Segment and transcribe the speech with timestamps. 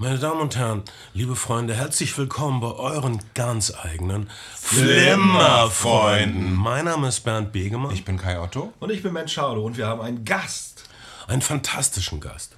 [0.00, 0.82] Meine Damen und Herren,
[1.12, 6.54] liebe Freunde, herzlich willkommen bei euren ganz eigenen Flimmerfreunden.
[6.54, 7.92] Mein Name ist Bernd Begemann.
[7.92, 8.72] Ich bin Kai Otto.
[8.80, 10.84] Und ich bin Mensch Schaudo und wir haben einen Gast.
[11.26, 12.56] Einen fantastischen Gast.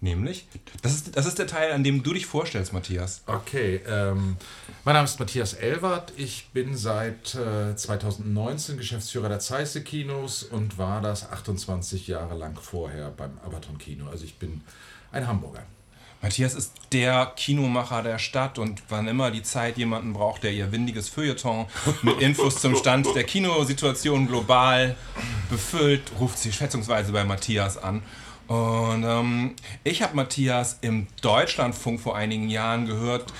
[0.00, 0.48] Nämlich?
[0.82, 3.22] Das ist, das ist der Teil, an dem du dich vorstellst, Matthias.
[3.26, 4.36] Okay, ähm,
[4.84, 6.12] mein Name ist Matthias Elwert.
[6.16, 12.58] Ich bin seit äh, 2019 Geschäftsführer der Zeisse Kinos und war das 28 Jahre lang
[12.60, 14.08] vorher beim Abaton Kino.
[14.10, 14.62] Also ich bin
[15.12, 15.62] ein Hamburger.
[16.22, 20.70] Matthias ist der Kinomacher der Stadt und wann immer die Zeit jemanden braucht, der ihr
[20.70, 21.66] windiges Feuilleton
[22.02, 24.94] mit Infos zum Stand der Kinosituation global
[25.50, 28.02] befüllt, ruft sie schätzungsweise bei Matthias an.
[28.46, 33.32] Und ähm, ich habe Matthias im Deutschlandfunk vor einigen Jahren gehört,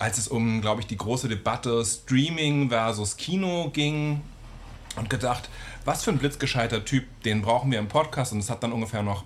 [0.00, 4.22] als es um, glaube ich, die große Debatte Streaming versus Kino ging
[4.96, 5.48] und gedacht,
[5.84, 8.32] was für ein blitzgescheiter Typ, den brauchen wir im Podcast.
[8.32, 9.24] Und es hat dann ungefähr noch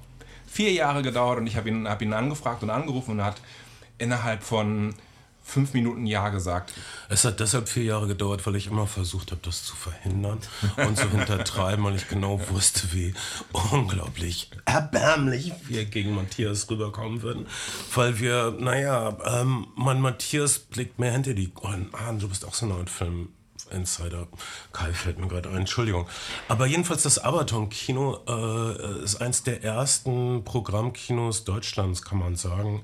[0.59, 3.41] vier Jahre gedauert und ich habe ihn, hab ihn angefragt und angerufen und er hat
[3.97, 4.93] innerhalb von
[5.41, 6.73] fünf Minuten Ja gesagt.
[7.09, 10.41] Es hat deshalb vier Jahre gedauert, weil ich immer versucht habe, das zu verhindern
[10.77, 13.15] und zu hintertreiben, weil ich genau wusste, wie
[13.70, 17.47] unglaublich erbärmlich wir gegen Matthias rüberkommen würden.
[17.95, 21.89] Weil wir, naja, ähm, mein Matthias blickt mehr hinter die Ohren.
[21.93, 23.28] Ah, du bist auch so Art Film.
[23.70, 24.27] Insider.
[24.72, 26.08] Kai fällt mir gerade ein, Entschuldigung.
[26.48, 32.83] Aber jedenfalls das Abaton-Kino äh, ist eins der ersten Programmkinos Deutschlands, kann man sagen.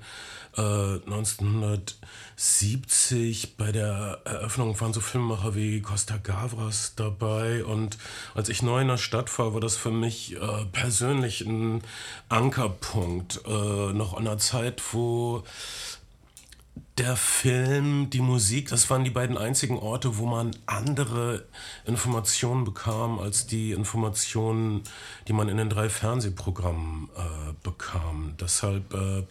[0.57, 7.99] Äh, 1970 bei der Eröffnung waren so Filmemacher wie Costa Gavras dabei und
[8.35, 11.83] als ich neu in der Stadt war, war das für mich äh, persönlich ein
[12.29, 13.41] Ankerpunkt.
[13.47, 15.43] Äh, noch an einer Zeit, wo
[16.99, 21.45] der Film, die Musik, das waren die beiden einzigen Orte, wo man andere
[21.87, 24.83] Informationen bekam als die Informationen,
[25.27, 28.35] die man in den drei Fernsehprogrammen äh, bekam.
[28.41, 29.25] Deshalb äh,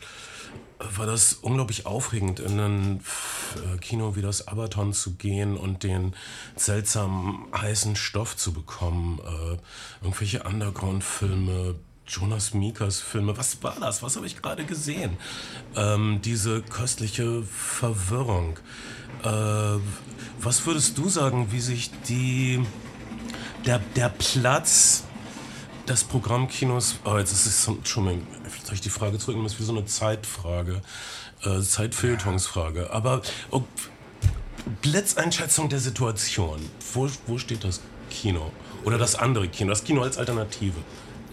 [0.98, 3.04] war das unglaublich aufregend, in ein
[3.56, 6.14] äh, Kino wie das Abaton zu gehen und den
[6.58, 9.20] seltsamen heißen Stoff zu bekommen.
[9.20, 9.58] Äh,
[10.02, 11.76] irgendwelche Underground-Filme,
[12.08, 13.38] Jonas Mikas Filme.
[13.38, 14.04] Was war das?
[14.04, 15.18] Was habe ich gerade gesehen?
[15.76, 18.60] Ähm, diese köstliche Verwirrung.
[19.24, 19.80] Äh,
[20.40, 22.66] was würdest du sagen, wie sich die
[23.66, 25.04] der, der Platz
[25.88, 26.96] des Programmkinos.
[27.06, 28.18] Oh, jetzt ist es schon mal.
[28.64, 29.46] Soll ich die Frage zurücknehmen?
[29.46, 30.82] Ist wie so eine Zeitfrage.
[31.44, 32.92] Äh, Zeitfeuilletonsfrage.
[32.92, 33.22] Aber
[33.52, 33.64] oh,
[34.82, 36.60] Blitzeinschätzung der Situation.
[36.94, 38.52] Wo, wo steht das Kino?
[38.86, 39.70] Oder das andere Kino?
[39.70, 40.78] Das Kino als Alternative.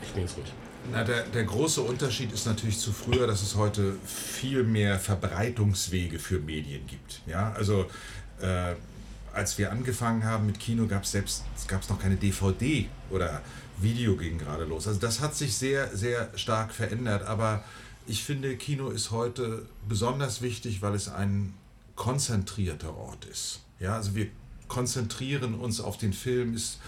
[0.03, 0.53] Ich nehme es ruhig.
[0.93, 6.19] Na, der, der große Unterschied ist natürlich zu früher, dass es heute viel mehr Verbreitungswege
[6.19, 7.21] für Medien gibt.
[7.27, 7.87] Ja, also
[8.41, 8.75] äh,
[9.33, 13.43] als wir angefangen haben mit Kino, gab es selbst gab's noch keine DVD oder
[13.79, 14.87] Video ging gerade los.
[14.87, 17.25] Also das hat sich sehr, sehr stark verändert.
[17.27, 17.65] Aber
[18.07, 21.55] ich finde, Kino ist heute besonders wichtig, weil es ein
[21.95, 23.61] konzentrierter Ort ist.
[23.79, 24.27] Ja, also wir
[24.69, 26.79] konzentrieren uns auf den Film, ist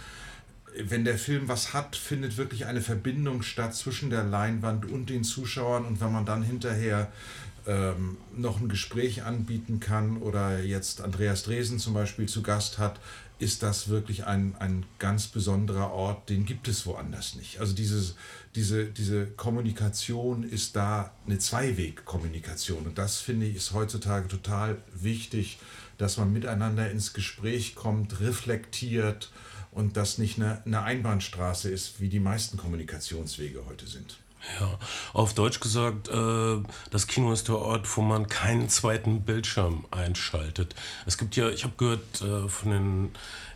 [0.77, 5.25] wenn der Film was hat, findet wirklich eine Verbindung statt zwischen der Leinwand und den
[5.25, 5.85] Zuschauern.
[5.85, 7.13] Und wenn man dann hinterher
[7.67, 13.01] ähm, noch ein Gespräch anbieten kann oder jetzt Andreas Dresen zum Beispiel zu Gast hat,
[13.39, 17.59] ist das wirklich ein, ein ganz besonderer Ort, den gibt es woanders nicht.
[17.59, 18.15] Also dieses,
[18.55, 22.87] diese, diese Kommunikation ist da eine Zweiwegkommunikation.
[22.87, 25.59] Und das finde ich ist heutzutage total wichtig,
[25.99, 29.31] dass man miteinander ins Gespräch kommt, reflektiert,
[29.73, 34.17] und das nicht eine, eine Einbahnstraße ist, wie die meisten Kommunikationswege heute sind.
[34.61, 34.77] Ja,
[35.13, 36.57] auf Deutsch gesagt, äh,
[36.91, 40.75] das Kino ist der Ort, wo man keinen zweiten Bildschirm einschaltet.
[41.07, 43.11] Es gibt ja, ich habe gehört, äh, von den,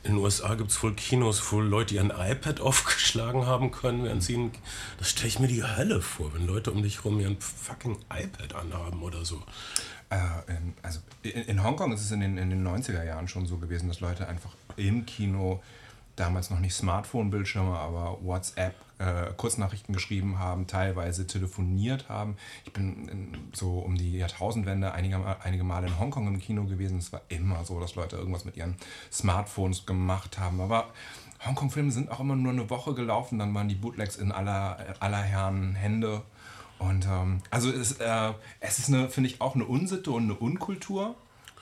[0.05, 4.23] in den USA gibt es wohl Kinos, wo Leute ihren iPad aufgeschlagen haben können, während
[4.23, 4.53] sie, ein,
[4.99, 8.55] das stelle ich mir die Hölle vor, wenn Leute um dich rum ihren fucking iPad
[8.55, 9.43] anhaben oder so.
[10.11, 10.19] Äh,
[10.83, 13.89] also in, in Hongkong ist es in den, in den 90er Jahren schon so gewesen,
[13.89, 15.61] dass Leute einfach im Kino
[16.17, 22.37] damals noch nicht Smartphone-Bildschirme, aber WhatsApp, äh, Kurznachrichten geschrieben haben, teilweise telefoniert haben.
[22.65, 26.99] Ich bin in, so um die Jahrtausendwende einige, einige Male in Hongkong im Kino gewesen.
[26.99, 28.77] Es war immer so, dass Leute irgendwas mit ihren
[29.13, 30.61] Smartphones gemacht haben.
[30.61, 30.89] Aber
[31.45, 35.23] Hongkong-Filme sind auch immer nur eine Woche gelaufen, dann waren die Bootlegs in aller, aller
[35.23, 36.23] Herren Hände.
[36.79, 40.35] Und ähm, also es, äh, es ist, eine, finde ich, auch eine Unsitte und eine
[40.35, 41.17] Unkultur.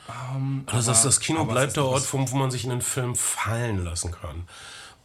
[0.09, 3.15] Ähm, also aber, das Kino bleibt der Ort, wo, wo, man sich in den Film
[3.15, 4.47] fallen lassen kann.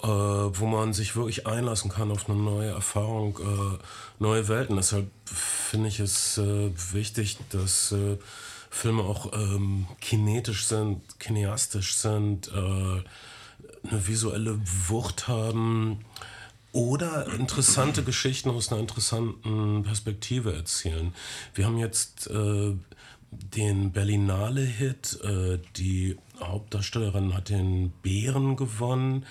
[0.01, 3.77] Äh, wo man sich wirklich einlassen kann auf eine neue Erfahrung, äh,
[4.19, 4.77] neue Welten.
[4.77, 8.17] Deshalb finde ich es äh, wichtig, dass äh,
[8.69, 14.57] Filme auch ähm, kinetisch sind, kineastisch sind, äh, eine visuelle
[14.87, 16.05] Wucht haben
[16.71, 21.13] oder interessante Geschichten aus einer interessanten Perspektive erzählen.
[21.55, 22.75] Wir haben jetzt äh,
[23.31, 29.25] den Berlinale-Hit, äh, die Hauptdarstellerin hat den Bären gewonnen.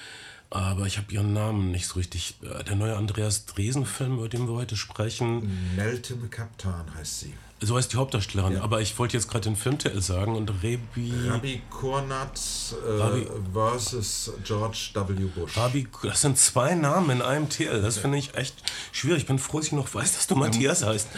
[0.51, 2.37] Aber ich habe ihren Namen nicht so richtig.
[2.43, 5.75] Äh, der neue Andreas Dresen-Film, über den wir heute sprechen.
[5.77, 7.35] Meltem Kaptan heißt sie.
[7.61, 8.55] So heißt die Hauptdarstellerin.
[8.55, 8.63] Ja.
[8.63, 11.13] Aber ich wollte jetzt gerade den Filmtitel sagen und Rebi.
[11.29, 12.41] Rabbi Kornat
[12.87, 15.25] äh, Rabbi- versus George W.
[15.35, 15.57] Bush.
[15.57, 17.83] Rabi, das sind zwei Namen in einem Titel.
[17.83, 18.55] Das finde ich echt
[18.93, 19.23] schwierig.
[19.23, 21.09] Ich bin froh, dass ich noch weiß, dass du Matthias heißt.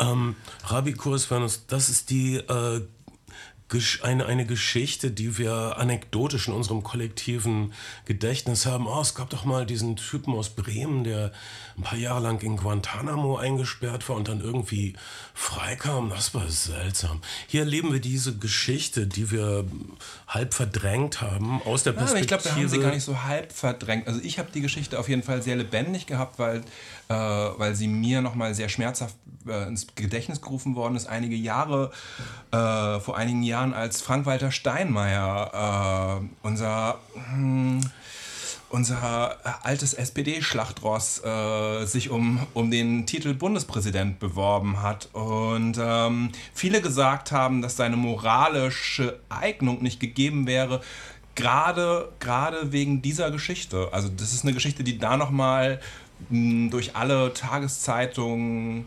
[0.00, 2.80] ähm, Rabi Kursvanus, das ist die äh,
[4.02, 7.72] eine, eine Geschichte, die wir anekdotisch in unserem kollektiven
[8.04, 8.86] Gedächtnis haben.
[8.86, 11.32] Oh, es gab doch mal diesen Typen aus Bremen, der
[11.82, 14.94] ein paar Jahre lang in Guantanamo eingesperrt war und dann irgendwie
[15.34, 16.10] freikam.
[16.10, 17.20] Das war seltsam.
[17.48, 19.64] Hier erleben wir diese Geschichte, die wir
[20.28, 22.20] halb verdrängt haben aus der Ja, aber Perspektive.
[22.20, 24.06] ich glaube, wir haben sie gar nicht so halb verdrängt.
[24.06, 26.58] Also ich habe die Geschichte auf jeden Fall sehr lebendig gehabt, weil,
[27.08, 29.16] äh, weil sie mir nochmal sehr schmerzhaft
[29.48, 31.06] äh, ins Gedächtnis gerufen worden ist.
[31.06, 31.90] Einige Jahre,
[32.52, 37.00] äh, vor einigen Jahren, als Frank-Walter Steinmeier, äh, unser...
[37.14, 37.80] Hm,
[38.72, 46.30] unser äh, altes SPD-Schlachtross äh, sich um, um den Titel Bundespräsident beworben hat und ähm,
[46.54, 50.80] viele gesagt haben, dass seine moralische Eignung nicht gegeben wäre,
[51.34, 53.88] gerade gerade wegen dieser Geschichte.
[53.92, 55.80] Also das ist eine Geschichte, die da nochmal
[56.30, 58.86] durch alle Tageszeitungen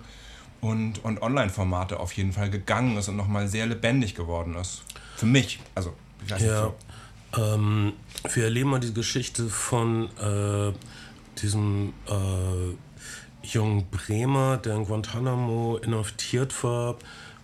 [0.62, 4.84] und, und Online-Formate auf jeden Fall gegangen ist und nochmal sehr lebendig geworden ist.
[5.16, 5.60] Für mich.
[5.76, 5.94] Also,
[6.24, 6.76] ich weiß nicht Ja, so.
[7.38, 7.94] Ähm,
[8.34, 10.74] wir erleben mal die Geschichte von äh,
[11.42, 16.98] diesem äh, jungen Bremer, der in Guantanamo inhaftiert war,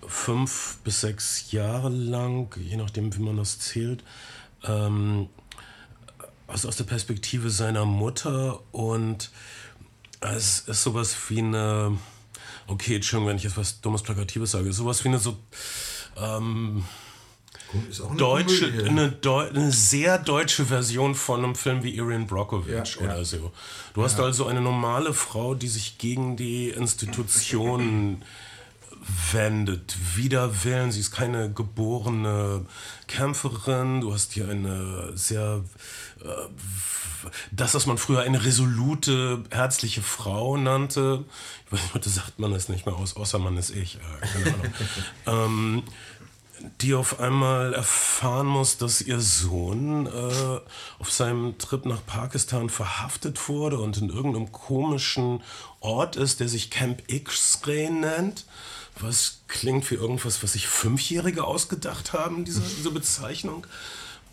[0.08, 4.04] fünf bis sechs Jahre lang, je nachdem, wie man das zählt.
[4.64, 5.30] Ähm,
[6.48, 9.32] also aus der Perspektive seiner Mutter und
[10.20, 11.98] es ist sowas wie eine,
[12.68, 15.38] okay, Entschuldigung, wenn ich jetzt was Dummes Plakatives sage, sowas wie eine so
[16.18, 16.84] ähm,
[17.74, 23.02] eine deutsche, eine, Deu eine sehr deutsche Version von einem Film wie Erin Brockovich Ja,
[23.02, 23.24] oder ja.
[23.26, 23.52] so.
[23.94, 28.24] Du hast also eine normale Frau, die sich gegen die Institutionen
[29.32, 30.92] wendet, wider Willen.
[30.92, 32.66] Sie ist keine geborene
[33.08, 34.02] Kämpferin.
[34.02, 35.64] Du hast hier eine sehr,
[36.24, 36.28] äh,
[37.52, 41.26] das, was man früher eine resolute, herzliche Frau nannte.
[41.66, 43.96] Ich weiß nicht, heute sagt man das nicht mehr aus, außer man ist ich.
[43.96, 44.74] Äh, keine Ahnung.
[45.26, 45.84] ähm,
[46.82, 50.60] die auf einmal erfahren muss, dass ihr Sohn äh,
[51.00, 55.42] auf seinem Trip nach Pakistan verhaftet wurde und in irgendeinem komischen
[55.80, 58.46] Ort ist, der sich Camp X-Ray nennt.
[59.00, 63.66] Was klingt wie irgendwas, was sich Fünfjährige ausgedacht haben, diese, diese Bezeichnung.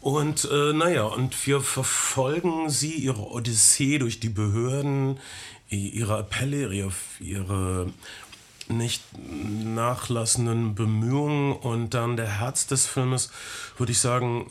[0.00, 5.18] Und äh, naja, und wir verfolgen sie, ihre Odyssee durch die Behörden,
[5.70, 7.92] ihre Appelle, ihre, ihre
[8.68, 13.30] nicht nachlassenden Bemühungen und dann der Herz des Filmes,
[13.76, 14.50] würde ich sagen,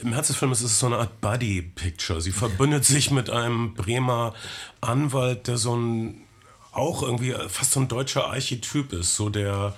[0.00, 2.20] im Herz des Filmes ist es so eine Art Buddy-Picture.
[2.20, 4.34] Sie verbündet sich mit einem Bremer
[4.80, 6.22] Anwalt, der so ein
[6.72, 9.74] auch irgendwie fast so ein deutscher Archetyp ist, so der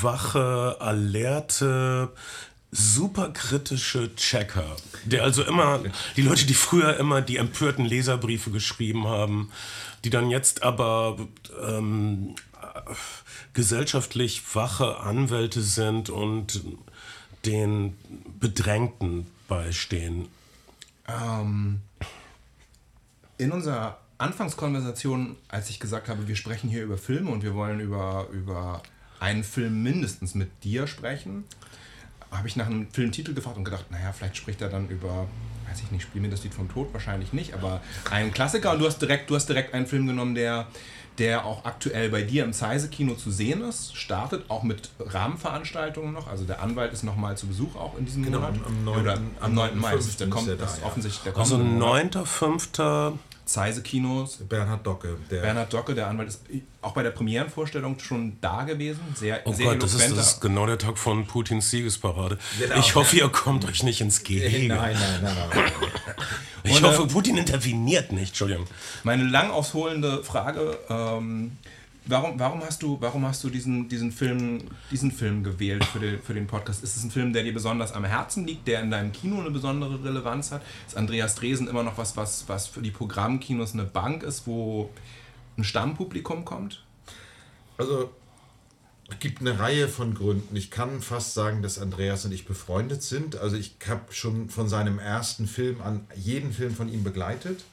[0.00, 2.12] wache, alerte,
[2.70, 5.80] superkritische Checker, der also immer,
[6.16, 9.52] die Leute, die früher immer die empörten Leserbriefe geschrieben haben,
[10.02, 11.16] die dann jetzt aber
[11.62, 12.53] ähm, äh,
[13.52, 16.62] gesellschaftlich wache Anwälte sind und
[17.44, 17.96] den
[18.40, 20.28] Bedrängten beistehen.
[21.06, 21.80] Ähm,
[23.38, 27.80] in unserer Anfangskonversation, als ich gesagt habe, wir sprechen hier über Filme und wir wollen
[27.80, 28.82] über, über
[29.20, 31.44] einen Film mindestens mit dir sprechen,
[32.30, 35.28] habe ich nach einem Filmtitel gefragt und gedacht, naja, vielleicht spricht er dann über,
[35.68, 38.72] weiß ich nicht, Spiel mir das Lied vom Tod, wahrscheinlich nicht, aber einen Klassiker.
[38.72, 40.66] Und du hast direkt, du hast direkt einen Film genommen, der,
[41.18, 46.26] der auch aktuell bei dir im Zeise-Kino zu sehen ist, startet auch mit Rahmenveranstaltungen noch.
[46.26, 48.54] Also der Anwalt ist nochmal zu Besuch auch in diesem genau, Monat.
[48.66, 49.00] Am 9.
[49.00, 49.78] Oder am 9.
[49.78, 49.98] Mai.
[50.18, 50.86] Der kommt, da, das ja.
[50.86, 53.12] offensichtlich, der kommt also 9.5.
[53.44, 54.38] Zeise Kinos.
[54.48, 55.16] Bernhard Docke.
[55.30, 56.42] Der Bernhard Docke, der Anwalt, ist
[56.80, 59.00] auch bei der Premierenvorstellung schon da gewesen.
[59.14, 62.38] Sehr, oh sehr Gott, das ist, das ist, genau der Tag von Putins Siegesparade.
[62.58, 62.78] Genau.
[62.78, 64.46] Ich hoffe, ihr kommt euch nicht ins Gehege.
[64.46, 65.36] Äh, nein, nein, nein.
[65.50, 66.14] nein, nein.
[66.64, 68.28] ich Und, hoffe, äh, Putin interveniert nicht.
[68.28, 68.66] Entschuldigung.
[69.02, 70.78] Meine lang ausholende Frage.
[70.88, 71.52] Ähm,
[72.06, 76.20] warum, warum hast du, warum hast du diesen, diesen, Film, diesen Film gewählt für den,
[76.20, 76.82] für den Podcast?
[76.82, 79.50] Ist es ein Film, der dir besonders am Herzen liegt, der in deinem Kino eine
[79.50, 80.62] besondere Relevanz hat?
[80.86, 84.90] Ist Andreas Dresen immer noch was, was, was für die Programmkinos eine Bank ist, wo
[85.56, 86.84] ein Stammpublikum kommt?
[87.78, 88.10] Also,
[89.10, 90.56] es gibt eine Reihe von Gründen.
[90.56, 93.36] Ich kann fast sagen, dass Andreas und ich befreundet sind.
[93.36, 97.64] Also, ich habe schon von seinem ersten Film an jeden Film von ihm begleitet.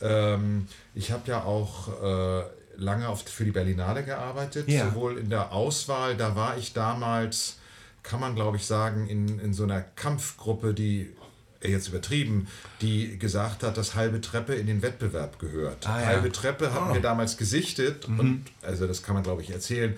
[0.00, 2.44] Ähm, ich habe ja auch äh,
[2.78, 4.86] lange auf, für die Berlinale gearbeitet, Ja.
[4.86, 7.58] sowohl in der Auswahl, da war ich damals,
[8.02, 11.12] kann man glaube ich sagen, in, in so einer Kampfgruppe, die
[11.60, 12.46] äh, jetzt übertrieben,
[12.80, 15.86] die gesagt hat, dass halbe Treppe in den Wettbewerb gehört.
[15.88, 16.06] Ah, ja.
[16.06, 19.96] halbe Treppe haben wir damals gesichtet und also das kann man glaube ich erzählen.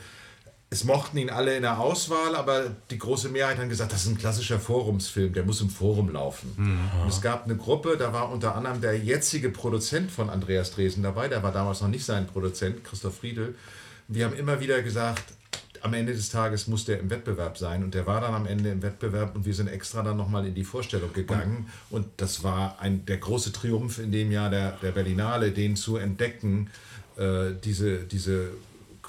[0.73, 4.09] Es mochten ihn alle in der Auswahl, aber die große Mehrheit hat gesagt, das ist
[4.09, 6.53] ein klassischer Forumsfilm, der muss im Forum laufen.
[7.03, 11.03] Und es gab eine Gruppe, da war unter anderem der jetzige Produzent von Andreas Dresen
[11.03, 13.57] dabei, der war damals noch nicht sein Produzent, Christoph Friedel.
[14.07, 15.25] Wir haben immer wieder gesagt,
[15.83, 18.71] am Ende des Tages muss der im Wettbewerb sein und der war dann am Ende
[18.71, 22.77] im Wettbewerb und wir sind extra dann nochmal in die Vorstellung gegangen und das war
[22.79, 26.71] ein, der große Triumph in dem Jahr der, der Berlinale, den zu entdecken,
[27.17, 28.51] äh, diese, diese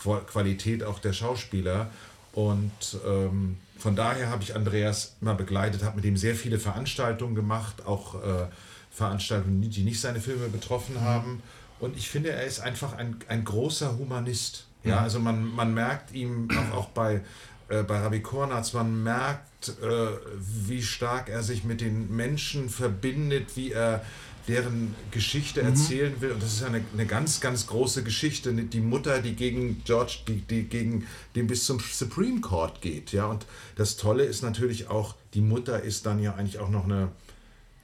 [0.01, 1.89] Qualität auch der Schauspieler
[2.33, 2.71] und
[3.05, 7.85] ähm, von daher habe ich Andreas immer begleitet, habe mit ihm sehr viele Veranstaltungen gemacht,
[7.85, 8.45] auch äh,
[8.91, 11.41] Veranstaltungen, die nicht seine Filme betroffen haben.
[11.79, 14.67] Und ich finde, er ist einfach ein, ein großer Humanist.
[14.83, 17.21] Ja, also man, man merkt ihm auch, auch bei,
[17.69, 20.07] äh, bei Rabbi Kornatz, man merkt, äh,
[20.39, 24.03] wie stark er sich mit den Menschen verbindet, wie er
[24.51, 26.31] deren Geschichte erzählen will.
[26.31, 28.53] Und das ist ja eine, eine ganz, ganz große Geschichte.
[28.53, 33.13] Die Mutter, die gegen George, die, die gegen den bis zum Supreme Court geht.
[33.13, 36.83] Ja, und das Tolle ist natürlich auch, die Mutter ist dann ja eigentlich auch noch
[36.83, 37.09] eine,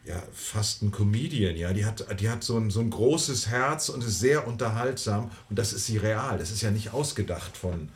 [0.05, 1.71] ja, fast ein Comedian, ja.
[1.73, 5.31] Die hat, die hat so ein, so ein großes Herz und ist sehr unterhaltsam.
[5.49, 6.37] Und das ist sie real.
[6.37, 7.89] Das ist ja nicht ausgedacht von,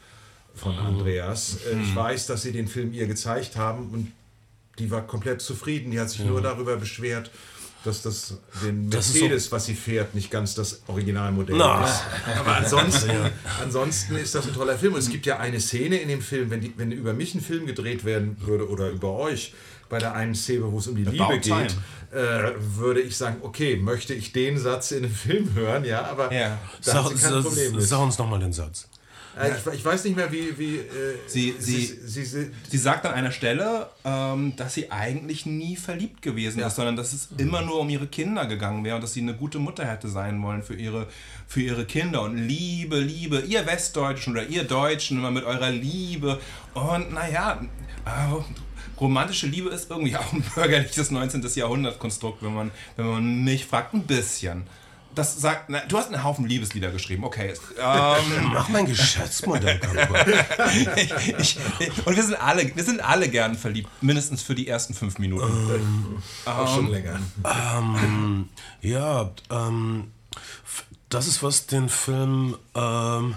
[0.56, 1.58] von Andreas.
[1.70, 4.12] Äh, Ich weiß, dass sie den Film ihr gezeigt haben und
[4.80, 5.92] die war komplett zufrieden.
[5.92, 7.30] Die hat sich nur darüber beschwert,
[7.84, 11.84] dass das den ist so- Mercedes, was sie fährt, nicht ganz das Originalmodell Na.
[11.86, 12.02] ist.
[12.40, 13.12] Aber ansonsten,
[13.62, 14.94] ansonsten ist das ein toller Film.
[14.94, 17.42] Und es gibt ja eine Szene in dem Film, wenn, die, wenn über mich ein
[17.42, 19.54] Film gedreht werden würde oder über euch,
[19.90, 21.76] bei der einen Szene, wo es um die Liebe About geht,
[22.14, 26.32] äh, würde ich sagen, okay, möchte ich den Satz in einem Film hören, ja, aber
[26.34, 26.58] Ja.
[26.86, 27.84] da hat Sag, sie kein Problem sag, mit.
[27.88, 28.88] sag uns nochmal den Satz.
[29.40, 30.86] Äh, ich, ich weiß nicht mehr, wie, wie äh,
[31.28, 36.22] Sie- sie- sie, sie, Sie sagt an einer Stelle, ähm, dass sie eigentlich nie verliebt
[36.22, 39.22] gewesen ist, sondern dass es immer nur um ihre Kinder gegangen wäre und dass sie
[39.22, 41.08] eine gute Mutter hätte sein wollen für ihre,
[41.48, 42.24] für ihre Kinder.
[42.24, 46.40] Und Liebe, Liebe, ihr Westdeutschen oder ihr Deutschen immer mit eurer Liebe.
[46.74, 47.62] Und naja,
[48.06, 51.42] äh, romantische Liebe ist irgendwie auch ein bürgerliches 19.
[51.56, 54.64] Jahrhundert-Konstrukt, wenn man, wenn man mich fragt, ein bisschen.
[55.16, 57.54] Das sagt, na, du hast einen Haufen Liebeslieder geschrieben, okay.
[57.80, 59.80] Ähm, Mach mein Geschäftsmodell
[61.40, 61.58] ich,
[62.06, 66.22] und wir sind alle, wir sind alle gern verliebt, mindestens für die ersten fünf Minuten.
[66.46, 67.20] auch schon länger.
[67.44, 68.50] ähm,
[68.82, 70.12] ja, ähm,
[71.10, 73.36] das ist, was den Film ähm,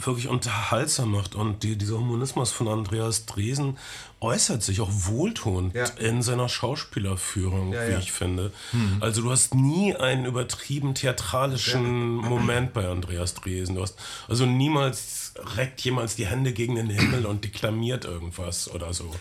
[0.00, 1.34] wirklich unterhaltsam macht.
[1.34, 3.76] Und die, dieser Humanismus von Andreas Dresen
[4.20, 5.84] äußert sich auch wohltuend Ja.
[5.98, 7.98] in seiner Schauspielerführung, Ja, wie ja.
[7.98, 8.52] ich finde.
[9.00, 13.74] Also du hast nie einen übertrieben theatralischen Moment bei Andreas Dresen.
[13.76, 13.96] Du hast
[14.28, 19.14] also niemals reckt jemals die Hände gegen den Himmel und deklamiert irgendwas oder so.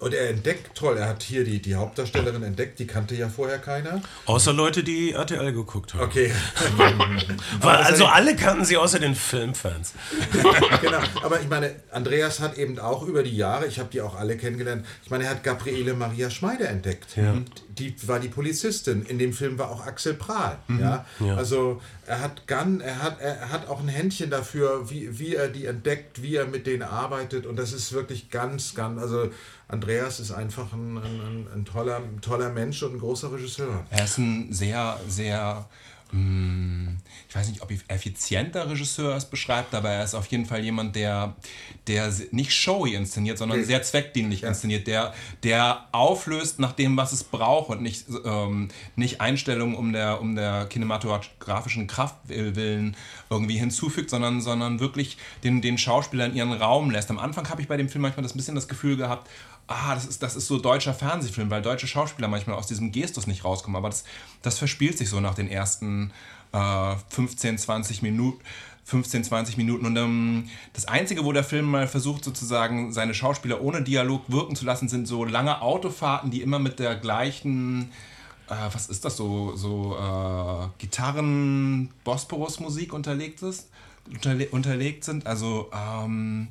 [0.00, 3.58] Und er entdeckt, toll, er hat hier die, die Hauptdarstellerin entdeckt, die kannte ja vorher
[3.58, 4.00] keiner.
[4.24, 6.04] Außer Leute, die RTL geguckt haben.
[6.04, 6.32] Okay.
[7.62, 9.92] Also alle kannten sie außer den Filmfans.
[10.80, 10.98] genau.
[11.22, 14.36] Aber ich meine, Andreas hat eben auch über die Jahre, ich habe die auch alle
[14.36, 17.16] kennengelernt, ich meine, er hat Gabriele Maria Schmeider entdeckt.
[17.16, 19.04] Und Die war die Polizistin.
[19.04, 20.58] In dem Film war auch Axel Prahl.
[20.80, 21.04] Ja?
[21.20, 21.36] Ja.
[21.36, 21.80] Also
[22.10, 25.66] er hat Gun, er hat, er hat auch ein Händchen dafür, wie, wie er die
[25.66, 27.46] entdeckt, wie er mit denen arbeitet.
[27.46, 29.30] Und das ist wirklich ganz, ganz, also
[29.68, 33.86] Andreas ist einfach ein, ein, ein, ein toller, toller Mensch und ein großer Regisseur.
[33.90, 35.68] Er ist ein sehr, sehr,
[36.12, 40.96] ich weiß nicht, ob effizienter Regisseur es beschreibt, aber er ist auf jeden Fall jemand,
[40.96, 41.36] der,
[41.86, 45.14] der nicht showy inszeniert, sondern sehr zweckdienlich inszeniert, der,
[45.44, 50.34] der auflöst nach dem, was es braucht und nicht, ähm, nicht Einstellungen um der, um
[50.34, 52.96] der kinematografischen Kraft willen
[53.28, 57.10] irgendwie hinzufügt, sondern, sondern wirklich den, den Schauspielern ihren Raum lässt.
[57.10, 59.28] Am Anfang habe ich bei dem Film manchmal das bisschen das Gefühl gehabt,
[59.70, 63.26] ah, das ist, das ist so deutscher Fernsehfilm, weil deutsche Schauspieler manchmal aus diesem Gestus
[63.26, 63.76] nicht rauskommen.
[63.76, 64.04] Aber das,
[64.42, 66.12] das verspielt sich so nach den ersten
[66.52, 68.42] äh, 15, 20 Minuten.
[68.84, 69.86] 15, 20 Minuten.
[69.86, 74.56] Und ähm, das Einzige, wo der Film mal versucht, sozusagen seine Schauspieler ohne Dialog wirken
[74.56, 77.92] zu lassen, sind so lange Autofahrten, die immer mit der gleichen,
[78.48, 83.40] äh, was ist das, so, so äh, Gitarren-Bosporus-Musik unterlegt
[84.10, 85.24] unterle unterlegt sind.
[85.26, 86.48] Also ähm,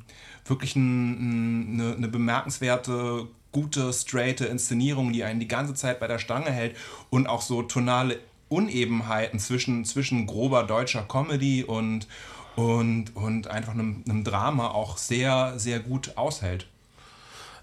[0.50, 6.08] wirklich ein, ein, eine, eine bemerkenswerte, gute, straighte Inszenierung, die einen die ganze Zeit bei
[6.08, 6.76] der Stange hält
[7.10, 12.08] und auch so tonale Unebenheiten zwischen, zwischen grober deutscher Comedy und,
[12.56, 16.68] und, und einfach einem, einem Drama auch sehr, sehr gut aushält.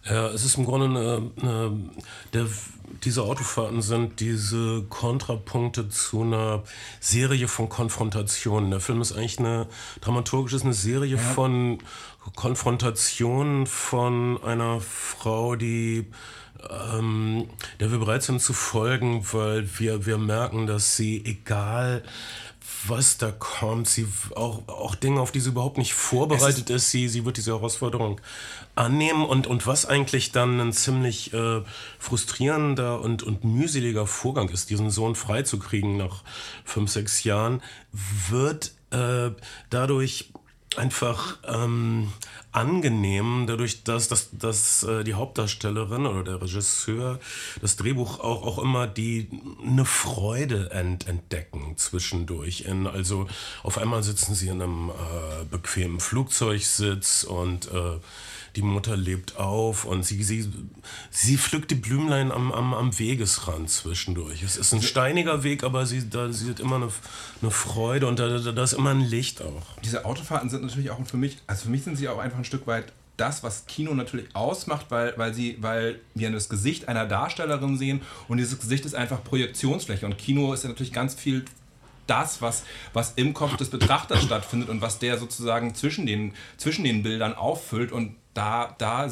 [0.08, 1.80] Ja, es ist im Grunde eine, eine
[2.32, 2.46] der,
[3.04, 6.62] diese Autofahrten sind diese Kontrapunkte zu einer
[7.00, 8.70] Serie von Konfrontationen.
[8.70, 9.66] Der Film ist eigentlich eine
[10.00, 11.18] dramaturgisch ist eine Serie ja.
[11.18, 11.78] von
[12.36, 16.06] Konfrontationen von einer Frau, die
[16.70, 17.48] ähm,
[17.80, 22.02] der wir bereit sind zu folgen, weil wir, wir merken, dass sie, egal
[22.88, 26.90] was da kommt, sie auch, auch Dinge, auf die sie überhaupt nicht vorbereitet ist, ist,
[26.90, 28.21] sie, sie wird diese Herausforderung
[28.75, 29.25] annehmen.
[29.25, 31.62] Und, und was eigentlich dann ein ziemlich äh,
[31.99, 36.23] frustrierender und, und mühseliger Vorgang ist, diesen Sohn freizukriegen nach
[36.64, 37.62] fünf, sechs Jahren,
[38.28, 39.31] wird äh,
[39.71, 40.33] dadurch
[40.76, 42.12] einfach ähm,
[42.52, 47.20] angenehm, dadurch, dass, dass, dass äh, die Hauptdarstellerin oder der Regisseur
[47.61, 49.28] das Drehbuch auch, auch immer die
[49.64, 52.62] eine Freude ent, entdecken zwischendurch.
[52.62, 53.26] In, also
[53.62, 57.99] auf einmal sitzen sie in einem äh, bequemen Flugzeugsitz und äh,
[58.56, 60.50] die Mutter lebt auf und sie, sie,
[61.10, 64.42] sie pflückt die Blümlein am, am, am Wegesrand zwischendurch.
[64.42, 66.88] Es ist ein steiniger Weg, aber sie, da, sie hat immer eine,
[67.42, 69.78] eine Freude und da, da, da ist immer ein Licht auch.
[69.84, 72.44] Diese Autofahrten sind natürlich auch für mich, also für mich sind sie auch einfach ein
[72.44, 77.06] Stück weit das, was Kino natürlich ausmacht, weil, weil, sie, weil wir das Gesicht einer
[77.06, 81.44] Darstellerin sehen und dieses Gesicht ist einfach Projektionsfläche und Kino ist ja natürlich ganz viel
[82.06, 86.84] das, was, was im Kopf des Betrachters stattfindet und was der sozusagen zwischen den, zwischen
[86.84, 89.08] den Bildern auffüllt und da, da,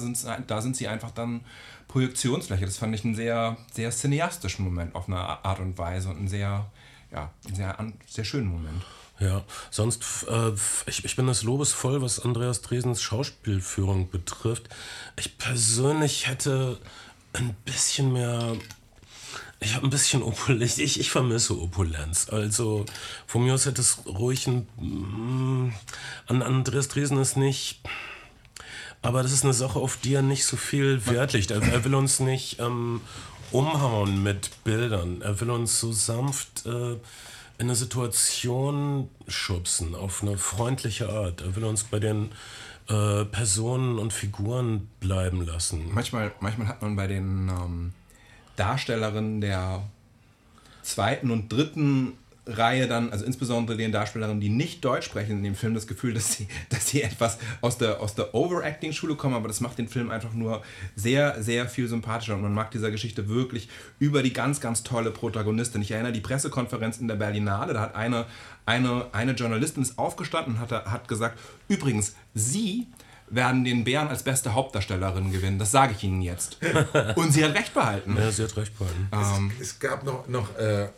[0.47, 1.41] da sind sie einfach dann
[1.89, 2.65] Projektionsfläche.
[2.65, 6.29] Das fand ich einen sehr, sehr cineastischen Moment auf eine Art und Weise und einen
[6.29, 6.71] sehr,
[7.13, 8.83] ja, einen sehr, sehr schönen Moment.
[9.21, 10.53] Ja, sonst, äh,
[10.87, 14.69] ich, ich bin das lobesvoll, was Andreas Dresens Schauspielführung betrifft.
[15.17, 16.81] Ich persönlich hätte
[17.33, 18.57] ein bisschen mehr
[19.61, 20.79] ich habe ein bisschen Opulenz.
[20.79, 22.29] Ich, ich vermisse Opulenz.
[22.31, 22.85] Also
[23.27, 24.67] von mir aus hätte es ruhig ein.
[24.77, 25.73] Mm,
[26.27, 27.81] an Andreas Dresen ist nicht.
[29.03, 31.51] Aber das ist eine Sache, auf die er nicht so viel Wert legt.
[31.51, 33.03] Er, er will uns nicht ähm,
[33.53, 35.21] umhauen mit Bildern.
[35.21, 36.95] Er will uns so sanft äh,
[37.59, 41.43] in eine Situation schubsen, auf eine freundliche Art.
[41.43, 42.31] Er will uns bei den
[42.89, 45.93] äh, Personen und Figuren bleiben lassen.
[45.93, 47.93] Manchmal, manchmal hat man bei den ähm,
[48.57, 49.83] Darstellerinnen der
[50.83, 52.13] zweiten und dritten
[52.47, 56.13] Reihe dann, also insbesondere den Darstellerinnen, die nicht Deutsch sprechen in dem Film, das Gefühl,
[56.13, 59.89] dass sie, dass sie etwas aus der, aus der Overacting-Schule kommen, aber das macht den
[59.89, 60.63] Film einfach nur
[60.95, 65.11] sehr, sehr viel sympathischer und man mag dieser Geschichte wirklich über die ganz, ganz tolle
[65.11, 65.81] Protagonistin.
[65.81, 68.27] Ich erinnere die Pressekonferenz in der Berlinale, da hat eine,
[68.67, 72.87] eine, eine Journalistin ist aufgestanden und hat, hat gesagt, übrigens, sie
[73.29, 75.59] werden den Bären als beste Hauptdarstellerin gewinnen.
[75.59, 76.59] Das sage ich Ihnen jetzt.
[77.17, 78.17] Und sie hat recht behalten.
[78.17, 79.09] Ja, sie hat recht behalten.
[79.13, 80.89] Ähm, es, es, gab noch, noch äh,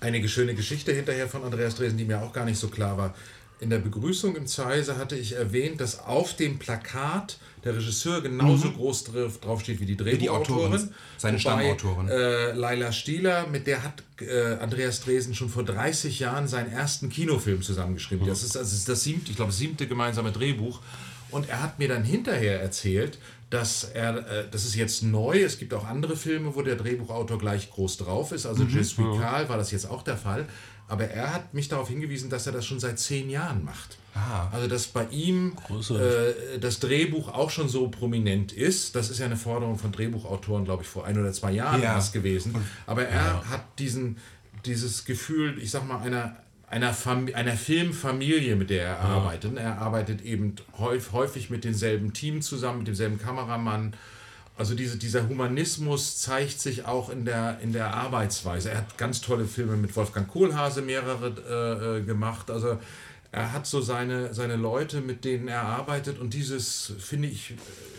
[0.00, 3.14] einige schöne Geschichte hinterher von Andreas Dresen, die mir auch gar nicht so klar war.
[3.58, 8.68] In der Begrüßung im Zeise hatte ich erwähnt, dass auf dem Plakat der Regisseur genauso
[8.68, 8.74] mhm.
[8.74, 9.04] groß
[9.40, 10.90] draufsteht wie die Drehbuchautorin.
[11.16, 12.08] Seine Stammautorin.
[12.08, 17.08] Äh, Laila Stieler, mit der hat äh, Andreas Dresen schon vor 30 Jahren seinen ersten
[17.08, 18.24] Kinofilm zusammengeschrieben.
[18.24, 18.30] Mhm.
[18.30, 20.80] Das, ist, das ist das siebte, ich glaube, siebte gemeinsame Drehbuch.
[21.30, 23.18] Und er hat mir dann hinterher erzählt,
[23.50, 27.38] dass er, äh, das ist jetzt neu, es gibt auch andere Filme, wo der Drehbuchautor
[27.38, 28.70] gleich groß drauf ist, also mhm.
[28.70, 30.46] Je suis war das jetzt auch der Fall,
[30.88, 33.98] aber er hat mich darauf hingewiesen, dass er das schon seit zehn Jahren macht.
[34.14, 34.50] Aha.
[34.52, 35.56] Also dass bei ihm
[35.90, 40.64] äh, das Drehbuch auch schon so prominent ist, das ist ja eine Forderung von Drehbuchautoren,
[40.64, 41.98] glaube ich, vor ein oder zwei Jahren ja.
[42.12, 42.54] gewesen,
[42.86, 43.44] aber er ja.
[43.48, 44.16] hat diesen,
[44.64, 46.36] dieses Gefühl, ich sag mal, einer
[46.68, 48.98] einer, Fam einer Filmfamilie, mit der er ja.
[48.98, 49.56] arbeitet.
[49.56, 53.94] Er arbeitet eben häufig mit demselben Team zusammen, mit demselben Kameramann.
[54.58, 58.70] Also diese, dieser Humanismus zeigt sich auch in der, in der Arbeitsweise.
[58.70, 62.50] Er hat ganz tolle Filme mit Wolfgang Kohlhase mehrere äh, äh gemacht.
[62.50, 62.78] Also
[63.32, 67.54] er hat so seine, seine Leute, mit denen er arbeitet und dieses, finde ich,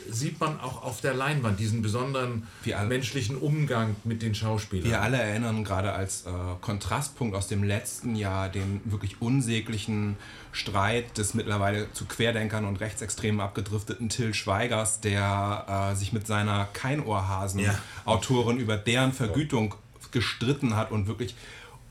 [0.09, 4.89] sieht man auch auf der Leinwand, diesen besonderen alle, menschlichen Umgang mit den Schauspielern.
[4.89, 6.29] Wir alle erinnern gerade als äh,
[6.61, 10.17] Kontrastpunkt aus dem letzten Jahr den wirklich unsäglichen
[10.51, 16.65] Streit des mittlerweile zu Querdenkern und Rechtsextremen abgedrifteten Till Schweigers, der äh, sich mit seiner
[16.73, 18.63] Keinohrhasen-Autorin ja.
[18.63, 19.75] über deren Vergütung
[20.11, 21.35] gestritten hat und wirklich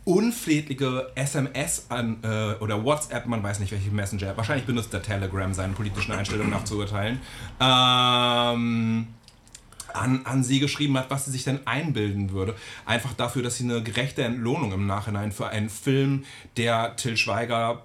[0.07, 5.53] unflätige SMS an, äh, oder WhatsApp, man weiß nicht welche Messenger, wahrscheinlich benutzt der Telegram
[5.53, 7.21] seinen politischen Einstellungen nach zu urteilen,
[7.61, 9.09] ähm,
[9.92, 12.55] an, an sie geschrieben hat, was sie sich denn einbilden würde.
[12.85, 16.25] Einfach dafür, dass sie eine gerechte Entlohnung im Nachhinein für einen Film,
[16.57, 17.83] der Till Schweiger,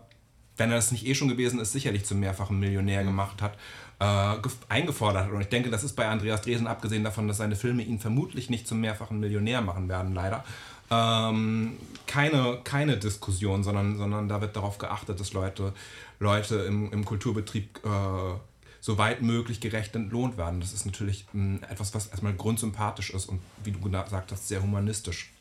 [0.57, 3.57] wenn er das nicht eh schon gewesen ist, sicherlich zum mehrfachen Millionär gemacht hat,
[3.99, 4.35] äh,
[4.69, 5.31] eingefordert hat.
[5.31, 8.51] Und ich denke, das ist bei Andreas Dresen, abgesehen davon, dass seine Filme ihn vermutlich
[8.51, 10.43] nicht zum mehrfachen Millionär machen werden, leider,
[10.91, 15.73] ähm, keine, keine Diskussion, sondern, sondern da wird darauf geachtet, dass Leute,
[16.19, 17.89] Leute im, im Kulturbetrieb äh,
[18.81, 20.59] so weit möglich gerecht entlohnt werden.
[20.59, 24.61] Das ist natürlich mh, etwas, was erstmal grundsympathisch ist und wie du gesagt hast, sehr
[24.61, 25.31] humanistisch.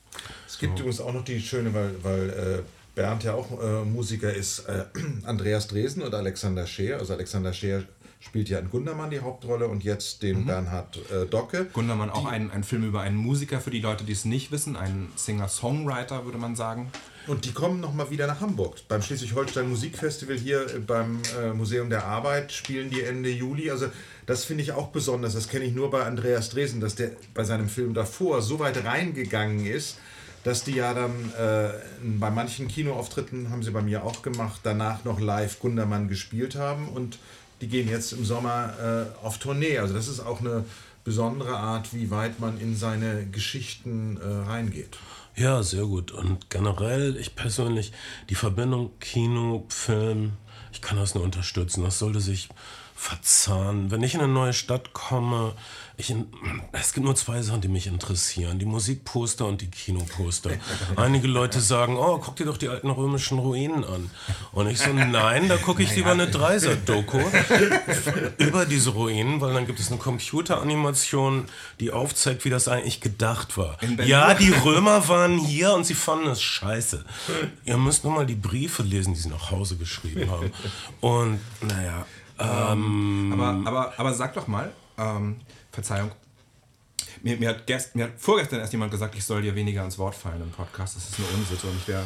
[0.47, 0.85] Es gibt so.
[0.85, 2.63] übrigens auch noch die schöne, weil, weil äh,
[2.95, 4.85] Bernd ja auch äh, Musiker ist, äh,
[5.25, 6.99] Andreas Dresen und Alexander Scheer.
[6.99, 7.85] Also Alexander Scheer
[8.20, 10.46] spielt ja in Gundermann die Hauptrolle und jetzt den mhm.
[10.46, 11.66] Bernhard äh, Docke.
[11.72, 14.76] Gundermann auch ein, ein Film über einen Musiker, für die Leute, die es nicht wissen,
[14.76, 16.92] ein Singer-Songwriter, würde man sagen.
[17.26, 18.76] Und die kommen nochmal wieder nach Hamburg.
[18.88, 23.70] Beim Schleswig-Holstein Musikfestival hier äh, beim äh, Museum der Arbeit spielen die Ende Juli.
[23.70, 23.87] Also
[24.26, 25.35] das finde ich auch besonders.
[25.35, 28.85] Das kenne ich nur bei Andreas Dresen, dass der bei seinem Film davor so weit
[28.85, 29.98] reingegangen ist,
[30.44, 31.70] dass die ja dann äh,
[32.18, 36.88] bei manchen Kinoauftritten, haben sie bei mir auch gemacht, danach noch live Gundermann gespielt haben
[36.88, 37.18] und
[37.61, 39.79] die gehen jetzt im Sommer äh, auf Tournee.
[39.79, 40.64] Also das ist auch eine
[41.05, 44.99] besondere Art, wie weit man in seine Geschichten äh, reingeht.
[45.37, 46.12] Ja, sehr gut.
[46.12, 47.92] Und generell, ich persönlich,
[48.29, 50.33] die Verbindung Kino, Film,
[50.73, 51.83] ich kann das nur unterstützen.
[51.83, 52.49] Das sollte sich
[52.94, 53.90] verzahnen.
[53.90, 55.55] Wenn ich in eine neue Stadt komme,
[56.01, 56.15] ich,
[56.73, 58.59] es gibt nur zwei Sachen, die mich interessieren.
[58.59, 60.51] Die Musikposter und die Kinoposter.
[60.97, 64.11] Einige Leute sagen, oh, guck dir doch die alten römischen Ruinen an.
[64.53, 67.21] Und ich so, nein, da gucke ich lieber eine Dreiser-Doku
[68.39, 71.45] über diese Ruinen, weil dann gibt es eine Computeranimation,
[71.79, 73.79] die aufzeigt, wie das eigentlich gedacht war.
[74.05, 77.05] Ja, die Römer waren hier und sie fanden es scheiße.
[77.65, 80.51] Ihr müsst nur mal die Briefe lesen, die sie nach Hause geschrieben haben.
[81.01, 82.07] Und naja,
[82.39, 85.37] ähm, aber, aber, aber sag doch mal, ähm,
[85.72, 86.11] Verzeihung,
[87.22, 89.98] mir, mir, hat gest, mir hat vorgestern erst jemand gesagt, ich soll dir weniger ans
[89.98, 90.96] Wort fallen im Podcast.
[90.96, 92.04] Das ist eine Unsitte und ich wäre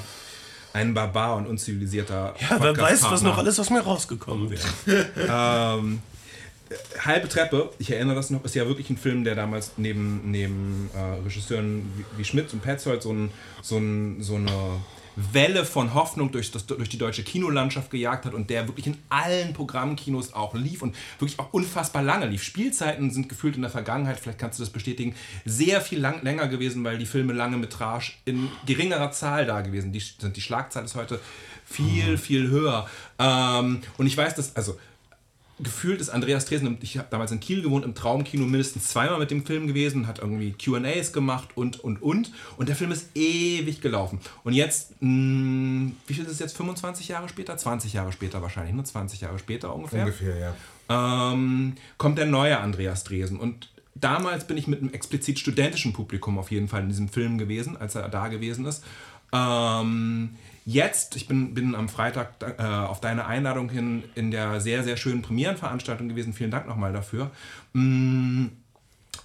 [0.73, 2.35] ein Barbar und unzivilisierter.
[2.41, 5.09] Ja, wer weiß, was noch alles aus mir rausgekommen wäre.
[5.79, 6.01] ähm,
[6.99, 10.91] Halbe Treppe, ich erinnere das noch, ist ja wirklich ein Film, der damals neben, neben
[10.95, 13.31] äh, Regisseuren wie, wie Schmidt und Petzold so, ein,
[13.63, 14.81] so, ein, so eine
[15.17, 18.97] Welle von Hoffnung durch, das, durch die deutsche Kinolandschaft gejagt hat und der wirklich in
[19.09, 22.43] allen Programmkinos auch lief und wirklich auch unfassbar lange lief.
[22.43, 26.49] Spielzeiten sind gefühlt in der Vergangenheit, vielleicht kannst du das bestätigen, sehr viel lang, länger
[26.49, 29.93] gewesen, weil die Filme lange Metrage in geringerer Zahl da gewesen.
[29.93, 31.21] Die, die Schlagzahl ist heute
[31.65, 32.19] viel, mhm.
[32.19, 32.89] viel höher.
[33.19, 34.79] Ähm, und ich weiß, dass, also
[35.61, 39.31] gefühlt ist Andreas Dresen, ich habe damals in Kiel gewohnt, im Traumkino mindestens zweimal mit
[39.31, 42.33] dem Film gewesen, hat irgendwie QAs gemacht und, und, und.
[42.57, 44.19] Und der Film ist ewig gelaufen.
[44.43, 46.57] Und jetzt, mh, hm, wie viel ist es jetzt?
[46.57, 47.57] 25 Jahre später?
[47.57, 50.05] 20 Jahre später wahrscheinlich, nur 20 Jahre später ungefähr.
[50.05, 50.55] Ungefähr, ja.
[51.33, 53.39] Ähm, kommt der neue Andreas Dresen.
[53.39, 57.39] Und damals bin ich mit einem explizit studentischen Publikum auf jeden Fall in diesem Film
[57.39, 58.85] gewesen, als er da gewesen ist.
[59.33, 64.83] Ähm, Jetzt, ich bin, bin am Freitag äh, auf deine Einladung hin in der sehr,
[64.83, 66.33] sehr schönen Premierenveranstaltung gewesen.
[66.33, 67.31] Vielen Dank nochmal dafür.
[67.73, 68.47] Mm.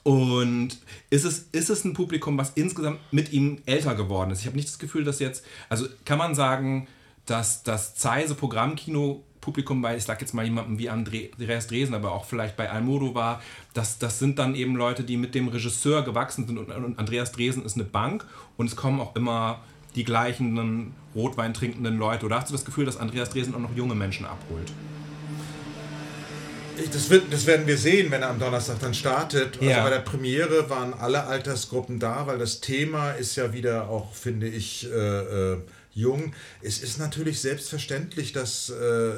[0.04, 0.78] Und
[1.10, 4.42] ist es, ist es ein Publikum, was insgesamt mit ihm älter geworden ist?
[4.42, 6.88] Ich habe nicht das Gefühl, dass jetzt, also kann man sagen,
[7.26, 12.12] dass das Zeise Programmkino Publikum bei, ich sag jetzt mal jemandem wie Andreas Dresen, aber
[12.12, 13.42] auch vielleicht bei Almodovar,
[13.74, 17.32] das, das sind dann eben Leute, die mit dem Regisseur gewachsen sind und, und Andreas
[17.32, 18.26] Dresen ist eine Bank
[18.58, 19.62] und es kommen auch immer
[20.00, 22.26] die gleichen Rotwein trinkenden Leute?
[22.26, 24.72] Oder hast du das Gefühl, dass Andreas Dresen auch noch junge Menschen abholt?
[26.94, 29.58] Das, wird, das werden wir sehen, wenn er am Donnerstag dann startet.
[29.58, 29.84] Also ja.
[29.84, 34.48] bei der Premiere waren alle Altersgruppen da, weil das Thema ist ja wieder auch, finde
[34.48, 35.58] ich, äh, äh,
[35.94, 36.34] jung.
[36.62, 39.12] Es ist natürlich selbstverständlich, dass äh,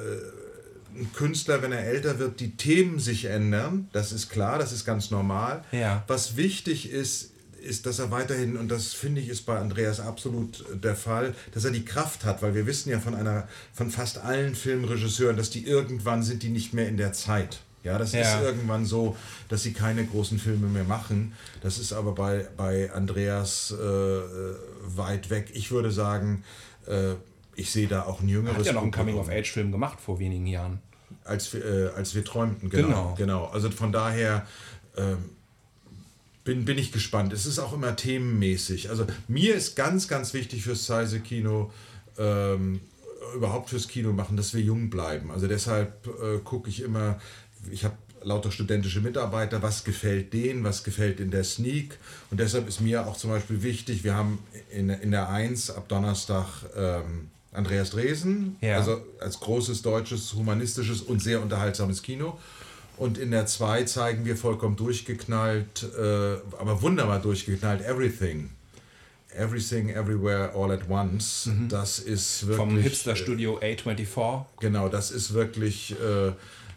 [0.96, 3.88] ein Künstler, wenn er älter wird, die Themen sich ändern.
[3.94, 5.64] Das ist klar, das ist ganz normal.
[5.72, 6.04] Ja.
[6.08, 7.31] Was wichtig ist,
[7.62, 11.66] ist, dass er weiterhin, und das finde ich ist bei Andreas absolut der Fall, dass
[11.66, 15.50] er die Kraft hat, weil wir wissen ja von einer, von fast allen Filmregisseuren, dass
[15.50, 17.62] die irgendwann sind die nicht mehr in der Zeit.
[17.84, 18.22] Ja, das ja.
[18.22, 19.16] ist irgendwann so,
[19.50, 21.34] dass sie keine großen Filme mehr machen.
[21.62, 25.50] Das ist aber bei, bei Andreas äh, weit weg.
[25.54, 26.44] Ich würde sagen,
[26.86, 27.14] äh,
[27.56, 28.56] ich sehe da auch ein jüngeres.
[28.56, 30.80] Er hat ja noch einen Coming-of-Age-Film gemacht vor wenigen Jahren.
[31.24, 32.88] Als, äh, als wir träumten, genau.
[32.88, 33.16] Genau.
[33.16, 33.46] genau.
[33.46, 34.46] Also von daher.
[34.96, 35.18] Ähm,
[36.44, 37.34] bin, bin ich gespannt.
[37.34, 38.90] Es ist auch immer themenmäßig.
[38.90, 41.72] Also mir ist ganz, ganz wichtig fürs Zeise-Kino,
[42.18, 42.82] ähm,
[43.36, 45.32] überhaupt fürs Kino machen, dass wir jung bleiben.
[45.32, 47.20] Also deshalb äh, gucke ich immer,
[47.72, 51.98] ich habe lauter studentische Mitarbeiter, was gefällt denen, was gefällt in der Sneak.
[52.30, 54.40] Und deshalb ist mir auch zum Beispiel wichtig, wir haben
[54.72, 58.78] in, in der 1 ab Donnerstag ähm, Andreas Dresen, ja.
[58.78, 62.38] also als großes deutsches, humanistisches und sehr unterhaltsames Kino.
[63.02, 68.52] Und in der 2 zeigen wir vollkommen durchgeknallt, äh, aber wunderbar durchgeknallt, Everything.
[69.36, 71.48] Everything, Everywhere, All at Once.
[71.48, 71.68] Mhm.
[71.68, 72.58] Das ist wirklich.
[72.58, 74.46] Vom Hipster-Studio A24.
[74.60, 75.96] Genau, das ist wirklich.
[76.00, 76.34] Äh,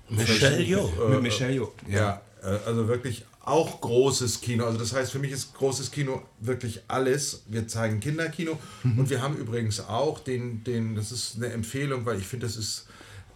[0.08, 0.90] Michelle Yeoh.
[0.98, 1.72] Äh, Mit Michelle Yeoh.
[1.90, 4.64] Ja, ja äh, also wirklich auch großes Kino.
[4.64, 7.42] Also das heißt, für mich ist großes Kino wirklich alles.
[7.48, 9.00] Wir zeigen Kinderkino mhm.
[9.00, 12.56] und wir haben übrigens auch den, den, das ist eine Empfehlung, weil ich finde, das
[12.56, 12.86] ist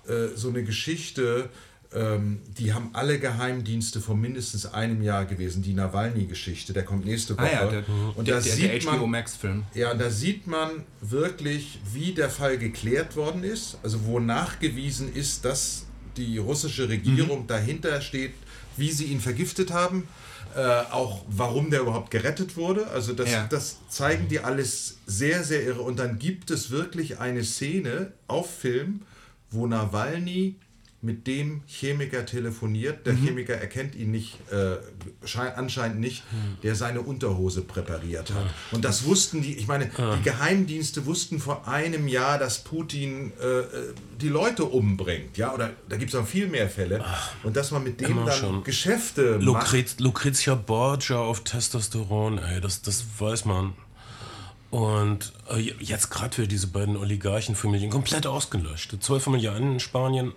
[0.06, 1.50] äh, so eine Geschichte,
[1.94, 5.62] ähm, die haben alle Geheimdienste von mindestens einem Jahr gewesen.
[5.62, 7.46] Die Nawalny-Geschichte, der kommt nächste Woche.
[7.46, 9.64] Ah ja, der, und der, da der, sieht der HBO man, Max-Film.
[9.74, 13.78] ja, und da sieht man wirklich, wie der Fall geklärt worden ist.
[13.82, 18.34] Also wo nachgewiesen ist, dass die russische Regierung dahinter steht,
[18.76, 20.06] wie sie ihn vergiftet haben.
[20.56, 22.86] Äh, auch warum der überhaupt gerettet wurde.
[22.88, 23.46] Also das, Ja.
[23.48, 25.82] das zeigen die alles sehr, sehr irre.
[25.82, 29.02] Und dann gibt es wirklich eine Szene auf Film,
[29.50, 30.56] wo Nawalny
[31.00, 33.06] mit dem Chemiker telefoniert.
[33.06, 34.78] Der Chemiker erkennt ihn nicht, äh,
[35.24, 36.24] schei- anscheinend nicht,
[36.64, 38.46] der seine Unterhose präpariert hat.
[38.72, 43.46] Und das wussten die, ich meine, die Geheimdienste wussten vor einem Jahr, dass Putin äh,
[43.60, 45.38] äh, die Leute umbringt.
[45.38, 47.04] Ja, oder da gibt es noch viel mehr Fälle.
[47.44, 48.64] Und dass man mit dem dann schon.
[48.64, 49.42] Geschäfte macht.
[49.44, 53.74] Lucrez, Lucrezia Borgia auf Testosteron, ey, das, das weiß man.
[54.70, 58.94] Und äh, jetzt gerade für diese beiden Oligarchenfamilien komplett ausgelöscht.
[59.00, 60.32] Zwei Familien, in Spanien,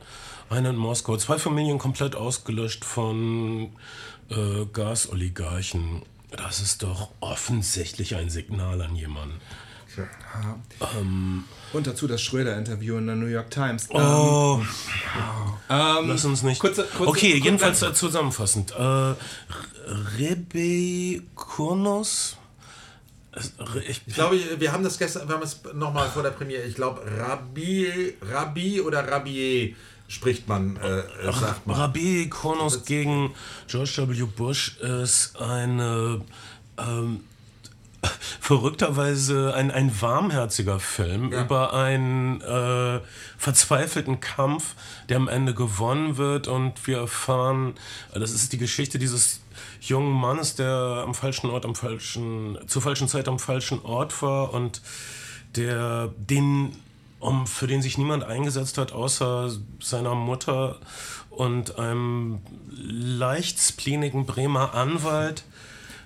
[0.58, 1.18] in Moskau.
[1.18, 3.72] Zwei Familien komplett ausgelöscht von
[4.30, 6.02] äh, Gasoligarchen.
[6.32, 9.40] Das ist doch offensichtlich ein Signal an jemanden.
[11.74, 13.90] Und dazu das Schröder-Interview in der New York Times.
[13.92, 14.62] Oh,
[15.70, 16.62] Ähm, lass uns nicht.
[16.62, 18.72] kurze- kurze- okay, kurze- jedenfalls zusammenfassend.
[18.72, 19.16] Äh,
[20.18, 21.22] Rebe
[23.60, 26.64] Re- Ich, Ich glaube, wir haben das gestern, wir haben es nochmal vor der Premiere,
[26.64, 29.74] ich glaube, Rabbi, Rabbi oder Rabier
[30.12, 31.76] spricht man, äh, äh, sagt man.
[31.78, 33.34] Rabbi Kronos gegen
[33.68, 34.24] George W.
[34.26, 36.22] Bush ist eine
[36.78, 37.22] ähm,
[38.42, 41.44] verrückterweise ein, ein warmherziger Film Ja.
[41.44, 43.00] über einen äh,
[43.38, 44.76] verzweifelten Kampf,
[45.08, 47.76] der am Ende gewonnen wird und wir erfahren,
[48.14, 49.40] äh, das ist die Geschichte dieses
[49.80, 54.54] jungen Mannes, der am falschen Ort, am falschen, zur falschen Zeit am falschen Ort war
[54.54, 54.82] und
[55.56, 56.76] der den
[57.22, 60.80] um, für den sich niemand eingesetzt hat, außer seiner Mutter
[61.30, 65.44] und einem leicht spleenigen Bremer Anwalt.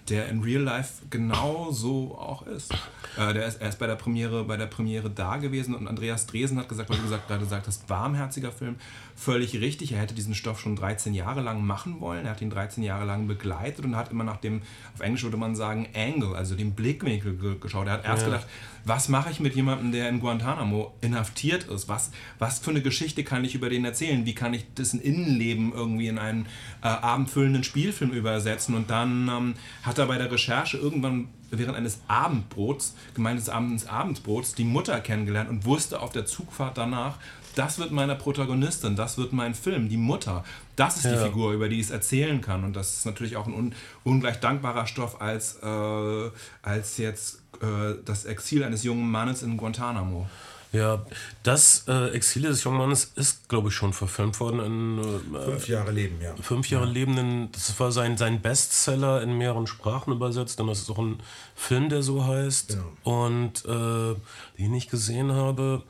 [0.10, 2.72] Der in Real Life genau so auch ist.
[3.18, 6.58] Äh, der ist erst bei der Premiere, bei der Premiere da gewesen und Andreas Dresen
[6.60, 8.76] hat gesagt, weil du gesagt, gerade gesagt hast, warmherziger Film,
[9.15, 9.94] völlig richtig.
[9.94, 12.26] Er hätte diesen Stoff schon 13 Jahre lang machen wollen.
[12.26, 14.62] Er hat ihn 13 Jahre lang begleitet und hat immer nach dem,
[14.94, 17.88] auf Englisch würde man sagen, Angle, also dem Blickwinkel ge geschaut.
[17.88, 18.48] Er hat erst gedacht,
[18.86, 21.89] was mache ich mit jemandem, der in Guantanamo inhaftiert ist?
[21.89, 24.28] Was, was für eine Geschichte kann ich über den erzählen?
[24.28, 26.46] Wie kann ich dessen Innenleben irgendwie in einen
[26.84, 28.76] äh, abendfüllenden Spielfilm übersetzen?
[28.76, 34.56] Und dann ähm, hat er bei der Recherche irgendwann während eines Abendbrots, gemeines Abends Abendbrots,
[34.56, 37.18] die Mutter kennengelernt und wusste auf der Zugfahrt danach,
[37.56, 40.44] das wird meine Protagonistin, das wird mein Film, die Mutter.
[40.76, 41.24] Das ist die Ja.
[41.26, 42.66] Figur, über die ich es erzählen kann.
[42.66, 46.30] Und das ist natürlich auch ein un ungleich dankbarer Stoff als, äh,
[46.62, 50.28] als jetzt äh, das Exil eines jungen Mannes in Guantanamo.
[50.71, 51.06] Ja,
[51.43, 54.99] das äh, Exil des jungen Mannes ist, glaube ich, schon verfilmt worden in
[55.34, 56.36] äh, Fünf Jahre Leben, ja.
[56.41, 57.51] fünf Jahre Lebenden.
[57.54, 60.60] Das war sein, sein Bestseller in mehreren Sprachen übersetzt.
[60.60, 61.21] Und das ist auch ein
[61.56, 62.69] Film, der so heißt.
[62.69, 62.91] Genau.
[63.04, 64.15] Und äh,
[64.58, 65.84] den ich gesehen habe,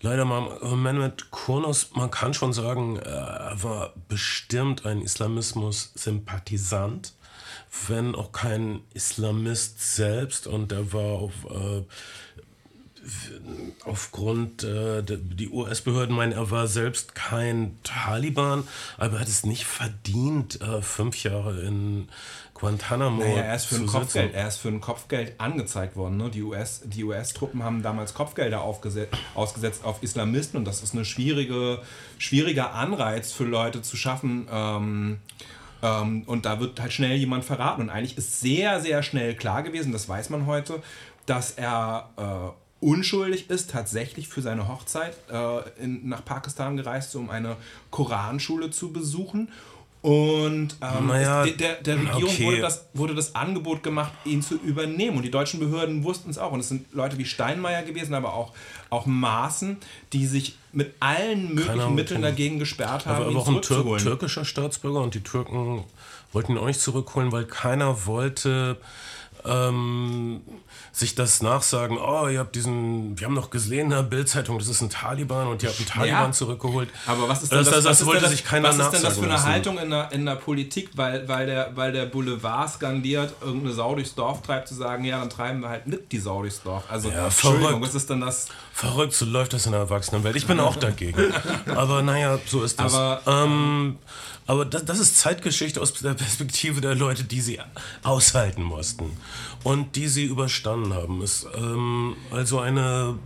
[0.00, 7.14] leider mal Mehmet Kurnos, man kann schon sagen, äh, er war bestimmt ein Islamismus-Sympathisant,
[7.88, 10.46] wenn auch kein Islamist selbst.
[10.46, 11.32] Und er war auf.
[11.50, 11.82] Äh,
[13.84, 18.66] aufgrund, äh, die US-Behörden meinen, er war selbst kein Taliban,
[18.98, 22.08] aber er hat es nicht verdient, äh, fünf Jahre in
[22.54, 24.38] Guantanamo Naja, er ist für zu ein Kopfgeld, sitzen.
[24.38, 26.18] er ist für ein Kopfgeld angezeigt worden.
[26.18, 26.30] Ne?
[26.30, 31.80] Die US, die US-Truppen haben damals Kopfgelder ausgesetzt auf Islamisten und das ist ein schwierige,
[32.18, 34.46] schwieriger Anreiz für Leute zu schaffen.
[34.50, 35.18] Ähm,
[35.82, 37.80] ähm, und da wird halt schnell jemand verraten.
[37.80, 40.82] Und eigentlich ist sehr, sehr schnell klar gewesen, das weiß man heute,
[41.24, 47.30] dass er äh, unschuldig ist, tatsächlich für seine Hochzeit äh, in, nach Pakistan gereist, um
[47.30, 47.56] eine
[47.90, 49.48] Koranschule zu besuchen.
[50.02, 52.44] Und ähm, Naja, es, der, der Regierung okay.
[52.46, 55.18] wurde, das, wurde das Angebot gemacht, ihn zu übernehmen.
[55.18, 56.52] Und die deutschen Behörden wussten es auch.
[56.52, 58.54] Und es sind Leute wie Steinmeier gewesen, aber auch,
[58.88, 59.76] auch Maaßen,
[60.14, 63.98] die sich mit allen möglichen Ahnung, Mitteln dagegen gesperrt haben, Aber, aber auch ein Tür
[63.98, 65.84] türkischer Staatsbürger und die Türken
[66.32, 68.78] wollten ihn auch nicht zurückholen, weil keiner wollte
[69.44, 70.40] ähm,
[70.92, 74.66] sich das nachsagen, oh, ihr habt diesen, wir haben noch gesehen in der Bildzeitung, das
[74.68, 76.32] ist ein Taliban und ihr habt einen Taliban Ja.
[76.32, 76.88] zurückgeholt.
[77.06, 78.78] Aber was ist denn das, das, das, was das ist wollte das, sich keiner was
[78.78, 79.42] ist denn das für eine.
[79.42, 83.94] Haltung in der, in der Politik, weil, weil, der, weil der Boulevard skandiert, irgendeine Sau
[83.94, 86.84] durchs Dorf treibt, zu sagen, ja, dann treiben wir halt mit die Sau durchs Dorf.
[86.88, 87.80] Also, Ja, verrückt.
[87.80, 88.48] was ist denn das?
[88.72, 90.34] Verrückt, so läuft das in der Erwachsenenwelt.
[90.36, 91.32] Ich bin auch dagegen.
[91.76, 92.94] Aber naja, so ist das.
[92.94, 93.98] Aber- ähm,
[94.46, 97.60] aber das, das ist Zeitgeschichte aus der Perspektive der Leute, die sie
[98.02, 99.16] aushalten mussten.
[99.62, 101.22] und die sie überstanden haben.
[101.22, 103.18] Ist ähm, also eine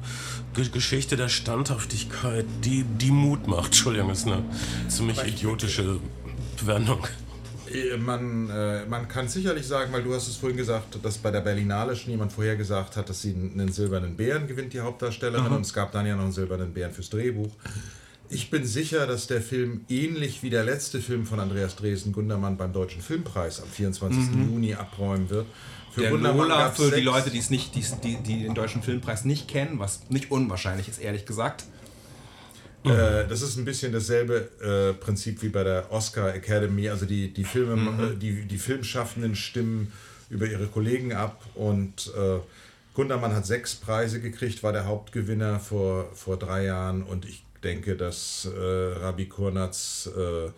[0.55, 3.67] G Geschichte der Standhaftigkeit, die, die Mut macht.
[3.67, 4.45] Entschuldigung, ist eine
[4.88, 6.01] ziemlich idiotische
[6.64, 7.07] Wendung.
[7.73, 11.31] Äh, Man, äh, man kann sicherlich sagen, weil du hast es vorhin gesagt, dass bei
[11.31, 15.53] der Berlinale schon jemand vorher gesagt hat, dass sie einen silbernen Bären gewinnt, die Hauptdarstellerin,
[15.53, 17.53] und es gab dann ja noch einen silbernen Bären fürs Drehbuch.
[18.31, 22.57] Ich bin sicher, dass der Film ähnlich wie der letzte Film von Andreas Dresen Gundermann
[22.57, 24.35] beim Deutschen Filmpreis am 24.
[24.35, 25.47] Juni abräumen wird.
[25.94, 26.11] Für Der
[26.48, 29.78] Lola, für die Leute, die es nicht, die's- die, die den deutschen Filmpreis nicht kennen,
[29.78, 31.64] was nicht unwahrscheinlich ist, ehrlich gesagt.
[32.85, 36.88] Äh, das ist ein bisschen dasselbe äh, Prinzip wie bei der Oscar Academy.
[36.90, 39.92] Also die, die, Filme, äh, die, die Filmschaffenden stimmen
[40.30, 42.38] über ihre Kollegen ab und äh,
[42.94, 47.96] Gundermann hat sechs Preise gekriegt, war der Hauptgewinner vor, vor drei Jahren und ich denke,
[47.96, 50.50] dass äh, Rabi Kurnatz äh,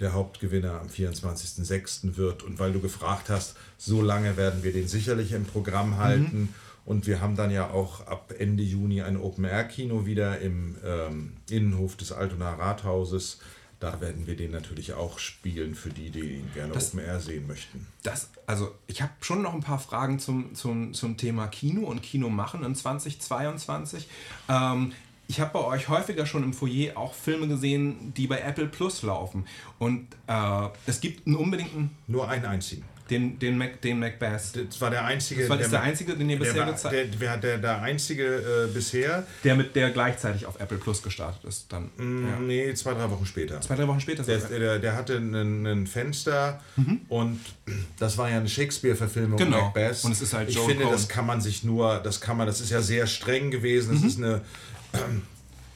[0.00, 2.16] der Hauptgewinner am 24.06.
[2.16, 2.42] wird.
[2.42, 6.54] Und weil du gefragt hast, so lange werden wir den sicherlich im Programm halten.
[6.84, 11.96] Und wir haben dann ja auch ab Ende Juni ein Open-Air-Kino wieder im ähm, Innenhof
[11.96, 13.38] des Altonaer Rathauses.
[13.78, 17.46] Da werden wir den natürlich auch spielen für die, die ihn gerne Das- Open-Air sehen
[17.48, 17.86] möchten.
[18.04, 22.02] Das, also ich habe schon noch ein paar Fragen zum, zum, zum Thema Kino und
[22.02, 24.08] Kino machen in 2022.
[24.48, 24.92] Ähm,
[25.28, 29.02] ich habe bei euch häufiger schon im Foyer auch Filme gesehen, die bei Apple Plus
[29.02, 29.46] laufen.
[29.78, 32.84] Und äh, es gibt einen unbedingten, Nur einen einzigen.
[33.08, 34.52] den, den, Mac, den Macbeth.
[34.68, 35.40] Das war der einzige.
[35.42, 37.82] Das war das der einzige, den ihr der, bisher war, gezeigt der, der, der, der
[37.82, 38.24] einzige
[38.68, 39.26] äh, bisher.
[39.44, 41.66] Der mit der gleichzeitig auf Apple Plus gestartet ist.
[41.72, 42.38] Dann ja.
[42.40, 43.60] Nee, zwei, drei Wochen später.
[43.60, 44.22] zwei, drei Wochen später.
[44.24, 46.60] Der, der, der hatte einen Fenster
[47.08, 47.40] und
[47.98, 49.62] das war ja eine Shakespeare-Verfilmung Genau.
[49.66, 50.04] Macbeth.
[50.04, 50.92] Und es ist halt ich Joel finde, Coen.
[50.92, 53.94] das kann man sich nur, das kann man, das ist ja sehr streng gewesen.
[53.94, 54.42] Das ist eine,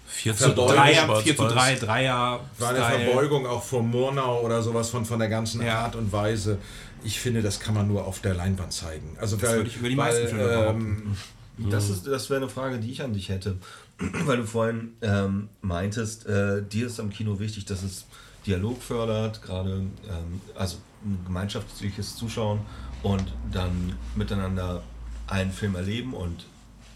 [0.07, 2.41] 4 zu Verbeugung, 3, Dreier, 4 zu 3, Dreier.
[2.59, 3.05] war eine.
[3.05, 5.81] Verbeugung auch vor Murnau oder sowas von, von der ganzen Ja.
[5.81, 6.59] Art und Weise.
[7.05, 9.17] Ich finde, das kann man nur auf der Leinwand zeigen.
[9.21, 11.17] Also weil, würde ich über die meisten Filme behaupten.
[11.59, 13.57] Das, ist, das wäre eine Frage, die ich an dich hätte.
[13.99, 18.05] Weil du vorhin ähm, meintest, äh, dir ist am Kino wichtig, dass es
[18.47, 22.61] Dialog fördert, gerade ähm, also ein gemeinschaftliches Zuschauen
[23.03, 24.83] und dann miteinander
[25.27, 26.47] einen Film erleben und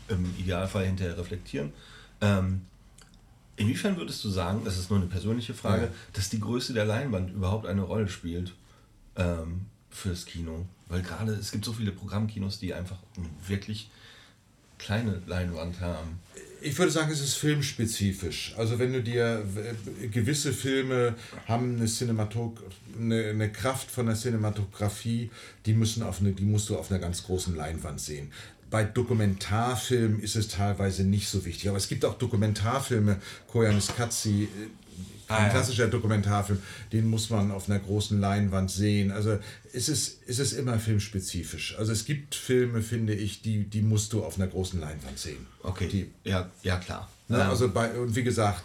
[0.09, 1.73] im Idealfall hinterher reflektieren.
[2.21, 2.63] Ähm,
[3.57, 5.91] inwiefern würdest du sagen, das ist nur eine persönliche Frage, Ja.
[6.13, 8.55] dass die Größe der Leinwand überhaupt eine Rolle spielt
[9.17, 10.67] ähm, fürs Kino?
[10.89, 12.97] Weil gerade es gibt so viele Programmkinos, die einfach
[13.47, 13.91] wirklich
[14.79, 16.19] kleine Leinwand haben.
[16.63, 18.55] Ich würde sagen, es ist filmspezifisch.
[18.57, 19.47] Also wenn du dir
[20.11, 21.15] gewisse Filme
[21.47, 22.63] haben eine, Cinematog
[22.99, 25.31] eine, eine Kraft von der Cinematografie,
[25.65, 28.33] die müssen auf eine, die musst du auf einer ganz großen Leinwand sehen.
[28.71, 33.17] Bei Dokumentarfilmen ist es teilweise nicht so wichtig, aber es gibt auch Dokumentarfilme,
[33.49, 34.49] Koyanis Katzi,
[35.29, 35.49] ein Ah, ja.
[35.51, 36.61] klassischer Dokumentarfilm,
[36.93, 39.13] den muss man auf einer großen Leinwand sehen.
[39.13, 39.39] Also
[39.73, 41.77] es ist, es ist immer filmspezifisch.
[41.79, 45.47] Also es gibt Filme, finde ich, die, die musst du auf einer großen Leinwand sehen.
[45.63, 47.09] Okay, Die, ja, ja klar.
[47.29, 47.37] Ne?
[47.37, 48.63] Ähm, Also bei, und wie gesagt,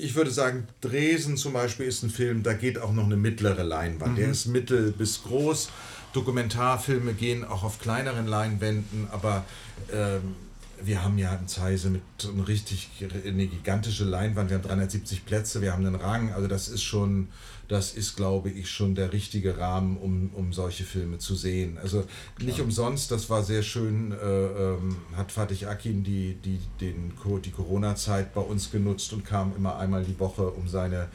[0.00, 3.64] ich würde sagen, Dresen zum Beispiel ist ein Film, da geht auch noch eine mittlere
[3.64, 4.18] Leinwand.
[4.18, 5.68] Der ist mittel bis groß.
[6.12, 9.44] Dokumentarfilme gehen auch auf kleineren Leinwänden, aber
[9.92, 10.36] ähm,
[10.82, 12.90] wir haben ja in Zeise mit eine richtig
[13.26, 14.50] eine gigantische Leinwand.
[14.50, 16.32] Wir haben 370 Plätze, wir haben einen Rang.
[16.32, 17.28] Also das ist schon,
[17.68, 21.78] das ist, glaube ich, schon der richtige Rahmen, um, um solche Filme zu sehen.
[21.78, 22.04] Also
[22.40, 27.12] nicht umsonst, das war sehr schön, äh, ähm, hat Fatih Akin die, die, den,
[27.44, 31.08] die Corona-Zeit bei uns genutzt und kam immer einmal die Woche, um seine,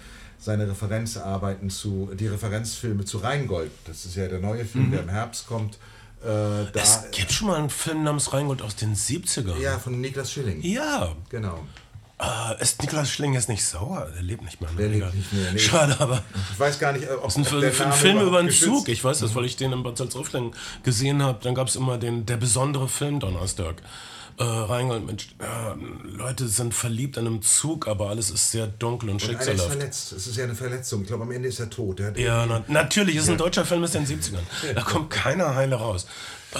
[0.44, 3.72] seine Referenzarbeiten zu, die Referenzfilme zu Rheingold.
[3.86, 5.76] Das ist ja der neue Film, der im Herbst kommt.
[6.22, 9.58] Äh, da, Es gibt schon mal einen Film namens Rheingold aus den 70ern.
[9.60, 10.62] ja, von Niklas Schilling.
[10.62, 11.16] Ja.
[11.30, 11.60] Genau.
[12.20, 14.08] Äh, ist Niklas Schling jetzt nicht sauer?
[14.16, 14.70] Der lebt nicht mehr.
[14.78, 15.60] Der lebt nicht mehr, nee.
[15.60, 16.22] Schade, aber
[16.54, 18.66] Ich weiß gar nicht, ob, ist ob ein, der Film- Name Film über einen geschützt-
[18.80, 18.88] Zug.
[18.90, 20.52] Ich weiß das, weil ich den in Bad Salzuflen
[20.84, 21.40] gesehen habe.
[21.42, 23.76] Dann gab es immer den der besondere Film Donnerstag.
[24.38, 29.10] Äh, Rheingold, Mensch, äh, Leute sind verliebt an einem Zug, aber alles ist sehr dunkel
[29.10, 29.78] und Und einer ist schicksalhaft.
[29.78, 30.12] verletzt.
[30.14, 31.02] Es ist ja eine Verletzung.
[31.02, 32.02] Ich glaube, am Ende ist er tot.
[32.02, 34.40] Hat Ja, na, natürlich, ist ein deutscher Film aus den 70ern.
[34.74, 36.08] Da kommt keiner heile raus.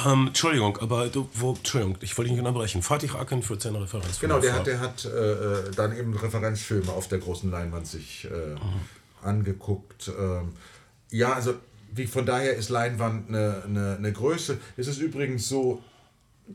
[0.06, 2.82] Ähm, Entschuldigung, aber du, wo, Entschuldigung, ich wollte dich nicht unterbrechen.
[2.82, 4.20] Fatih Akin führt seine Referenz.
[4.20, 8.56] Genau, der hat, der hat äh, dann eben Referenzfilme auf der großen Leinwand sich äh,
[9.26, 10.12] angeguckt.
[10.20, 10.54] Ähm,
[11.12, 11.54] ja, also
[11.96, 14.58] wie von daher ist Leinwand eine, eine, eine Größe.
[14.78, 15.82] Es ist übrigens so,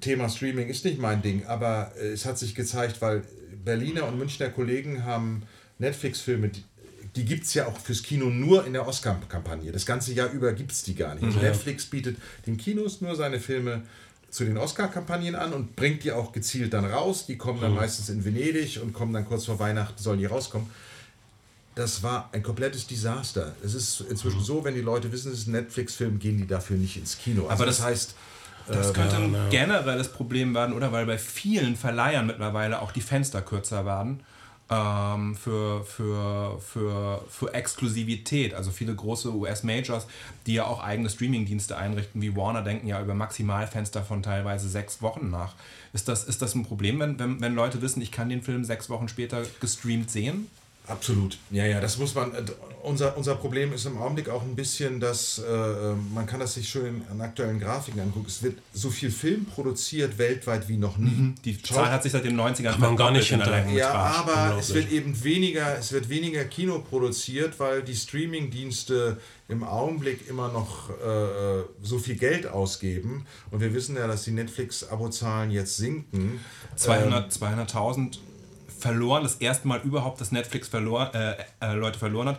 [0.00, 3.22] Thema Streaming ist nicht mein Ding, aber äh, es hat sich gezeigt, weil
[3.64, 5.42] Berliner und Münchner Kollegen haben
[5.78, 6.62] Netflix-Filme, die,
[7.16, 9.72] die gibt es ja auch fürs Kino nur in der Oscar-Kampagne.
[9.72, 11.24] Das ganze Jahr über gibt es die gar nicht.
[11.24, 13.82] Also Netflix bietet den Kinos nur seine Filme
[14.30, 17.26] zu den Oscar-Kampagnen an und bringt die auch gezielt dann raus.
[17.26, 20.68] Die kommen dann meistens in Venedig und kommen dann kurz vor Weihnachten, sollen die rauskommen.
[21.74, 23.54] Das war ein komplettes Desaster.
[23.64, 26.76] Es ist inzwischen so, wenn die Leute wissen, es ist ein Netflix-Film, gehen die dafür
[26.76, 27.42] nicht ins Kino.
[27.42, 28.14] Also Aber das, das- heißt,
[28.68, 30.92] Das könnte ein generelles Problem werden, oder?
[30.92, 34.20] Weil bei vielen Verleihern mittlerweile auch die Fenster kürzer werden
[34.70, 38.54] ähm, für, für, für, für Exklusivität.
[38.54, 40.06] Also viele große US-Majors,
[40.46, 45.00] die ja auch eigene Streaming-Dienste einrichten, wie Warner, denken ja über Maximalfenster von teilweise sechs
[45.00, 45.54] Wochen nach.
[45.92, 48.64] Ist das, ist das ein Problem, wenn, wenn, wenn Leute wissen, ich kann den Film
[48.64, 50.48] sechs Wochen später gestreamt sehen?
[50.88, 51.38] Absolut.
[51.50, 52.34] Ja, ja, das muss man.
[52.34, 52.44] Äh,
[52.82, 55.42] unser, unser Problem ist im Augenblick auch ein bisschen, dass äh,
[56.14, 58.26] man kann das sich schön in aktuellen Grafiken angucken.
[58.28, 61.10] Es wird so viel Film produziert weltweit wie noch nie.
[61.10, 61.34] Mhm.
[61.44, 63.70] Die Zahl hat sich seit den 90ern kann man gar nicht hinterher.
[63.72, 69.18] Ja, aber es wird eben weniger, es wird weniger Kino produziert, weil die Streaming-Dienste
[69.48, 73.26] im Augenblick immer noch äh, so viel Geld ausgeben.
[73.50, 76.40] Und wir wissen ja, dass die Netflix-Abozahlen jetzt sinken.
[76.76, 78.18] 200, ähm, 200.000
[78.78, 82.38] verloren, das erste Mal überhaupt, dass Netflix verlor, äh, äh, Leute verloren hat.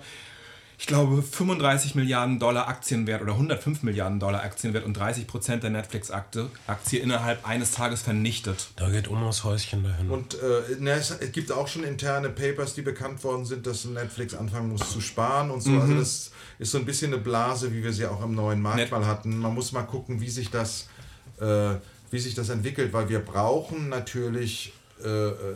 [0.80, 5.72] Ich glaube, 35 Milliarden Dollar Aktienwert oder 105 Milliarden Dollar Aktienwert und 30 Prozent der
[5.72, 8.70] Netflix-Aktie innerhalb eines Tages vernichtet.
[8.78, 10.10] Da geht Omas Häuschen dahin.
[10.10, 14.34] Und äh, ne, es gibt auch schon interne Papers, die bekannt worden sind, dass Netflix
[14.34, 15.72] anfangen muss zu sparen und so.
[15.72, 15.90] Also mhm.
[15.90, 18.78] Also das ist so ein bisschen eine Blase, wie wir sie auch im neuen Markt
[18.78, 19.38] Net mal hatten.
[19.38, 20.88] Man muss mal gucken, wie sich das,
[21.42, 21.72] äh,
[22.10, 24.72] wie sich das entwickelt, weil wir brauchen natürlich
[25.04, 25.56] äh, äh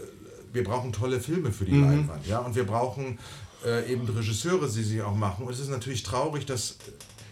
[0.53, 1.83] wir brauchen tolle Filme für die mhm.
[1.83, 3.19] Leinwand, ja, und wir brauchen
[3.65, 5.45] äh, eben Regisseure, die sie auch machen.
[5.45, 6.77] Und es ist natürlich traurig, dass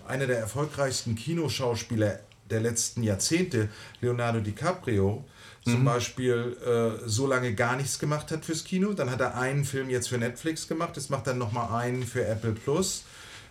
[0.08, 2.20] einer der erfolgreichsten Kinoschauspieler
[2.50, 3.70] der letzten Jahrzehnte,
[4.02, 5.24] Leonardo DiCaprio,
[5.66, 5.72] mhm.
[5.72, 8.94] zum Beispiel äh, so lange gar nichts gemacht hat fürs Kino.
[8.94, 12.26] Dann hat er einen Film jetzt für Netflix gemacht, jetzt macht er nochmal einen für
[12.26, 13.04] Apple Plus.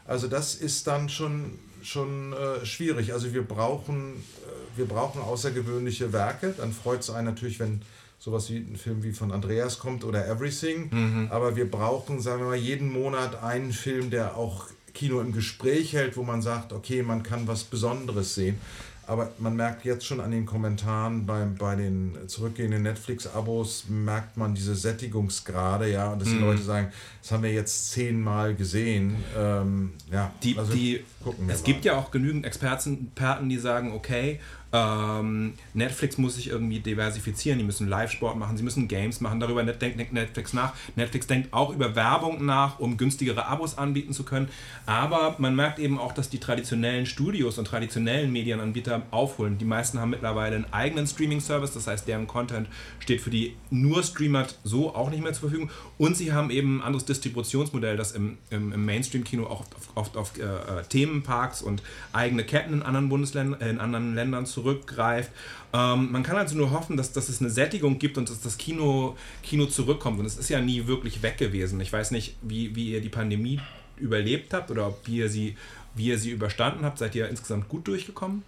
[0.06, 3.12] Also das ist dann schon, schon äh, schwierig.
[3.12, 6.54] Also wir brauchen, äh, wir brauchen außergewöhnliche Werke.
[6.56, 7.82] Dann freut es einen natürlich, wenn
[8.20, 10.90] sowas wie ein Film wie von Andreas kommt oder Everything.
[10.92, 11.28] Mhm.
[11.30, 15.94] Aber wir brauchen, sagen wir mal, jeden Monat einen Film, der auch Kino im Gespräch
[15.94, 18.58] hält, wo man sagt, okay, man kann was Besonderes sehen.
[19.06, 24.54] Aber man merkt jetzt schon an den Kommentaren bei, bei den zurückgehenden Netflix-Abos, merkt man
[24.54, 26.44] diese Sättigungsgrade, ja, und dass die mm.
[26.44, 29.16] Leute sagen, das haben wir jetzt zehnmal gesehen.
[29.36, 31.02] Ähm, ja, die, also die,
[31.48, 31.64] es mal.
[31.64, 33.10] gibt ja auch genügend Experten,
[33.48, 34.38] die sagen, okay,
[34.72, 39.64] ähm, Netflix muss sich irgendwie diversifizieren, die müssen Live-Sport machen, sie müssen Games machen, darüber
[39.64, 40.74] denkt Netflix nach.
[40.96, 44.48] Netflix denkt auch über Werbung nach, um günstigere Abos anbieten zu können.
[44.86, 49.58] Aber man merkt eben auch, dass die traditionellen Studios und traditionellen Medienanbieter aufholen.
[49.58, 52.68] Die meisten haben mittlerweile einen eigenen Streaming-Service, das heißt, deren Content
[53.00, 55.70] steht für die nur Streamer so auch nicht mehr zur Verfügung.
[55.98, 60.16] Und sie haben eben ein anderes Distributionsmodell, das im, im, im Mainstream-Kino auch oft, oft
[60.16, 65.30] auf äh, äh, Themenparks und eigene Ketten in anderen Bundesländern, in anderen Ländern zu zurückgreift.
[65.72, 68.58] Ähm, man kann also nur hoffen, dass, dass es eine Sättigung gibt und dass das
[68.58, 70.18] Kino, Kino zurückkommt.
[70.18, 71.80] Und es ist ja nie wirklich weg gewesen.
[71.80, 73.60] Ich weiß nicht, wie, wie ihr die Pandemie
[73.96, 75.56] überlebt habt oder wie ihr sie,
[75.94, 76.98] wie ihr sie überstanden habt.
[76.98, 78.42] Seid ihr insgesamt gut durchgekommen?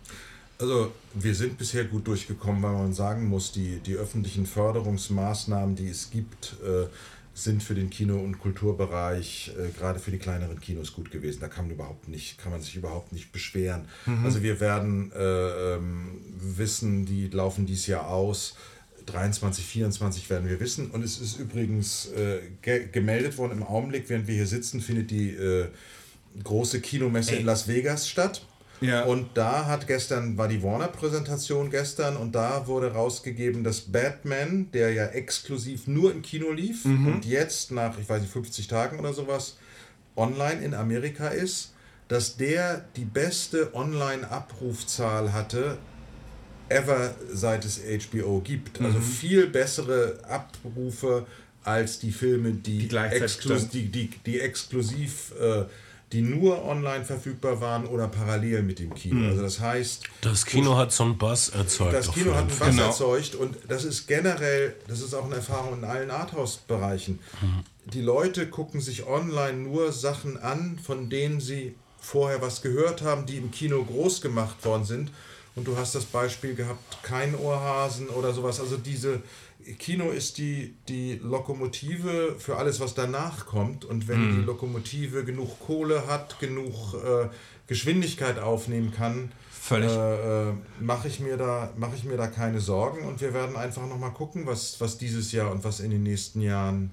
[0.59, 5.89] Also wir sind bisher gut durchgekommen, weil man sagen muss, die, die öffentlichen Förderungsmaßnahmen, die
[5.89, 6.87] es gibt, äh,
[7.35, 11.41] sind für den Kino- und Kulturbereich, äh, gerade für die kleineren Kinos, gut gewesen.
[11.41, 13.89] Da kann man, überhaupt nicht, kann man sich überhaupt nicht beschweren.
[14.07, 14.25] Mhm.
[14.25, 18.57] Also wir werden äh, ähm, wissen, die laufen dieses Jahr aus.
[19.07, 20.91] 23, 24 werden wir wissen.
[20.91, 25.11] Und es ist übrigens äh, ge gemeldet worden im Augenblick, während wir hier sitzen, findet
[25.11, 25.69] die äh,
[26.45, 27.41] große Kinomesse Ey.
[27.41, 28.47] in Las Vegas statt.
[28.83, 29.05] Ja.
[29.05, 34.93] Und da hat gestern, war die Warner-Präsentation gestern und da wurde rausgegeben, dass Batman, der
[34.93, 37.07] ja exklusiv nur im Kino lief mhm.
[37.07, 39.57] und jetzt nach, ich weiß nicht, 50 Tagen oder sowas
[40.17, 41.73] online in Amerika ist,
[42.09, 45.79] dass der die beste Online-Abrufzahl hatte
[46.69, 48.81] ever seit es HBO gibt.
[48.81, 49.03] Also mhm.
[49.03, 51.27] viel bessere Abrufe
[51.65, 55.65] als die Filme, die, die, exklus die, die, die exklusiv äh,
[56.13, 59.17] die nur online verfügbar waren oder parallel mit dem Kino.
[59.17, 59.31] Mhm.
[59.31, 60.05] Also das heißt.
[60.21, 61.95] Das Kino hat so einen Bass erzeugt.
[61.95, 62.87] Das Kino hat einen Bass genau.
[62.87, 67.19] erzeugt und das ist generell, das ist auch eine Erfahrung in allen Arthouse-Bereichen.
[67.41, 67.65] Mhm.
[67.93, 73.27] Die Leute gucken sich online nur Sachen an, von denen sie vorher was gehört haben,
[73.27, 75.11] die im Kino groß gemacht worden sind.
[75.55, 78.59] Und du hast das Beispiel gehabt, kein Ohrhasen oder sowas.
[78.59, 79.21] Also diese,
[79.79, 83.85] Kino ist die, die Lokomotive für alles, was danach kommt.
[83.85, 84.41] Und wenn mhm.
[84.41, 87.29] die Lokomotive genug Kohle hat, genug äh,
[87.67, 89.33] Geschwindigkeit aufnehmen kann,
[89.71, 93.07] äh, äh, mache ich, mir da, mach ich mir da keine Sorgen.
[93.07, 96.41] Und wir werden einfach nochmal gucken, was, was dieses Jahr und was in den nächsten
[96.41, 96.93] Jahren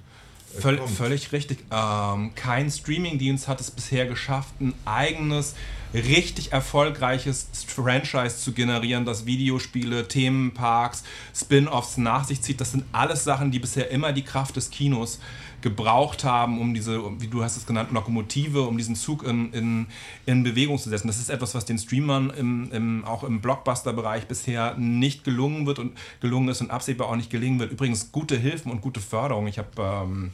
[0.57, 1.59] äh, Völ völlig richtig.
[1.71, 5.55] Ähm, kein Streamingdienst hat es bisher geschafft, ein eigenes,
[5.93, 11.03] richtig erfolgreiches Franchise zu generieren, das Videospiele, Themenparks,
[11.35, 12.61] Spin-offs nach sich zieht.
[12.61, 15.19] Das sind alles Sachen, die bisher immer die Kraft des Kinos
[15.61, 19.87] gebraucht haben, um diese, wie du hast es genannt, Lokomotive, um diesen Zug in, in,
[20.25, 21.07] in Bewegung zu setzen.
[21.07, 25.79] Das ist etwas, was den Streamern im, im, auch im Blockbuster-Bereich bisher nicht gelungen wird
[25.79, 27.71] und gelungen ist und absehbar auch nicht gelingen wird.
[27.71, 29.47] Übrigens gute Hilfen und gute Förderung.
[29.47, 30.31] Ich habe ähm,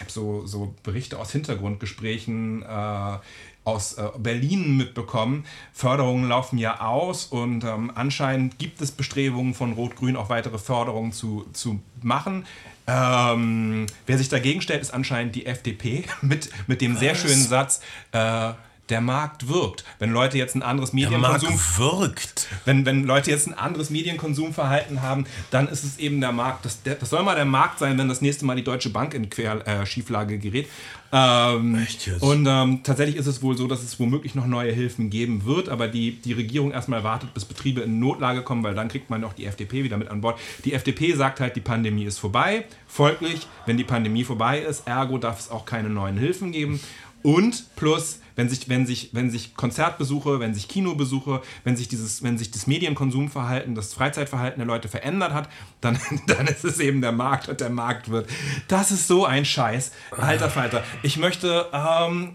[0.00, 3.18] habe so, so Berichte aus Hintergrundgesprächen äh,
[3.64, 5.44] aus äh, Berlin mitbekommen.
[5.72, 11.12] Förderungen laufen ja aus und ähm, anscheinend gibt es Bestrebungen von Rot-Grün auch weitere Förderungen
[11.12, 12.46] zu, zu machen.
[12.86, 17.80] Ähm, wer sich dagegen stellt, ist anscheinend die FDP mit, mit dem sehr schönen Satz,
[18.12, 18.52] äh,
[18.88, 19.84] der Markt wirkt.
[19.98, 22.46] Wenn Leute jetzt ein anderes Medienkonsum wirkt.
[22.64, 26.64] Wenn, wenn Leute jetzt ein anderes Medienkonsumverhalten haben, dann ist es eben der Markt.
[26.64, 29.28] Das, das soll mal der Markt sein, wenn das nächste Mal die Deutsche Bank in
[29.28, 30.68] Quer, äh, Schieflage gerät.
[31.12, 32.22] Ähm, Echt jetzt?
[32.22, 35.68] Und ähm, tatsächlich ist es wohl so, dass es womöglich noch neue Hilfen geben wird,
[35.68, 39.24] aber die, die Regierung erstmal wartet, bis Betriebe in Notlage kommen, weil dann kriegt man
[39.24, 40.38] auch die FDP wieder mit an Bord.
[40.64, 42.64] Die FDP sagt halt, die Pandemie ist vorbei.
[42.86, 46.80] Folglich, wenn die Pandemie vorbei ist, ergo darf es auch keine neuen Hilfen geben.
[47.22, 52.22] Und plus, wenn sich, wenn sich, wenn sich Konzertbesuche, wenn sich Kinobesuche, wenn sich dieses,
[52.22, 55.48] wenn sich das Medienkonsumverhalten, das Freizeitverhalten der Leute verändert hat,
[55.80, 58.28] dann, dann ist es eben der Markt und der Markt wird.
[58.68, 59.90] Das ist so ein Scheiß.
[60.10, 60.84] Alter Falter.
[61.02, 62.32] Ich möchte ähm,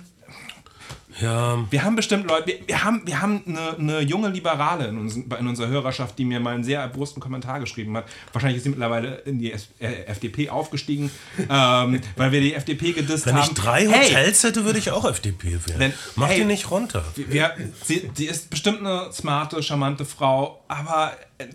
[1.19, 1.65] ja.
[1.69, 5.15] Wir haben bestimmt Leute, wir, wir haben, wir haben eine, eine junge Liberale in, uns,
[5.15, 8.05] in, unserer Hörerschaft, die mir mal einen sehr erbrussten Kommentar geschrieben hat.
[8.31, 11.11] Wahrscheinlich ist sie mittlerweile in die S äh, FDP aufgestiegen,
[11.49, 13.41] ähm, weil wir die FDP gedisst Wenn haben.
[13.43, 15.79] Wenn ich drei Hotels hey, hätte, würde ich auch FDP wählen.
[15.79, 17.03] Wenn, Mach hey, die nicht runter.
[17.15, 21.47] Wir, sie, sie ist bestimmt eine smarte, charmante Frau, aber äh,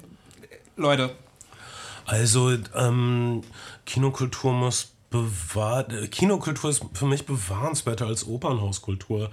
[0.77, 1.15] Leute.
[2.05, 3.43] Also, ähm,
[3.85, 6.11] Kinokultur muss bewahrt.
[6.11, 9.31] Kinokultur ist für mich bewahrenswerter als Opernhauskultur.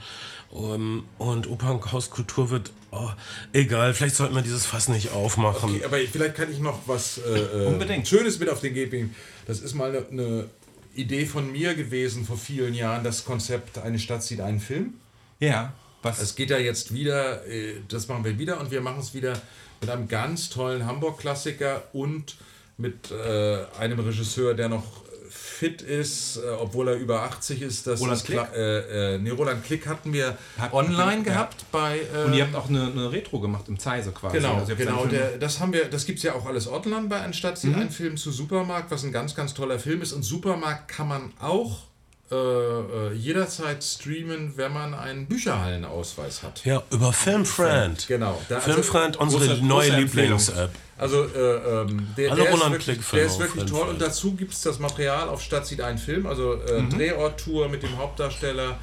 [0.50, 2.72] Um, ähm, und Opernhauskultur wird.
[2.92, 3.10] Oh,
[3.54, 5.76] egal, vielleicht sollten wir dieses Fass nicht aufmachen.
[5.76, 8.08] Okay, aber vielleicht kann ich noch was äh, äh Unbedingt.
[8.08, 9.16] Schönes mit auf den Weg bringen.
[9.48, 10.50] Das ist mal eine, eine
[10.94, 14.94] Idee von mir gewesen vor vielen Jahren, das Konzept Eine Stadt sieht einen Film.
[15.40, 15.74] Ja.
[16.04, 16.22] Was?
[16.22, 19.42] Es geht ja jetzt wieder, äh, das machen wir wieder und wir machen es wieder
[19.82, 22.36] mit einem ganz tollen Hamburg-Klassiker und
[22.78, 25.03] mit äh, einem Regisseur, der noch
[25.34, 27.88] fit ist, äh, obwohl er über 80 ist.
[27.88, 28.40] Das Roland ist Klick?
[28.54, 31.68] Äh, äh, nee, Roland Klick hatten wir Hat online Klick, gehabt ja.
[31.72, 32.00] bei.
[32.00, 34.38] Äh, Und ihr habt auch eine, eine, Retro gemacht im Zeise quasi.
[34.38, 35.06] Genau, also genau.
[35.06, 37.76] Der, das haben wir, das gibt es ja auch alles online bei Anstatt mhm.
[37.76, 40.14] ein Film zu Supermarkt, was ein ganz, ganz toller Film ist.
[40.14, 41.93] Und Supermarkt kann man auch
[42.34, 46.66] äh, äh, jederzeit streamen, wenn man einen Bücherhallenausweis hat.
[46.66, 48.08] Ja, über Filmfriend.
[48.08, 48.42] Genau.
[48.50, 50.72] Da, Filmfriend, also, unsere große, neue Lieblings-App.
[50.98, 54.62] Also äh, ähm, der, der, ist wirklich, der, ist wirklich, toll und dazu gibt es
[54.62, 56.90] das Material auf Stadt sieht ein Film, also äh, mhm.
[56.92, 58.80] Drehort-Tour mit dem Hauptdarsteller.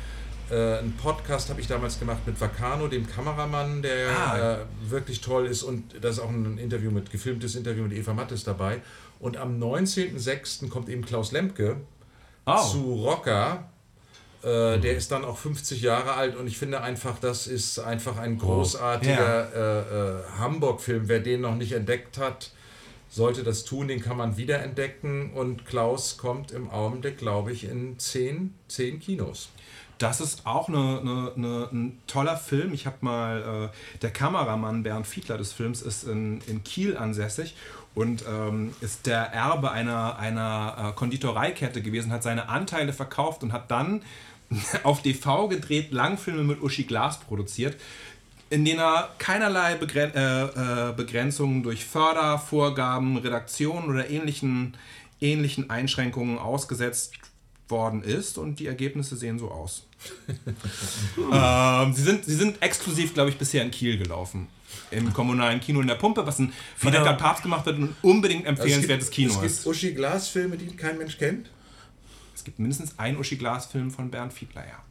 [0.51, 4.39] Äh, ein Podcast habe ich damals gemacht mit Vacano, dem Kameramann, der ah.
[4.39, 8.13] äh, wirklich toll ist und da ist auch ein Interview mit, gefilmtes Interview mit Eva
[8.13, 8.81] Mattes dabei.
[9.19, 10.69] Und am 19.06.
[10.69, 11.77] kommt eben Klaus Lemke
[12.59, 12.69] oh.
[12.69, 13.65] zu Rocker.
[14.43, 18.17] Äh, der ist dann auch 50 Jahre alt und ich finde einfach, das ist einfach
[18.17, 19.59] ein großartiger oh.
[19.59, 19.81] ja.
[19.81, 21.09] äh, äh, Hamburg-Film.
[21.09, 22.53] Wer den noch nicht entdeckt hat,
[23.11, 25.33] sollte das tun, den kann man wiederentdecken.
[25.33, 29.51] Und Klaus kommt im Augenblick, glaube ich, in 10, 10 Kinos.
[29.99, 32.73] Das ist auch eine, eine, eine, ein toller Film.
[32.73, 37.55] Ich habe mal, äh, der Kameramann Bernd Fiedler des Films ist in, in Kiel ansässig
[37.95, 43.53] und ähm, ist der Erbe einer, einer äh, Konditoreikette gewesen, hat seine Anteile verkauft und
[43.53, 44.03] hat dann
[44.82, 47.80] auf DV gedreht Langfilme mit Uschi Glas produziert,
[48.49, 50.45] in denen er keinerlei Begren äh,
[50.91, 54.76] äh, Begrenzungen durch Fördervorgaben, Redaktionen oder ähnlichen,
[55.20, 57.14] ähnlichen Einschränkungen ausgesetzt
[57.68, 59.86] worden ist und die Ergebnisse sehen so aus.
[61.33, 64.49] ähm, sie, sind, sie sind exklusiv, glaube ich, bisher in Kiel gelaufen
[64.91, 68.47] im kommunalen Kino in der Pumpe, was ein von Edgar Papst gemacht wird und unbedingt
[68.47, 69.59] empfehlenswertes also Kino ist.
[69.59, 71.51] Es gibt Uschi Glas Filme, die kein Mensch kennt?
[72.35, 74.83] Es gibt mindestens einen Uschi Glas Film von Bernd Fiedler, ja.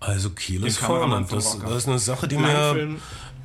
[0.00, 1.26] Also Kiel ist vorne.
[1.30, 2.96] Das, das, ist eine Sache, die mir,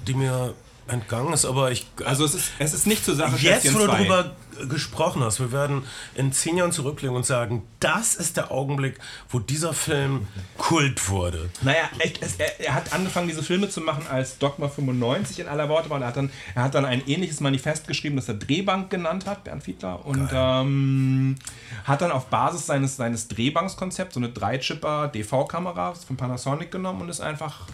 [0.08, 0.54] die mir
[0.88, 1.88] entgangen ist, aber ich.
[2.06, 3.38] Also es ist, es ist nicht zur Sache.
[3.38, 4.36] Jetzt, wo du darüber
[4.70, 5.84] gesprochen hast, wir werden
[6.14, 10.28] in zehn Jahren zurücklegen und sagen, das ist der Augenblick, wo dieser Film
[10.58, 11.50] Kult wurde.
[11.62, 11.90] Naja,
[12.22, 15.90] es, er, er, hat angefangen, diese Filme zu machen, als Dogma 95 in aller Worte
[15.90, 16.00] war.
[16.00, 19.44] Er hat dann, er hat dann ein ähnliches Manifest geschrieben, das er Drehbank genannt hat,
[19.44, 21.36] Bernd Fiedler, und ähm,
[21.84, 27.10] hat dann auf Basis seines, seines Drehbankskonzepts so eine Dreichipper DV-Kamera von Panasonic genommen und
[27.10, 27.68] ist einfach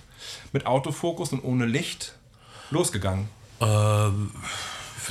[0.51, 2.16] mit Autofokus und ohne Licht
[2.72, 3.28] losgegangen.
[3.60, 4.32] Ähm,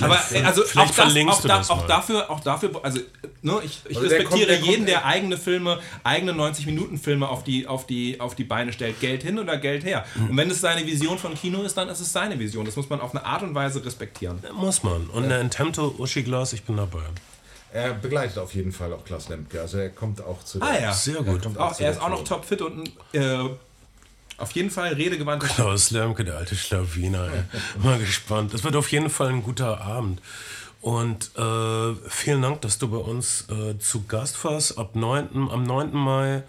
[0.00, 3.00] aber also auch, das, auch, da, auch dafür, auch dafür, also
[3.42, 7.44] ne, ich, ich also respektiere der kommt, der jeden, der eigene Filme, eigene 90-Minuten-Filme auf
[7.44, 9.00] die, auf, die, auf die Beine stellt.
[9.00, 10.04] Geld hin oder Geld her.
[10.14, 10.30] Mhm.
[10.30, 12.64] Und wenn es seine Vision von Kino ist, dann ist es seine Vision.
[12.64, 14.42] Das muss man auf eine Art und Weise respektieren.
[14.54, 15.06] Muss man.
[15.08, 15.30] Und ja.
[15.30, 17.02] eine Intemto Uschi Glas, ich bin dabei.
[17.72, 19.60] Er begleitet auf jeden Fall auch Klaus Lemke.
[19.60, 20.92] Also er kommt auch zu Ah ja.
[20.92, 21.42] Sehr gut.
[21.42, 23.48] kommt Auch, er ist auch noch topfit und ein, äh,
[24.40, 27.28] auf jeden Fall redegewandter Klaus Lemke, der alte Schlawiner.
[27.32, 27.42] ey.
[27.82, 28.54] Mal gespannt.
[28.54, 30.20] Es wird auf jeden Fall ein guter Abend.
[30.80, 34.78] Und äh, vielen Dank, dass du bei uns äh, zu Gast warst.
[34.78, 35.92] Ab 9., am 9.
[35.92, 36.42] Mai.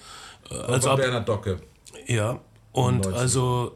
[0.50, 1.60] Äh, also ab, Bernhard Docke.
[2.08, 2.40] ja.
[2.72, 3.14] Und 19.
[3.14, 3.74] also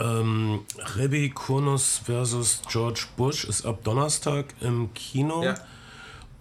[0.00, 0.60] ähm,
[0.96, 5.42] Rebbe Kurnus versus George Bush ist ab Donnerstag im Kino.
[5.44, 5.54] Ja.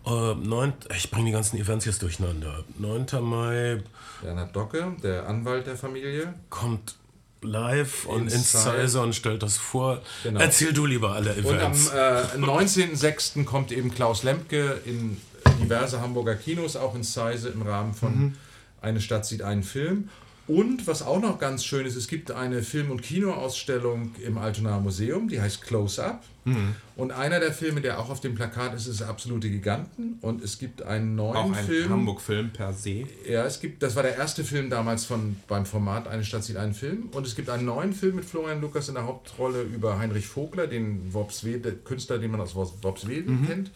[0.06, 2.64] Äh, 9, ich bringe die ganzen Events jetzt durcheinander.
[2.78, 3.06] 9.
[3.22, 3.82] Mai
[4.22, 6.34] Bernhard Docke, der Anwalt der Familie.
[6.50, 6.96] kommt
[7.42, 8.88] live und Ins ins Size.
[8.88, 10.02] Size und stellt das vor.
[10.24, 10.40] Genau.
[10.40, 11.90] Erzähl du lieber alle Und am Events.
[11.90, 13.44] äh, 19.06.
[13.46, 15.18] kommt eben Klaus Lemke in
[15.62, 18.36] diverse Hamburger Kinos, auch in Size im Rahmen von
[18.82, 20.10] Eine Stadt sieht einen Film.
[20.46, 24.82] Und was auch noch ganz schön ist, es gibt eine Film- und Kinoausstellung im Altonaer
[24.82, 26.24] Museum, die heißt Close Up.
[26.98, 30.18] Und einer der Filme, der auch auf dem Plakat ist, ist Absolute Giganten.
[30.20, 31.90] Und es gibt einen neuen Auch ein Film.
[31.90, 33.06] Hamburg-Film per se.
[33.26, 36.58] Ja, es gibt, das war der erste Film damals von, beim Format Eine Stadt sieht
[36.58, 37.08] einen Film.
[37.14, 40.68] Und es gibt einen neuen Film mit Florian Lukas in der Hauptrolle über Heinrich Vogler,
[40.68, 43.72] den Worpswede, Künstler, den man aus Wors- Worpswede kennt.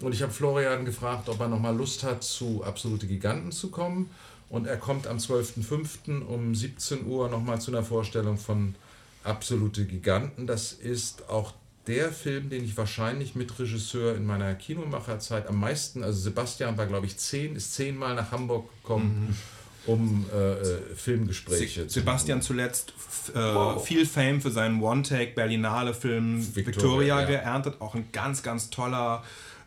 [0.00, 4.10] Und ich habe Florian gefragt, ob er nochmal Lust hat, zu Absolute Giganten zu kommen.
[4.48, 6.22] Und er kommt am 12.05.
[6.22, 8.74] um 17 Uhr nochmal zu einer Vorstellung von
[9.24, 10.46] Absolute Giganten.
[10.46, 11.54] Das ist auch
[11.86, 16.86] der Film, den ich wahrscheinlich mit Regisseur in meiner Kinomacherzeit am meisten, also Sebastian war
[16.86, 19.36] glaube ich zehn, ist zehnmal nach Hamburg gekommen,
[19.86, 22.94] um äh, äh, Filmgespräche zu Sebastian zuletzt
[23.34, 27.26] äh, viel Fame für seinen One-Take Berlinale-Film Victoria, Victoria, ja.
[27.26, 27.80] geerntet.
[27.80, 29.22] Auch ein ganz, ganz toller,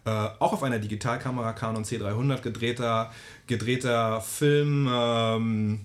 [0.05, 3.11] äh, auch auf einer Digitalkamera Canon C300 gedrehter,
[3.47, 4.87] gedrehter Film.
[4.91, 5.79] Ähm,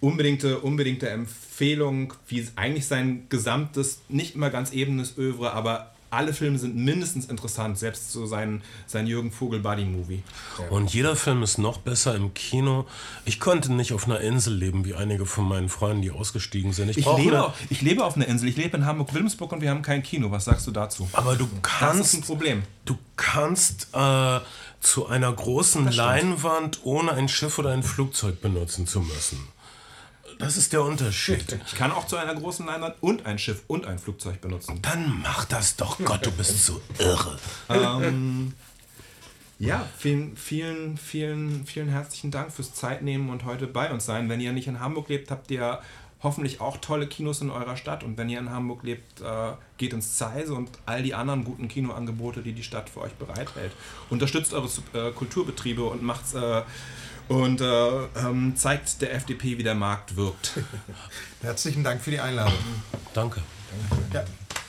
[0.00, 6.58] unbedingte, unbedingte Empfehlung, wie eigentlich sein gesamtes, nicht immer ganz ebenes Övre, aber alle Filme
[6.58, 10.22] sind mindestens interessant, selbst so sein, sein Jürgen Vogel Buddy-Movie.
[10.70, 12.86] Und jeder Film ist noch besser im Kino.
[13.24, 16.88] Ich konnte nicht auf einer Insel leben, wie einige von meinen Freunden, die ausgestiegen sind.
[16.96, 19.70] Ich brauche lebe, eine- ich lebe auf einer Insel, ich lebe in Hamburg-Wilhelmsburg und wir
[19.70, 20.30] haben kein Kino.
[20.30, 21.08] Was sagst du dazu?
[21.12, 22.62] aber du Das ist ein kannst, Problem.
[22.84, 24.40] du kannst äh,
[24.80, 29.38] zu einer großen Leinwand ohne ein Schiff oder ein Flugzeug benutzen zu müssen.
[30.38, 31.58] Das ist der Unterschied.
[31.66, 34.80] Ich kann auch zu einer großen Leinwand und ein Schiff und ein Flugzeug benutzen.
[34.82, 37.38] Dann mach das doch, Gott, du bist so irre.
[39.60, 44.28] Ja, vielen, vielen, vielen, vielen herzlichen Dank fürs Zeitnehmen und heute bei uns sein.
[44.28, 45.80] Wenn ihr nicht in Hamburg lebt, habt ihr
[46.22, 48.04] hoffentlich auch tolle Kinos in eurer Stadt.
[48.04, 51.66] Und wenn ihr in Hamburg lebt, äh, geht ins Zeise und all die anderen guten
[51.66, 53.72] Kinoangebote, die die Stadt für euch bereithält.
[54.10, 56.62] Unterstützt eure äh, Kulturbetriebe und macht's äh,
[57.28, 60.52] und äh, ähm, zeigt der FDP, wie der Markt wirkt.
[61.42, 62.58] Herzlichen Dank für die Einladung.
[63.14, 63.42] Danke.
[64.12, 64.24] Ja,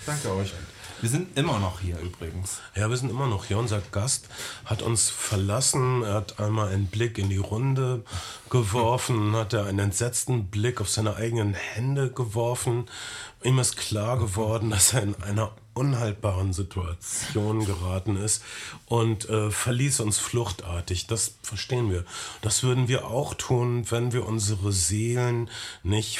[0.06, 0.54] danke euch.
[1.02, 2.60] Wir sind immer noch hier übrigens.
[2.76, 3.58] Ja, wir sind immer noch hier.
[3.58, 4.28] Unser Gast
[4.66, 6.04] hat uns verlassen.
[6.04, 8.04] Er hat einmal einen Blick in die Runde
[8.50, 12.88] geworfen, hat er einen entsetzten Blick auf seine eigenen Hände geworfen.
[13.44, 18.44] Ihm ist klar geworden, dass er in einer unhaltbaren Situation geraten ist
[18.86, 21.08] und äh, verließ uns fluchtartig.
[21.08, 22.04] Das verstehen wir.
[22.42, 25.50] Das würden wir auch tun, wenn wir unsere Seelen
[25.84, 26.20] nicht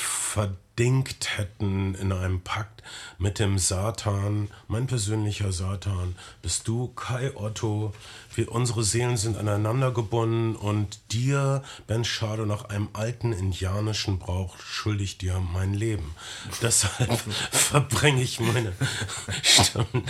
[0.80, 2.84] verdingt hätten in einem Pakt
[3.18, 4.48] mit dem Satan.
[4.70, 7.94] Mein persönlicher Satan bist du, Kai Otto.
[8.34, 14.58] Wir, unsere Seelen sind aneinander gebunden und dir, Ben Schade, nach einem alten indianischen Brauch
[14.58, 16.16] schuldig dir mein Leben.
[16.62, 17.20] Deshalb
[17.52, 18.72] verbringe ich meine
[19.42, 20.06] Stunden.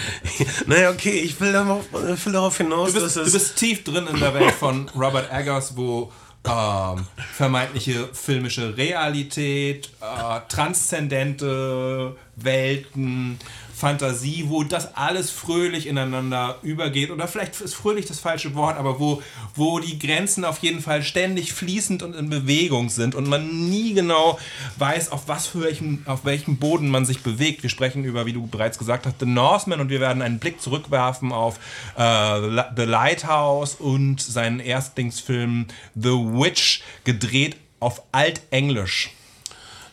[0.68, 3.34] Naja, okay, ich will darauf, ich will darauf hinaus, Du bist, dass du es...
[3.34, 6.12] bist tief drin in der Welt von Robert Eggers, wo
[6.48, 13.40] ähm, vermeintliche filmische Realität, äh, transzendente Welten,
[13.80, 17.12] Fantasie, wo das alles fröhlich ineinander übergeht.
[17.12, 19.24] Oder vielleicht ist fröhlich das falsche Wort, aber wo,
[19.56, 23.94] wo die Grenzen auf jeden Fall ständig fließend und in Bewegung sind und man nie
[23.94, 24.38] genau
[24.78, 27.64] weiß, auf was für welchem, auf welchem Boden man sich bewegt.
[27.64, 30.62] Wir sprechen über, wie du bereits gesagt hast, The Northman und wir werden einen Blick
[30.62, 31.58] zurückwerfen auf
[31.98, 39.12] äh, The Lighthouse und seinen Erstlingsfilm The Witch, gedreht auf Altenglisch.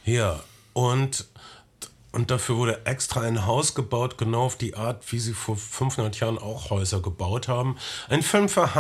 [0.05, 0.41] Ja,
[0.73, 1.27] und,
[2.17, 6.19] und dafür wurde extra ein Haus gebaut, genau auf die Art, wie sie vor 500
[6.19, 7.77] Jahren auch Häuser gebaut haben.
[8.09, 8.75] Ein Film für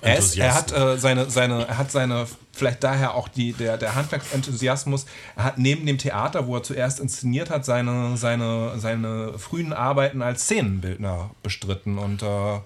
[0.00, 0.96] Er, ist, er hat Handwerksenthusiasten.
[0.96, 5.04] äh, seine, seine, er hat seine, vielleicht daher auch die, der, der Handwerksenthusiasmus.
[5.36, 10.22] Er hat neben dem Theater, wo er zuerst inszeniert hat, seine, seine, seine frühen Arbeiten
[10.22, 12.60] als Szenenbildner bestritten und, äh,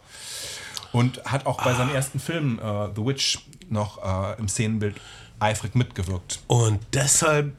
[0.92, 4.94] und hat auch bei seinem ersten Film äh, The Witch noch äh, im Szenenbild
[5.40, 6.38] eifrig mitgewirkt.
[6.46, 7.52] Und deshalb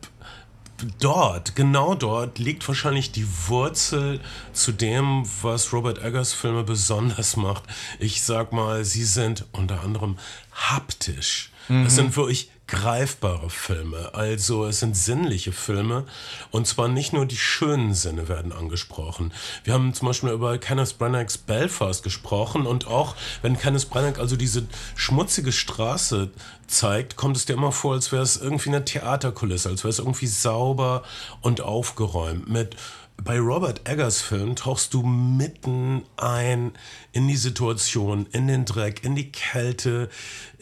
[1.00, 4.20] dort, genau dort, liegt wahrscheinlich die Wurzel
[4.54, 7.64] zu dem, was Robert Eggers Filme besonders macht.
[8.00, 10.18] Ich sag mal, sie sind unter anderem
[10.54, 11.52] haptisch.
[11.68, 11.86] Mhm.
[11.86, 14.14] Es sind wirklich greifbare Filme.
[14.14, 16.06] Also es sind sinnliche Filme
[16.52, 19.34] und zwar nicht nur die schönen Sinne werden angesprochen.
[19.64, 24.36] Wir haben zum Beispiel über Kenneth Branaghs Belfast gesprochen und auch wenn Kenneth Branagh also
[24.36, 26.32] diese schmutzige Straße
[26.68, 30.00] zeigt, kommt es dir immer vor, als wäre es irgendwie eine Theaterkulisse, als wäre es
[30.00, 31.04] irgendwie sauber
[31.42, 32.76] und aufgeräumt mit
[33.24, 36.74] bei Robert Eggers Film tauchst du mitten ein
[37.12, 40.10] in die Situation, in den Dreck, in die Kälte,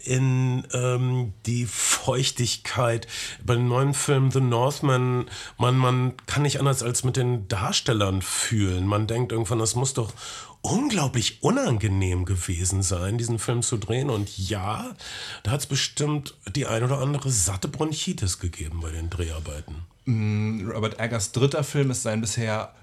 [0.04, 3.08] in ähm, die Feuchtigkeit.
[3.44, 5.26] Bei dem neuen Film The Northman,
[5.58, 8.86] man, man kann nicht anders als mit den Darstellern fühlen.
[8.86, 10.14] Man denkt irgendwann, das muss doch
[10.62, 14.10] unglaublich unangenehm gewesen sein, diesen Film zu drehen.
[14.10, 14.96] Und ja,
[15.44, 19.76] da hat es bestimmt die ein oder andere satte Bronchitis gegeben bei den Dreharbeiten.
[20.06, 22.74] Mm, Robert Eggers dritter Film ist sein bisher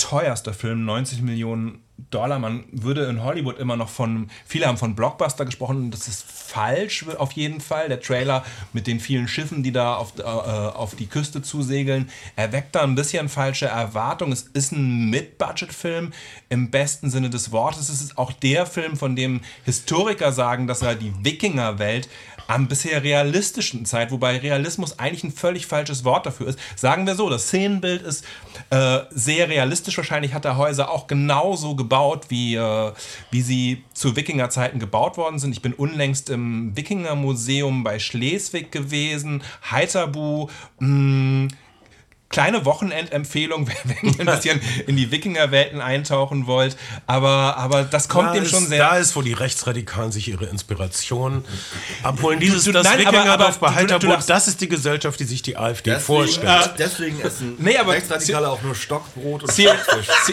[0.00, 2.38] teuerster Film, 90 Millionen Dollar.
[2.38, 7.04] Man würde in Hollywood immer noch von, viele haben von Blockbuster gesprochen, das ist falsch
[7.18, 7.88] auf jeden Fall.
[7.88, 12.74] Der Trailer mit den vielen Schiffen, die da auf, äh, auf die Küste zusegeln, erweckt
[12.74, 14.32] da ein bisschen falsche Erwartungen.
[14.32, 16.12] Es ist ein Mid-Budget-Film
[16.48, 17.88] im besten Sinne des Wortes.
[17.88, 22.08] Es ist auch der Film, von dem Historiker sagen, dass er die Wikingerwelt
[22.50, 26.58] am bisher realistischen Zeit, wobei Realismus eigentlich ein völlig falsches Wort dafür ist.
[26.74, 28.24] Sagen wir so, das Szenenbild ist
[28.70, 29.96] äh, sehr realistisch.
[29.96, 32.92] Wahrscheinlich hat er Häuser auch genauso gebaut, wie, äh,
[33.30, 35.52] wie sie zu Wikingerzeiten gebaut worden sind.
[35.52, 40.48] Ich bin unlängst im Wikingermuseum bei Schleswig gewesen, Heiterbu.
[40.80, 41.48] Mh, hm,
[42.30, 46.76] kleine Wochenendempfehlung, wenn ihr ein bisschen in die Wikingerwelten eintauchen wollt.
[47.06, 48.78] Aber, aber das kommt da dem ist, schon sehr.
[48.78, 51.44] Da ist, wo die Rechtsradikalen sich ihre Inspiration
[52.04, 52.38] abholen.
[52.38, 55.90] Dieses du, du, das Wikingerdorf bei Halterburg, das ist die Gesellschaft, die sich die AfD
[55.90, 56.66] deswegen, vorstellt.
[56.66, 59.76] Äh, deswegen essen nee, aber Rechtsradikale auch nur Stockbrot und ser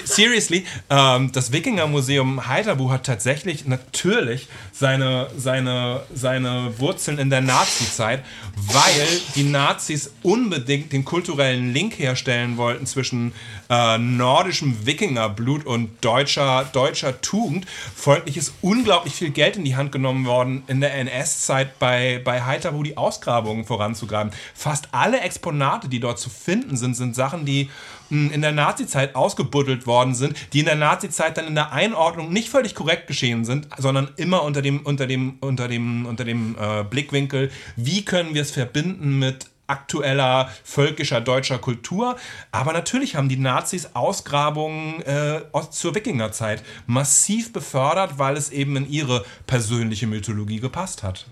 [0.05, 8.23] Seriously, ähm, das Wikingermuseum Heiterbu hat tatsächlich natürlich seine, seine, seine Wurzeln in der Nazi-Zeit,
[8.55, 13.31] weil die Nazis unbedingt den kulturellen Link Link herstellen wollten zwischen
[13.69, 17.65] äh, nordischem Wikingerblut und deutscher, deutscher Tugend.
[17.95, 22.43] Folglich ist unglaublich viel Geld in die Hand genommen worden in der NS-Zeit bei, bei
[22.43, 24.31] Heiterbu die Ausgrabungen voranzugreifen.
[24.53, 27.69] Fast alle Exponate, die dort zu finden sind, sind Sachen, die
[28.09, 32.33] hm, in der Nazizeit ausgebuddelt worden sind, die in der Nazizeit dann in der Einordnung
[32.33, 36.57] nicht völlig korrekt geschehen sind, sondern immer unter dem, unter dem, unter dem, unter dem
[36.59, 42.15] äh, Blickwinkel, wie können wir es verbinden mit aktueller völkischer deutscher Kultur.
[42.51, 48.89] Aber natürlich haben die Nazis Ausgrabungen äh, zur Wikingerzeit massiv befördert, weil es eben in
[48.89, 51.25] ihre persönliche Mythologie gepasst hat.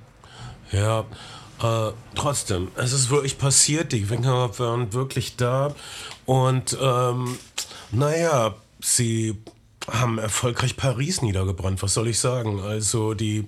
[0.71, 1.05] Ja,
[1.63, 5.73] äh, trotzdem, es ist wirklich passiert, die Wikinger waren wirklich da
[6.25, 7.37] und ähm,
[7.91, 9.37] naja, sie
[9.89, 12.59] haben erfolgreich Paris niedergebrannt, was soll ich sagen?
[12.59, 13.45] Also die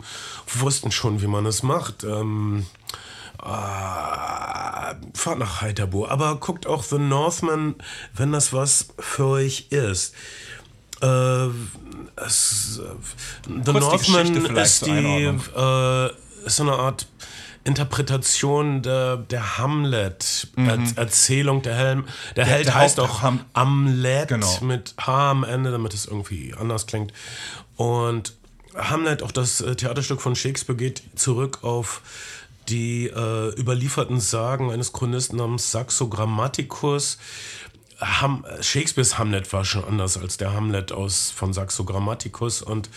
[0.47, 2.03] wussten schon, wie man es macht.
[2.03, 2.65] Ähm,
[3.47, 6.05] Ah, fahrt nach Heiterbo.
[6.07, 7.75] Aber guckt auch The Northman,
[8.13, 10.13] wenn das was für euch ist.
[11.01, 11.47] Äh,
[12.17, 12.81] es,
[13.45, 16.09] The Kurz Northman die ist die äh,
[16.45, 17.07] ist so eine Art
[17.63, 21.57] Interpretation der, der Hamlet-Erzählung.
[21.57, 21.63] Mhm.
[21.63, 24.59] Der, Helm, der, der Held der heißt auch Ham Hamlet genau.
[24.61, 27.13] mit H am Ende, damit es irgendwie anders klingt.
[27.75, 28.33] Und
[28.75, 32.01] Hamlet, auch das äh, Theaterstück von Shakespeare, geht zurück auf
[32.69, 37.17] die äh, überlieferten Sagen eines Chronisten namens Saxo Grammaticus.
[37.99, 42.89] Ham Shakespeares Hamlet war schon anders als der Hamlet aus von Saxo Grammaticus und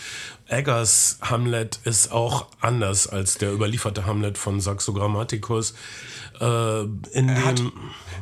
[0.47, 5.73] Eggers Hamlet ist auch anders als der überlieferte Hamlet von Saxo Grammaticus.
[6.39, 7.61] Äh, er, hat,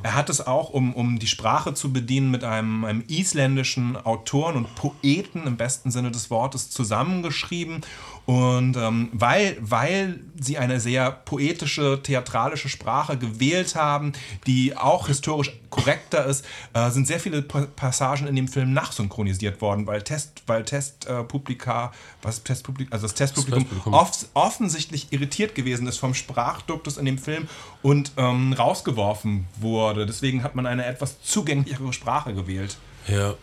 [0.04, 4.56] er hat es auch, um, um die Sprache zu bedienen, mit einem, einem isländischen Autoren
[4.58, 7.82] und Poeten im besten Sinne des Wortes zusammengeschrieben
[8.30, 14.14] und ähm, weil, weil sie eine sehr poetische, theatralische Sprache gewählt haben,
[14.46, 19.88] die auch historisch korrekter ist, äh, sind sehr viele Passagen in dem Film nachsynchronisiert worden,
[19.88, 21.90] weil Test, weil Testpublika, äh,
[22.22, 23.94] was Testpublik, also das Testpublikum, das Testpublikum.
[23.94, 27.48] Off offensichtlich irritiert gewesen ist vom Sprachduktus in dem Film
[27.82, 30.06] und ähm, rausgeworfen wurde.
[30.06, 32.78] Deswegen hat man eine etwas zugänglichere Sprache gewählt.
[33.08, 33.34] Ja.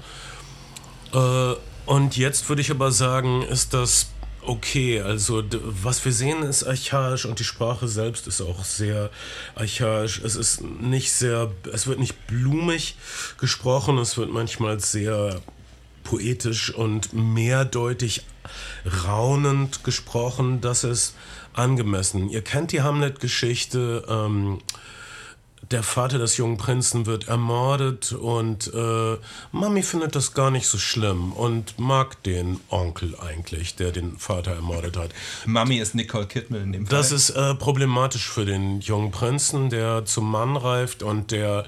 [1.12, 1.56] Äh,
[1.86, 4.10] und jetzt würde ich aber sagen, ist das
[4.46, 5.00] okay.
[5.00, 9.10] Also was wir sehen ist archaisch und die Sprache selbst ist auch sehr
[9.54, 10.20] archaisch.
[10.24, 12.96] Es ist nicht sehr, es wird nicht blumig
[13.38, 15.40] gesprochen, es wird manchmal sehr
[16.04, 18.22] poetisch und mehrdeutig
[19.06, 20.60] raunend gesprochen.
[20.60, 21.14] Das ist
[21.52, 22.28] angemessen.
[22.28, 24.04] Ihr kennt die Hamlet-Geschichte.
[24.08, 24.60] Ähm,
[25.70, 29.16] der Vater des jungen Prinzen wird ermordet und äh,
[29.52, 34.52] Mami findet das gar nicht so schlimm und mag den Onkel eigentlich, der den Vater
[34.52, 35.10] ermordet hat.
[35.44, 36.96] Mami ist Nicole Kidman in dem Fall.
[36.96, 41.66] Das ist äh, problematisch für den jungen Prinzen, der zum Mann reift und der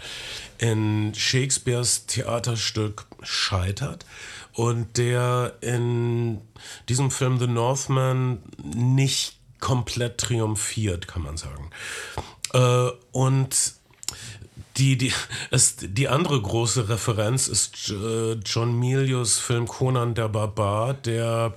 [0.59, 4.05] in Shakespeares Theaterstück scheitert
[4.53, 6.41] und der in
[6.89, 11.71] diesem Film The Northman nicht komplett triumphiert, kann man sagen.
[12.53, 13.78] Äh, und
[14.79, 15.13] die, die,
[15.51, 21.55] es, die andere große Referenz ist äh, John Milius Film Conan der Barbar, der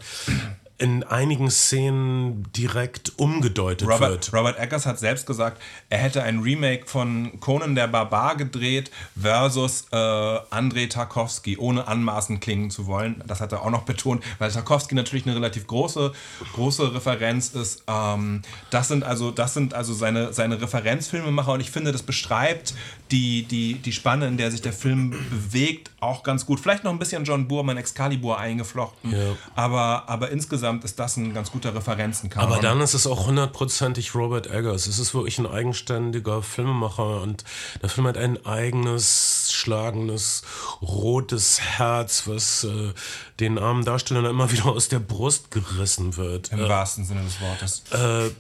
[0.81, 4.33] in einigen Szenen direkt umgedeutet Robert, wird.
[4.33, 5.61] Robert Eggers hat selbst gesagt,
[5.91, 12.41] er hätte ein Remake von Conan der Barbar gedreht versus äh, Andrei Tarkovsky, ohne anmaßend
[12.41, 13.23] klingen zu wollen.
[13.27, 16.13] Das hat er auch noch betont, weil Tarkovsky natürlich eine relativ große,
[16.53, 17.83] große Referenz ist.
[17.87, 22.73] Ähm, das sind also, das sind also seine, seine Referenzfilmemacher und ich finde, das beschreibt
[23.11, 26.59] die, die, die Spanne, in der sich der Film bewegt, auch ganz gut.
[26.59, 29.35] Vielleicht noch ein bisschen John Boorman Excalibur eingeflochten, ja.
[29.53, 32.51] aber, aber insgesamt insgesamt ist das ein ganz guter Referenzenkanon.
[32.51, 34.87] Aber dann ist es auch hundertprozentig Robert Eggers.
[34.87, 37.43] Es ist wirklich ein eigenständiger Filmemacher und
[37.81, 40.43] der Film hat ein eigenes, schlagendes,
[40.81, 42.93] rotes Herz, was äh,
[43.39, 46.51] den armen Darstellern immer wieder aus der Brust gerissen wird.
[46.51, 47.83] Im äh, wahrsten Sinne des Wortes.
[47.91, 48.31] Äh,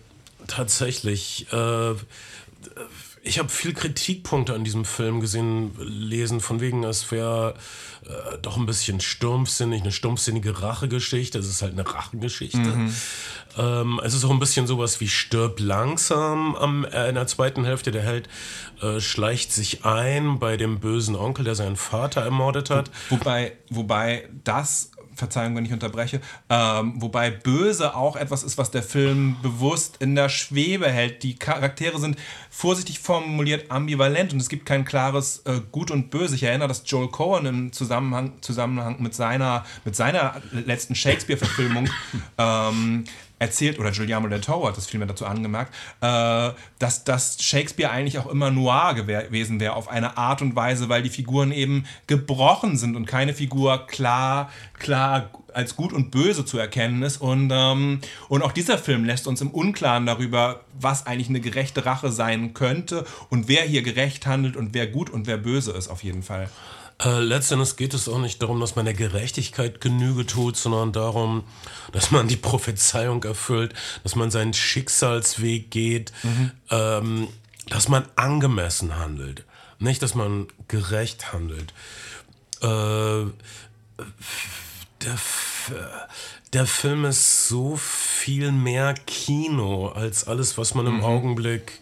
[0.47, 1.47] tatsächlich.
[3.23, 7.53] Ich habe viel Kritikpunkte an diesem Film gesehen, lesen, von wegen, es wäre
[8.05, 11.37] äh, doch ein bisschen stumpfsinnig, eine stumpfsinnige Rachegeschichte.
[11.37, 12.57] Es ist halt eine Rachegeschichte.
[12.57, 12.93] Mhm.
[13.57, 17.63] Ähm, es ist auch ein bisschen sowas wie stirb langsam am, äh, in der zweiten
[17.63, 17.91] Hälfte.
[17.91, 18.27] Der Held
[18.81, 22.89] äh, schleicht sich ein bei dem bösen Onkel, der seinen Vater ermordet hat.
[23.09, 28.83] Wobei, wobei das Verzeihung, wenn ich unterbreche, ähm, wobei böse auch etwas ist, was der
[28.83, 31.23] Film bewusst in der Schwebe hält.
[31.23, 32.17] Die Charaktere sind
[32.49, 36.35] vorsichtig formuliert ambivalent und es gibt kein klares äh, Gut und Böse.
[36.35, 41.89] Ich erinnere, dass Joel Cohen im Zusammenhang, Zusammenhang mit, seiner, mit seiner letzten Shakespeare-Verfilmung
[42.37, 43.05] ähm,
[43.41, 48.19] erzählt, oder Giuliano del Toro hat das vielmehr dazu angemerkt, äh, dass, dass Shakespeare eigentlich
[48.19, 52.77] auch immer noir gewesen wäre, auf eine Art und Weise, weil die Figuren eben gebrochen
[52.77, 57.17] sind und keine Figur klar, klar als gut und böse zu erkennen ist.
[57.17, 61.85] Und, ähm, und auch dieser Film lässt uns im Unklaren darüber, was eigentlich eine gerechte
[61.85, 65.87] Rache sein könnte und wer hier gerecht handelt und wer gut und wer böse ist,
[65.87, 66.47] auf jeden Fall.
[67.03, 71.43] Äh, letztendlich geht es auch nicht darum, dass man der Gerechtigkeit Genüge tut, sondern darum,
[71.91, 73.73] dass man die Prophezeiung erfüllt,
[74.03, 76.51] dass man seinen Schicksalsweg geht, mhm.
[76.69, 77.27] ähm,
[77.69, 79.45] dass man angemessen handelt,
[79.79, 81.73] nicht, dass man gerecht handelt.
[82.61, 83.25] Äh,
[85.01, 85.17] der,
[86.53, 91.03] der Film ist so viel mehr Kino als alles, was man im mhm.
[91.03, 91.79] Augenblick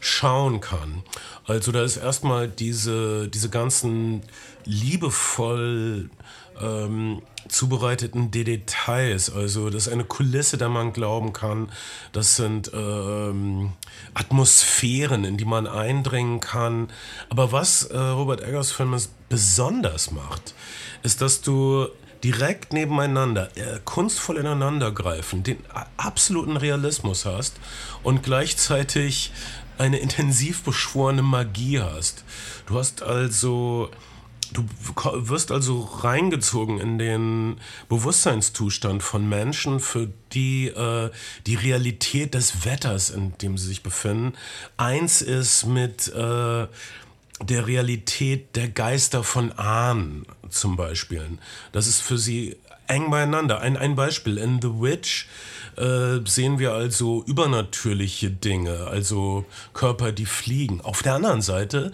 [0.00, 1.02] schauen kann.
[1.44, 4.22] Also da ist erstmal diese, diese ganzen
[4.64, 6.10] liebevoll
[6.60, 9.30] ähm, zubereiteten Details.
[9.30, 11.70] Also das ist eine Kulisse, der man glauben kann.
[12.12, 13.72] Das sind ähm,
[14.14, 16.88] Atmosphären, in die man eindringen kann.
[17.28, 18.96] Aber was äh, Robert Eggers Film
[19.28, 20.54] besonders macht,
[21.02, 21.88] ist, dass du
[22.22, 25.58] direkt nebeneinander, äh, kunstvoll ineinandergreifen, den
[25.96, 27.56] absoluten Realismus hast
[28.02, 29.32] und gleichzeitig
[29.78, 32.24] eine intensiv beschworene Magie hast.
[32.66, 33.90] Du hast also
[34.52, 34.64] du
[35.28, 41.10] wirst also reingezogen in den Bewusstseinszustand von Menschen, für die äh,
[41.46, 44.34] die Realität des Wetters, in dem sie sich befinden,
[44.76, 46.66] eins ist mit äh,
[47.42, 51.38] der Realität der Geister von Ahn zum Beispiel.
[51.72, 53.60] Das ist für sie eng beieinander.
[53.60, 55.26] Ein, ein Beispiel, in The Witch
[55.80, 60.80] äh, sehen wir also übernatürliche Dinge, also Körper, die fliegen.
[60.82, 61.92] Auf der anderen Seite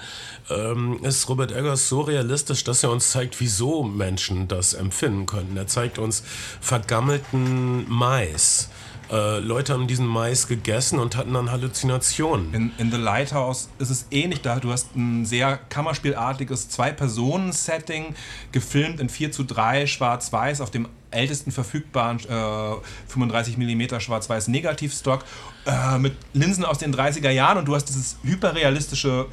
[0.50, 5.56] ähm, ist Robert Eggers so realistisch, dass er uns zeigt, wieso Menschen das empfinden können.
[5.56, 6.24] Er zeigt uns
[6.60, 8.70] vergammelten Mais.
[9.10, 12.52] Äh, Leute haben diesen Mais gegessen und hatten dann Halluzinationen.
[12.52, 14.58] In, in The Lighthouse ist es ähnlich da.
[14.58, 18.14] Du hast ein sehr kammerspielartiges Zwei-Personen-Setting,
[18.52, 22.76] gefilmt in 4 zu 3 schwarz-weiß auf dem ältesten verfügbaren äh,
[23.08, 25.24] 35 mm schwarz-weiß Negativstock
[25.66, 29.26] äh, mit Linsen aus den 30er Jahren und du hast dieses hyperrealistische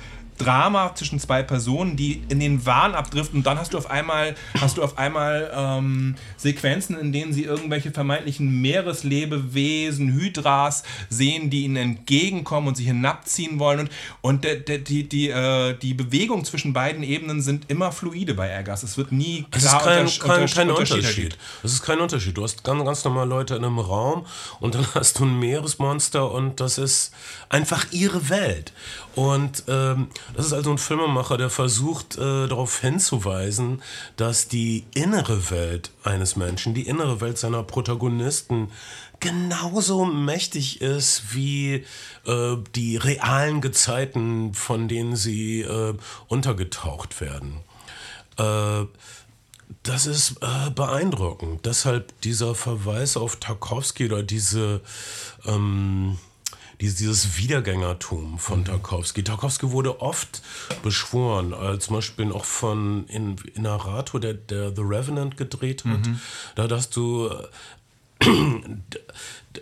[0.44, 4.36] Drama zwischen zwei Personen, die in den Wahn abdriften und dann hast du auf einmal,
[4.60, 11.64] hast du auf einmal ähm, Sequenzen, in denen sie irgendwelche vermeintlichen Meereslebewesen, Hydras sehen, die
[11.64, 13.90] ihnen entgegenkommen und sie hinabziehen wollen und,
[14.22, 18.50] und der, der, die, die, äh, die Bewegung zwischen beiden Ebenen sind immer fluide bei
[18.52, 18.84] Eggers.
[18.84, 21.38] Es wird nie klar es ist kein, kein, kein Unterschied.
[21.64, 22.36] Es ist kein Unterschied.
[22.36, 24.26] Du hast ganz, ganz normal Leute in einem Raum
[24.60, 27.14] und dann hast du ein Meeresmonster und das ist
[27.50, 28.74] einfach ihre Welt.
[29.16, 33.84] Und ähm, das ist also ein Filmemacher, der versucht äh, darauf hinzuweisen,
[34.18, 38.72] dass die innere Welt eines Menschen, die innere Welt seiner Protagonisten
[39.20, 41.86] genauso mächtig ist wie
[42.26, 45.94] äh, die realen Gezeiten, von denen sie äh,
[46.28, 47.62] untergetaucht werden.
[48.38, 48.86] Äh,
[49.84, 51.66] das ist äh, beeindruckend.
[51.66, 54.82] Deshalb dieser Verweis auf Tarkovsky oder diese
[55.46, 56.18] ähm,
[56.82, 58.66] dieses Wiedergängertum von mhm.
[58.66, 59.24] Tarkovsky.
[59.24, 60.42] Tarkovsky wurde oft
[60.82, 66.06] beschworen, als zum Beispiel auch von in, Inarato, der, der The Revenant gedreht hat.
[66.06, 66.20] Mhm.
[66.56, 67.30] Da hast du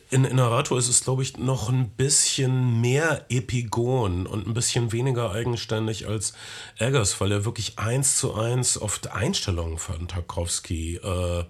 [0.09, 5.32] in Inarato ist es, glaube ich, noch ein bisschen mehr Epigon und ein bisschen weniger
[5.32, 6.34] eigenständig als
[6.78, 11.43] Eggers, weil er wirklich eins zu eins oft Einstellungen von Tarkovsky äh,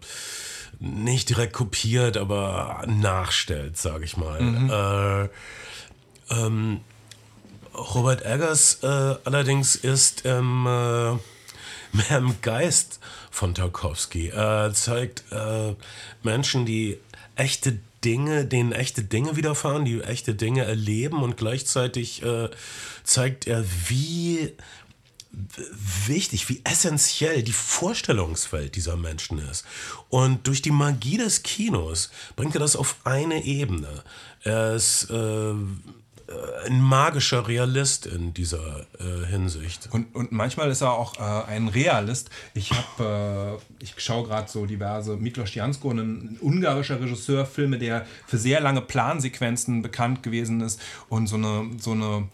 [0.81, 4.41] nicht direkt kopiert, aber nachstellt, sage ich mal.
[4.41, 4.69] Mhm.
[4.69, 5.29] Äh,
[6.33, 6.79] ähm,
[7.75, 11.11] Robert Eggers äh, allerdings ist ähm, äh,
[11.97, 14.29] mehr im Geist von Tarkovsky.
[14.29, 15.75] Er zeigt äh,
[16.23, 16.97] Menschen, die
[17.35, 22.49] echte Dinge, denen echte Dinge widerfahren, die echte Dinge erleben und gleichzeitig äh,
[23.03, 24.53] zeigt er, wie
[25.31, 29.65] wichtig, wie essentiell die Vorstellungswelt dieser Menschen ist.
[30.09, 34.03] Und durch die Magie des Kinos bringt er das auf eine Ebene.
[34.43, 35.53] Er ist äh,
[36.65, 39.89] ein magischer Realist in dieser äh, Hinsicht.
[39.91, 42.29] Und, und manchmal ist er auch äh, ein Realist.
[42.53, 48.05] Ich habe, äh, ich schaue gerade so diverse Miklos Jansko, ein, ungarischer Regisseur, Filme, der
[48.27, 50.79] für sehr lange Plansequenzen bekannt gewesen ist
[51.09, 52.27] und so eine, so eine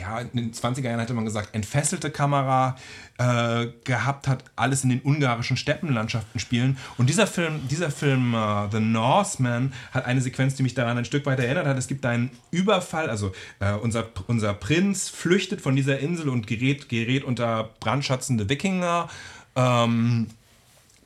[0.00, 2.76] ja, in den 20er Jahren hätte man gesagt, entfesselte Kamera
[3.18, 6.78] äh, gehabt hat, alles in den ungarischen Steppenlandschaften spielen.
[6.96, 11.04] Und dieser Film, dieser Film uh, The Northman hat eine Sequenz, die mich daran ein
[11.04, 11.76] Stück weit erinnert hat.
[11.76, 16.88] Es gibt einen Überfall, also äh, unser, unser Prinz flüchtet von dieser Insel und gerät,
[16.88, 19.08] gerät unter brandschatzende Wikinger.
[19.54, 20.28] Ähm,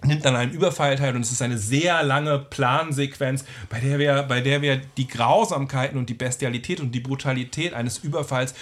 [0.07, 4.23] nimmt dann einen Überfall teil und es ist eine sehr lange Plansequenz, bei der wir,
[4.25, 8.55] bei der wir die Grausamkeiten und die Bestialität und die Brutalität eines Überfalls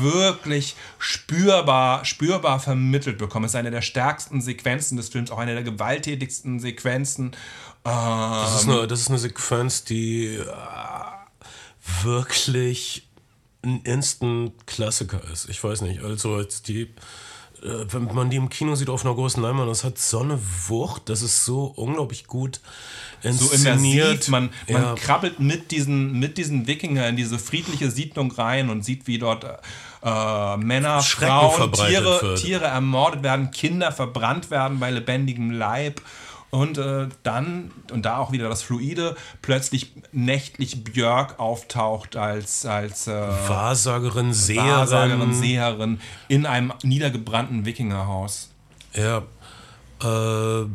[0.00, 3.46] wirklich spürbar, spürbar vermittelt bekommen.
[3.46, 7.32] Es ist eine der stärksten Sequenzen des Films, auch eine der gewalttätigsten Sequenzen.
[7.84, 10.44] das, ist eine, das ist eine Sequenz, die äh,
[12.02, 13.08] wirklich
[13.64, 15.48] ein Instant-Klassiker ist.
[15.48, 16.92] Ich weiß nicht, also jetzt die
[17.62, 21.08] wenn man die im Kino sieht auf einer großen Leinwand, das hat so eine Wucht,
[21.08, 22.60] das ist so unglaublich gut
[23.22, 24.24] inszeniert.
[24.24, 24.94] So man, man ja.
[24.94, 29.44] krabbelt mit diesen, mit diesen Wikinger in diese friedliche Siedlung rein und sieht, wie dort
[30.02, 36.00] äh, Männer, Frauen, Tiere, Tiere ermordet werden, Kinder verbrannt werden bei lebendigem Leib
[36.52, 43.06] und äh, dann, und da auch wieder das Fluide, plötzlich nächtlich Björk auftaucht als, als
[43.06, 44.70] äh, Wahrsagerin, Seherin.
[44.70, 48.50] Wahrsagerin, Seherin in einem niedergebrannten Wikingerhaus.
[48.92, 49.22] Ja,
[50.04, 50.66] äh,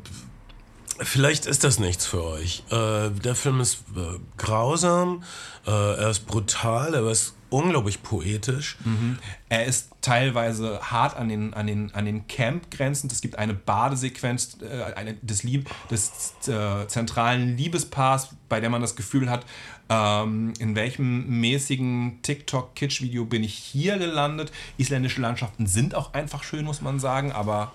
[0.98, 2.64] vielleicht ist das nichts für euch.
[2.72, 5.24] Äh, der Film ist äh, grausam,
[5.68, 8.78] äh, er ist brutal, er ist unglaublich poetisch.
[8.84, 9.18] Mhm.
[9.50, 13.10] Er ist teilweise hart an den, an den, an den Camp-Grenzen.
[13.12, 18.82] Es gibt eine Badesequenz äh, eine, des, Lieb des äh, zentralen Liebespaars, bei der man
[18.82, 19.46] das Gefühl hat,
[19.90, 24.52] ähm, in welchem mäßigen TikTok-Kitsch-Video bin ich hier gelandet.
[24.78, 27.72] Isländische Landschaften sind auch einfach schön, muss man sagen, aber.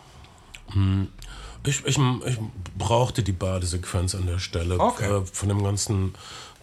[0.73, 1.09] Hm.
[1.65, 2.39] Ich, ich, ich
[2.77, 5.19] brauchte die Badesequenz an der Stelle okay.
[5.19, 6.13] äh, von dem ganzen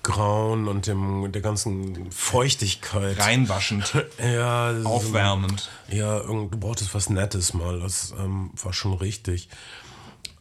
[0.04, 3.20] Grauen und dem, der ganzen Feuchtigkeit.
[3.20, 3.94] Reinwaschend.
[4.24, 4.74] ja.
[4.84, 5.70] Aufwärmend.
[5.90, 7.80] Ja, du brauchtest was Nettes mal.
[7.80, 9.50] Das ähm, war schon richtig.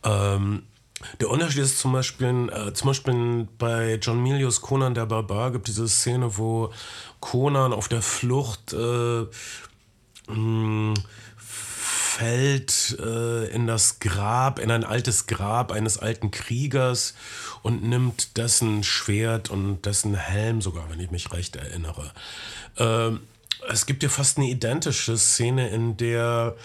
[0.05, 0.63] Ähm,
[1.21, 5.69] der Unterschied ist zum Beispiel, äh, zum Beispiel bei John Milius Conan der Barbar gibt
[5.69, 6.73] diese Szene, wo
[7.21, 9.27] Conan auf der Flucht äh,
[10.29, 10.95] mh,
[12.19, 17.15] fällt äh, in das Grab, in ein altes Grab eines alten Kriegers
[17.63, 22.11] und nimmt dessen Schwert und dessen Helm sogar, wenn ich mich recht erinnere.
[22.77, 23.21] Ähm,
[23.69, 26.57] es gibt ja fast eine identische Szene, in der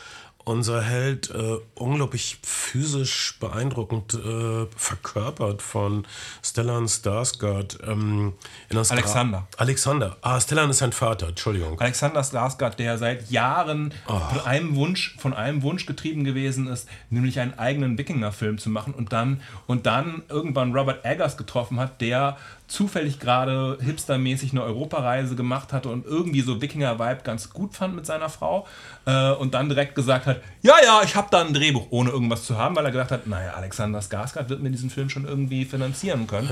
[0.46, 6.06] unser Held äh, unglaublich physisch beeindruckend äh, verkörpert von
[6.44, 7.80] Stellan Skarsgård.
[7.88, 8.34] Ähm,
[8.70, 9.48] Alexander.
[9.52, 10.18] Gra Alexander.
[10.22, 11.80] Ah, Stellan ist sein Vater, Entschuldigung.
[11.80, 14.20] Alexander Skarsgård, der seit Jahren Oh.
[14.20, 18.94] von, einem Wunsch, von einem Wunsch getrieben gewesen ist, nämlich einen eigenen Wikinger-Film zu machen
[18.94, 22.38] und dann, und dann irgendwann Robert Eggers getroffen hat, der
[22.74, 28.08] zufällig gerade hipstermäßig eine Europareise gemacht hatte und irgendwie so Wikinger-Vibe ganz gut fand mit
[28.08, 28.66] seiner Frau
[29.06, 32.46] äh, und dann direkt gesagt hat, ja, ja, ich habe da ein Drehbuch, ohne irgendwas
[32.46, 35.66] zu haben, weil er gedacht hat, naja, Alexander Skarsgård wird mir diesen Film schon irgendwie
[35.66, 36.50] finanzieren können.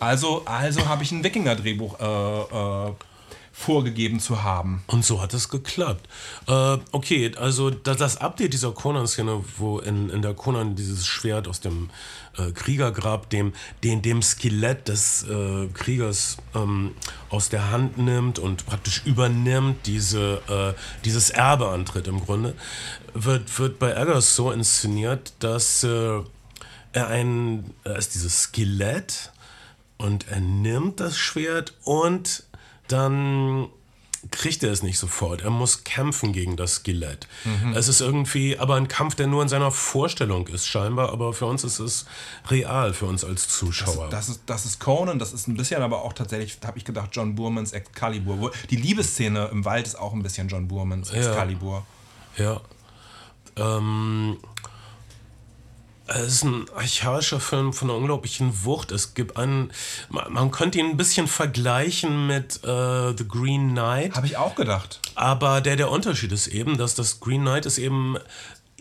[0.00, 2.92] Also, also habe ich ein Wikinger-Drehbuch äh, äh,
[3.52, 4.82] vorgegeben zu haben.
[4.86, 6.08] Und so hat es geklappt.
[6.46, 11.60] Äh, okay, also das, Update dieser Conan-Szene, wo in, in der Conan dieses Schwert aus
[11.60, 11.90] dem
[12.38, 16.94] äh, Kriegergrab dem, den, dem Skelett des äh, Kriegers ähm,
[17.28, 22.54] aus der Hand nimmt und praktisch übernimmt, diese, äh, dieses Erbe antritt im Grunde,
[23.14, 26.20] wird, wird bei Eggers so inszeniert, dass äh,
[26.92, 29.32] er ein, er ist dieses Skelett
[29.98, 32.44] und er nimmt das Schwert und
[32.92, 33.68] dann
[34.30, 35.40] kriegt er es nicht sofort.
[35.40, 37.26] Er muss kämpfen gegen das Skelett.
[37.74, 41.46] Es ist irgendwie aber ein Kampf, der nur in seiner Vorstellung ist, scheinbar, aber für
[41.46, 42.04] uns ist es
[42.48, 44.10] real, für uns als Zuschauer.
[44.10, 47.10] Das ist, das ist Conan, das ist ein bisschen aber auch tatsächlich, habe ich gedacht,
[47.12, 48.52] John Burmans Excalibur.
[48.68, 51.86] Die Liebesszene im Wald ist auch ein bisschen John Burmans Excalibur.
[52.36, 52.60] Ja.
[53.56, 54.36] Ähm,
[56.14, 58.90] es ist ein archaischer Film von einer unglaublichen Wucht.
[58.92, 59.72] Es gibt einen,
[60.08, 64.14] man könnte ihn ein bisschen vergleichen mit äh, The Green Knight.
[64.16, 65.00] Habe ich auch gedacht.
[65.14, 68.16] Aber der, der Unterschied ist eben, dass das Green Knight ist eben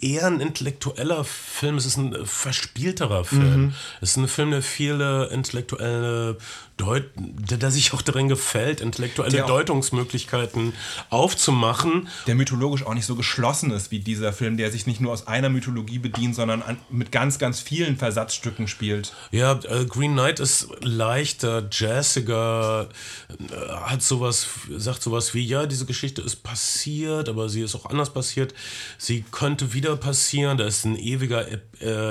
[0.01, 1.77] eher ein intellektueller Film.
[1.77, 3.73] Es ist ein äh, verspielterer Film.
[4.01, 6.38] Es ist ein Film, der viele intellektuelle
[6.80, 10.73] Deut der, der sich auch darin gefällt, intellektuelle Der Deutungsmöglichkeiten
[11.09, 12.07] aufzumachen.
[12.25, 15.27] Der mythologisch auch nicht so geschlossen ist wie dieser Film, der sich nicht nur aus
[15.27, 19.13] einer Mythologie bedient, sondern an, mit ganz, ganz vielen Versatzstücken spielt.
[19.32, 22.88] Ja, äh, Green Knight ist leichter, jazziger,
[23.30, 27.88] äh, hat sowas, sagt sowas wie, ja, diese Geschichte ist passiert, aber sie ist auch
[27.88, 28.53] anders passiert.
[28.97, 31.57] Sie könnte wieder passieren, da ist ein ewiger, äh,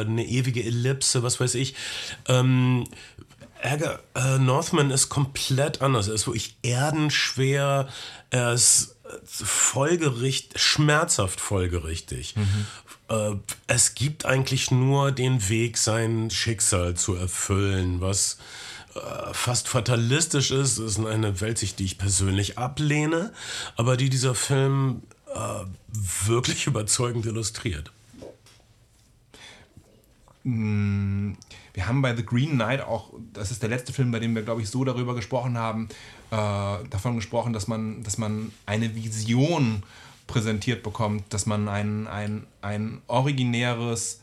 [0.01, 1.75] eine ewige Ellipse, was weiß ich.
[2.27, 2.85] Ähm,
[3.61, 6.09] Ärger, äh, Northman ist komplett anders.
[6.09, 7.89] Er ist wirklich erdenschwer,
[8.31, 12.35] er ist äh, folgerichtig, schmerzhaft folgerichtig.
[13.09, 13.33] Äh,
[13.67, 18.39] es gibt eigentlich nur den Weg, sein Schicksal zu erfüllen, was
[18.95, 20.79] äh, fast fatalistisch ist.
[20.79, 23.33] Es ist eine Weltsicht, die ich persönlich ablehne,
[23.77, 25.03] aber die dieser Film
[25.35, 25.65] äh,
[26.27, 27.91] wirklich überzeugend illustriert.
[30.51, 34.43] Wir haben bei The Green Knight auch, das ist der letzte Film, bei dem wir,
[34.43, 35.89] glaube ich, so darüber gesprochen haben,
[36.31, 36.35] äh,
[36.89, 39.83] davon gesprochen, dass man, dass man eine Vision
[40.27, 44.23] präsentiert bekommt, dass man ein, ein, ein originäres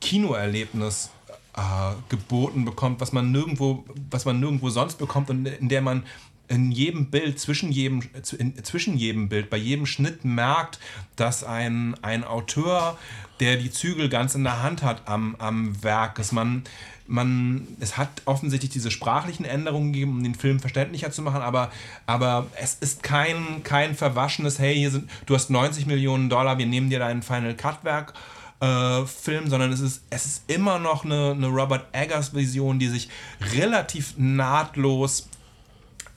[0.00, 1.10] Kinoerlebnis
[1.56, 1.60] äh,
[2.08, 6.04] geboten bekommt, was man nirgendwo, was man nirgendwo sonst bekommt und in der man
[6.48, 8.02] in jedem Bild, zwischen jedem,
[8.62, 10.78] zwischen jedem Bild, bei jedem Schnitt merkt,
[11.16, 12.98] dass ein, ein Autor,
[13.40, 16.32] der die Zügel ganz in der Hand hat am, am Werk ist.
[16.32, 16.64] Man,
[17.06, 21.70] man, es hat offensichtlich diese sprachlichen Änderungen gegeben, um den Film verständlicher zu machen, aber,
[22.06, 26.66] aber es ist kein, kein verwaschenes, hey, hier sind, du hast 90 Millionen Dollar, wir
[26.66, 28.14] nehmen dir dein Final Cut Werk
[28.60, 32.88] äh, Film, sondern es ist, es ist immer noch eine, eine Robert Eggers Vision, die
[32.88, 33.08] sich
[33.54, 35.28] relativ nahtlos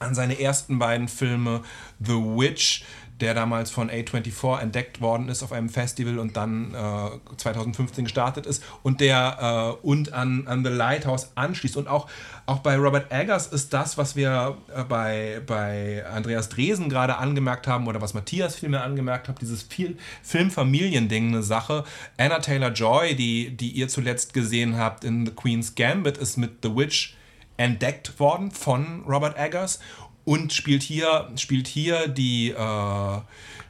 [0.02, 1.62] an seine ersten beiden Filme
[1.99, 2.84] The Witch,
[3.22, 8.47] der damals von A24 entdeckt worden ist auf einem Festival und dann äh, 2015 gestartet
[8.47, 11.78] ist und der äh, und an, an The Lighthouse anschließt.
[11.78, 12.10] Und auch,
[12.47, 17.68] auch bei Robert Eggers ist das, was wir äh, bei, bei Andreas Dresen gerade angemerkt
[17.68, 21.84] haben oder was Matthias vielmehr angemerkt hat, dieses viel Film-Familien-Ding eine Sache.
[22.18, 26.76] Anna Taylor-Joy, die, die ihr zuletzt gesehen habt in The Queen's Gambit, ist mit The
[26.76, 27.16] Witch
[27.58, 29.80] entdeckt worden von Robert Eggers
[30.26, 33.22] und spielt hier, spielt hier die, äh,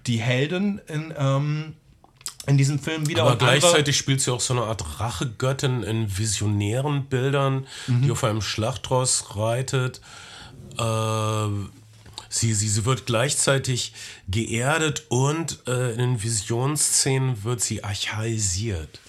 [0.07, 1.75] die Heldin in, ähm,
[2.47, 3.23] in diesem Film wieder.
[3.23, 8.41] Aber gleichzeitig spielt sie auch so eine Art Rachegöttin in visionären Bildern, die auf einem
[8.41, 10.01] Schlachtross reitet.
[10.77, 11.47] Äh,
[12.29, 13.93] sie, sie, sie wird gleichzeitig
[14.27, 18.99] geerdet und äh, in den Visionsszenen wird sie archaisiert.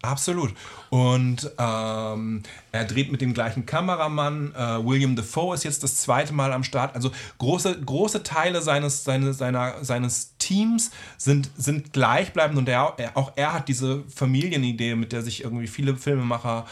[0.00, 0.54] Absolut.
[0.92, 4.54] Und ähm, er dreht mit dem gleichen Kameramann.
[4.54, 6.94] Äh, William Defoe ist jetzt das zweite Mal am Start.
[6.94, 13.32] Also große, große Teile seines, seine, seiner, seines Teams sind, sind gleichbleibend und er, auch
[13.36, 16.66] er hat diese Familienidee, mit der sich irgendwie viele Filmemacher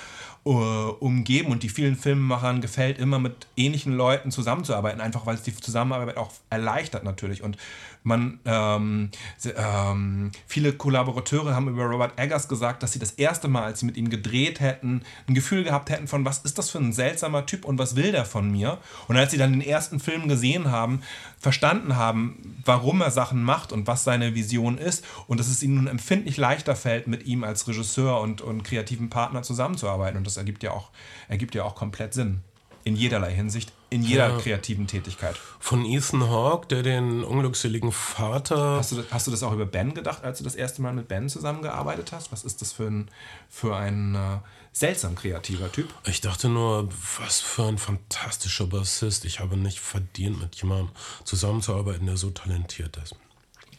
[0.44, 5.42] äh, umgeben und die vielen Filmemachern gefällt, immer mit ähnlichen Leuten zusammenzuarbeiten, einfach weil es
[5.42, 7.42] die Zusammenarbeit auch erleichtert natürlich.
[7.42, 7.58] Und
[8.02, 9.10] man, ähm,
[9.56, 13.86] ähm, viele Kollaborateure haben über Robert Eggers gesagt, dass sie das erste Mal, als sie
[13.86, 17.44] mit ihm gedreht hätten, ein Gefühl gehabt hätten von, was ist das für ein seltsamer
[17.44, 18.78] Typ und was will der von mir?
[19.08, 21.02] Und als sie dann den ersten Film gesehen haben,
[21.38, 25.76] verstanden haben, warum er Sachen macht und was seine Vision ist und dass es ihnen
[25.76, 30.16] nun empfindlich leichter fällt, mit ihm als Regisseur und, und kreativen Partner zusammenzuarbeiten.
[30.16, 30.90] Und das ergibt ja auch,
[31.28, 32.42] ergibt ja auch komplett Sinn.
[32.82, 34.38] In jederlei Hinsicht, in jeder ja.
[34.38, 35.36] kreativen Tätigkeit.
[35.58, 38.76] Von Ethan Hawke, der den unglückseligen Vater.
[38.78, 40.94] Hast du, das, hast du das auch über Ben gedacht, als du das erste Mal
[40.94, 42.32] mit Ben zusammengearbeitet hast?
[42.32, 43.10] Was ist das für ein,
[43.50, 44.38] für ein äh,
[44.72, 45.92] seltsam kreativer Typ?
[46.06, 46.88] Ich dachte nur,
[47.18, 49.26] was für ein fantastischer Bassist.
[49.26, 50.88] Ich habe nicht verdient, mit jemandem
[51.24, 53.14] zusammenzuarbeiten, der so talentiert ist.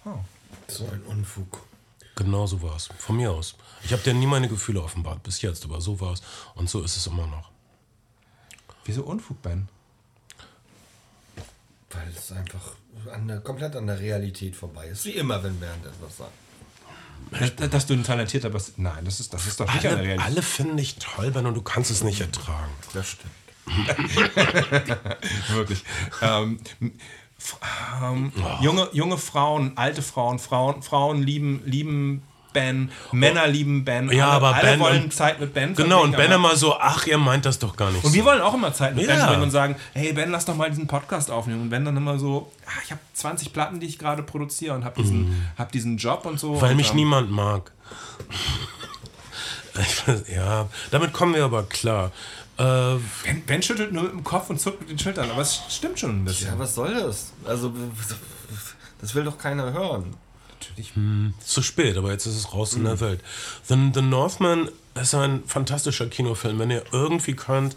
[0.06, 0.20] Oh.
[0.68, 1.64] So ein Unfug.
[2.22, 2.88] Genau so war es.
[3.00, 3.56] Von mir aus.
[3.84, 6.22] Ich habe dir nie meine Gefühle offenbart, bis jetzt, aber so war es.
[6.54, 7.50] Und so ist es immer noch.
[8.86, 9.68] Wieso Unfug, Ben?
[11.90, 12.76] Weil es einfach
[13.12, 15.04] an der, komplett an der Realität vorbei ist.
[15.06, 16.32] Wie immer, wenn Bernd etwas sagt.
[17.60, 18.78] Dass, dass, du ein talentierter bist.
[18.78, 20.32] Nein, das ist, das ist doch nicht alle, an der Realität.
[20.32, 22.72] Alle finden dich toll, Ben, und du kannst es nicht ertragen.
[22.94, 23.34] Das stimmt.
[25.50, 25.84] Wirklich.
[26.22, 26.60] Ähm,
[28.04, 28.64] ähm, oh.
[28.64, 32.24] junge, junge Frauen, alte Frauen, Frauen, Frauen lieben, lieben
[32.54, 34.12] Ben, Männer lieben Ben.
[34.12, 36.76] Ja, alle, aber alle Ben wollen und, Zeit mit Ben Genau, und Ben immer so,
[36.78, 38.04] ach, ihr meint das doch gar nicht.
[38.04, 38.16] Und so.
[38.16, 39.12] wir wollen auch immer Zeit mit ja.
[39.12, 41.62] Ben verbringen und sagen, hey Ben, lass doch mal diesen Podcast aufnehmen.
[41.62, 44.84] Und Ben dann immer so, ach, ich habe 20 Platten, die ich gerade produziere und
[44.84, 45.48] habe diesen, mm.
[45.58, 46.62] hab diesen Job und so.
[46.62, 47.72] Weil und, mich ähm, niemand mag.
[50.36, 52.12] ja, damit kommen wir aber klar.
[52.62, 55.62] Äh, ben, ben, schüttelt nur mit dem Kopf und zuckt mit den Schultern, aber es
[55.70, 56.48] stimmt schon ein bisschen.
[56.48, 57.34] Ja, was soll das?
[57.46, 57.74] Also,
[59.00, 60.16] das will doch keiner hören
[60.62, 60.96] natürlich.
[60.96, 62.80] Hm, zu spät, aber jetzt ist es raus mhm.
[62.80, 63.02] in der hm.
[63.02, 63.24] Welt.
[63.68, 64.70] The, The Northman
[65.00, 66.60] ist ein fantastischer Kinofilm.
[66.60, 67.76] Wenn ihr irgendwie könnt,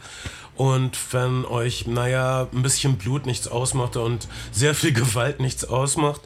[0.56, 6.20] und wenn euch, naja, ein bisschen Blut nichts ausmacht und sehr viel Gewalt nichts ausmacht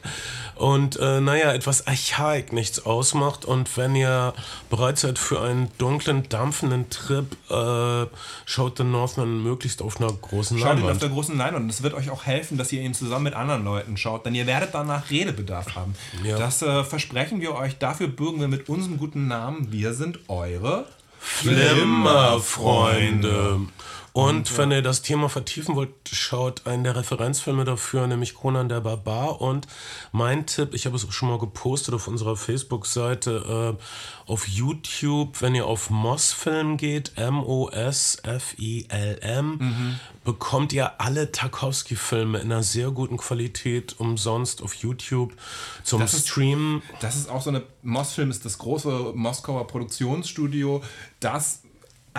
[0.55, 4.33] und, äh, naja, etwas Archaik nichts ausmacht und wenn ihr
[4.69, 8.05] bereit seid für einen dunklen, dampfenden Trip, äh,
[8.45, 10.81] schaut The Northman möglichst auf einer großen Schaut Leinwand.
[10.81, 12.93] Schaut ihn auf der großen Leinwand und es wird euch auch helfen, dass ihr ihn
[12.93, 15.95] zusammen mit anderen Leuten schaut, denn ihr werdet danach Redebedarf haben.
[16.23, 16.37] Ja.
[16.37, 17.77] Das äh, versprechen wir euch.
[17.77, 19.71] Dafür bürgen wir mit unserem guten Namen.
[19.71, 20.85] Wir sind eure
[21.19, 23.61] Flimmerfreunde.
[24.19, 28.81] Und wenn ihr das Thema vertiefen wollt, schaut einen der Referenzfilme dafür, nämlich Conan der
[28.81, 29.39] Barbar.
[29.41, 29.67] Und
[30.11, 33.83] mein Tipp, ich habe es auch schon mal gepostet auf unserer Facebook-Seite, äh,
[34.29, 38.25] auf YouTube, wenn ihr auf Moss-Film geht, M-O-S-F-I-L-M,
[39.57, 39.99] mhm.
[40.23, 45.33] bekommt ihr alle Tarkovsky-Filme in einer sehr guten Qualität umsonst auf YouTube
[45.83, 46.81] zum das Streamen.
[46.93, 50.83] Ist, das ist auch so eine, Moss-Film ist das große Moskauer Produktionsstudio,
[51.19, 51.63] das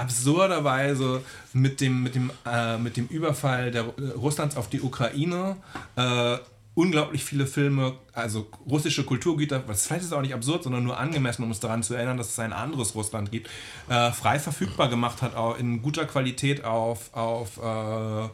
[0.01, 1.23] absurderweise
[1.53, 5.57] mit dem, mit dem, äh, mit dem Überfall der, äh, Russlands auf die Ukraine
[5.97, 6.39] äh,
[6.75, 11.43] unglaublich viele Filme, also russische Kulturgüter, was vielleicht ist auch nicht absurd, sondern nur angemessen,
[11.43, 13.51] um uns daran zu erinnern, dass es ein anderes Russland gibt,
[13.89, 18.29] äh, frei verfügbar gemacht hat, auch in guter Qualität auf, auf äh,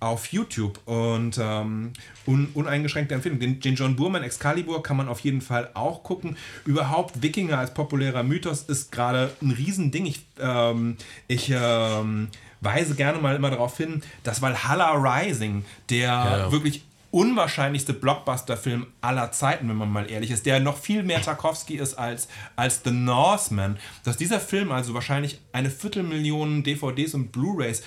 [0.00, 1.92] auf YouTube und ähm,
[2.26, 3.40] un uneingeschränkte Empfehlung.
[3.40, 6.36] Den, den, John Burman Excalibur kann man auf jeden Fall auch gucken.
[6.64, 10.06] Überhaupt Wikinger als populärer Mythos ist gerade ein Riesending.
[10.06, 10.96] Ich, ähm,
[11.26, 12.28] ich ähm,
[12.60, 16.52] weise gerne mal immer darauf hin, dass Valhalla Rising, der ja.
[16.52, 21.76] wirklich unwahrscheinlichste Blockbuster-Film aller Zeiten, wenn man mal ehrlich ist, der noch viel mehr Tarkovsky
[21.76, 27.82] ist als, als The Northman, dass dieser Film also wahrscheinlich eine Viertelmillion DVDs und Blu-rays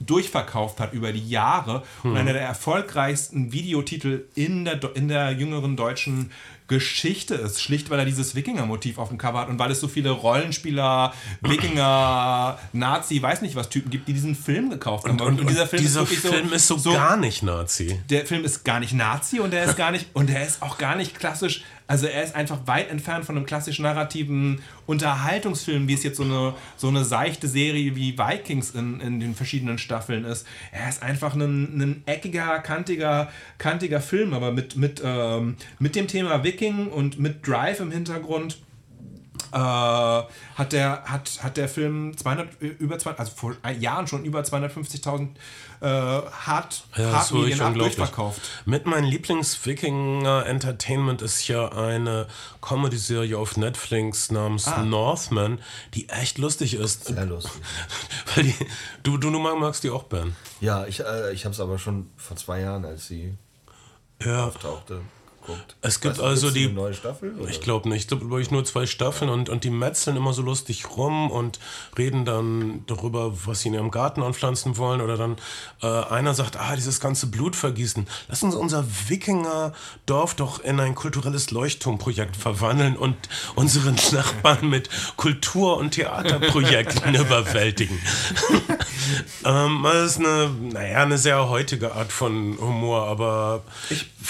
[0.00, 2.12] durchverkauft hat über die Jahre hm.
[2.12, 6.30] und einer der erfolgreichsten Videotitel in der, in der jüngeren deutschen
[6.66, 7.60] Geschichte ist.
[7.60, 11.12] Schlicht, weil er dieses Wikinger-Motiv auf dem Cover hat und weil es so viele Rollenspieler,
[11.42, 15.20] Wikinger, Nazi, weiß nicht was Typen gibt, die diesen Film gekauft haben.
[15.20, 18.00] Und, und, und dieser Film, dieser ist, Film so, ist so, so, gar nicht Nazi.
[18.08, 20.78] Der Film ist gar nicht Nazi und er ist gar nicht und er ist auch
[20.78, 25.94] gar nicht klassisch also er ist einfach weit entfernt von einem klassisch narrativen Unterhaltungsfilm, wie
[25.94, 30.24] es jetzt so eine, so eine seichte Serie wie Vikings in, in den verschiedenen Staffeln
[30.24, 30.46] ist.
[30.72, 36.08] Er ist einfach ein, ein eckiger, kantiger, kantiger Film, aber mit, mit, ähm, mit dem
[36.08, 38.58] Thema Viking und mit Drive im Hintergrund
[39.54, 44.40] äh, hat, der, hat, hat der Film 200, über 200, also vor Jahren schon über
[44.40, 45.28] 250.000
[45.80, 48.40] äh, hart, ja, hart Medien durchverkauft.
[48.64, 52.26] Mit meinem Lieblings-Wikinger-Entertainment ist ja eine
[52.62, 54.82] Comedy-Serie auf Netflix namens ah.
[54.82, 55.60] Northman,
[55.94, 57.04] die echt lustig ist.
[57.04, 57.62] Sehr lustig.
[58.34, 58.54] Weil die,
[59.04, 60.34] du, du, du magst die auch, Ben.
[60.60, 63.34] Ja, ich, äh, ich habe es aber schon vor zwei Jahren, als sie
[64.20, 64.46] ja.
[64.46, 65.02] auftauchte
[65.46, 65.76] geguckt.
[65.82, 67.34] Es gibt Weißt also die- neue Staffel?
[67.38, 67.50] Oder?
[67.50, 68.02] Ich glaube nicht.
[68.02, 71.30] Ich glaube, glaube ich, nur zwei Staffeln und, und die metzeln immer so lustig rum
[71.30, 71.58] und
[71.98, 75.00] reden dann darüber, was sie in ihrem Garten anpflanzen wollen.
[75.00, 75.36] Oder dann
[75.82, 78.06] äh, einer sagt, ah, dieses ganze Blutvergießen.
[78.28, 83.16] Lass uns unser Wikinger-Dorf doch in ein kulturelles Leuchtturmprojekt verwandeln und
[83.54, 87.98] unseren Nachbarn mit Kultur- und Theaterprojekten überwältigen.
[89.44, 93.62] ähm, das ist eine, naja, eine sehr heutige Art von Humor, aber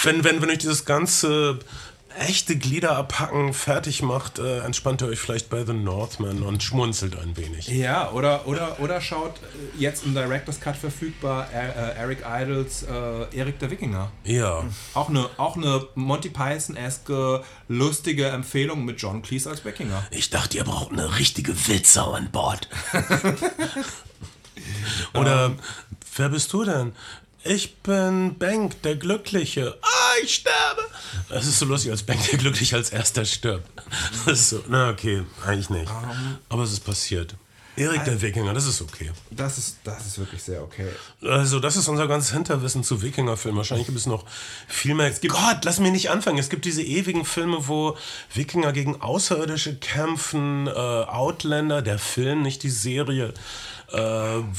[0.03, 1.04] wenn, wenn, wenn euch dieses ganze
[2.17, 7.17] echte Glieder abhacken fertig macht, äh, entspannt ihr euch vielleicht bei The Northman und schmunzelt
[7.17, 7.67] ein wenig.
[7.67, 12.83] Ja, oder, oder, oder schaut äh, jetzt im Director's Cut verfügbar äh, äh, Eric Idles
[12.83, 14.11] äh, Erik der Wikinger.
[14.23, 14.63] Ja.
[14.93, 20.05] Auch eine, auch eine Monty Python-eske lustige Empfehlung mit John Cleese als Wikinger.
[20.11, 22.69] Ich dachte, ihr braucht eine richtige Wildsau an Bord.
[25.13, 25.53] Oder
[26.15, 26.93] wer bist du denn?
[27.47, 29.77] Ich bin Bank, der Glückliche.
[29.79, 30.81] Ah, ich sterbe.
[31.29, 33.69] Das ist so lustig, als Bank, der Glückliche als erster stirbt.
[34.25, 35.91] Das ist so, na okay, eigentlich nicht.
[36.49, 37.35] Aber es ist passiert.
[37.77, 39.11] Erik der Wikinger, das ist okay.
[39.31, 40.87] Das ist, das ist wirklich sehr okay.
[41.21, 43.57] Also, das ist unser ganzes Hinterwissen zu Wikingerfilmen.
[43.57, 44.25] Wahrscheinlich gibt es noch
[44.67, 45.11] viel mehr.
[45.27, 46.37] Gott, lass mich nicht anfangen.
[46.37, 47.97] Es gibt diese ewigen Filme, wo
[48.33, 50.67] Wikinger gegen Außerirdische kämpfen.
[50.67, 53.33] Äh, Outlander, der Film, nicht die Serie.
[53.91, 53.97] Äh,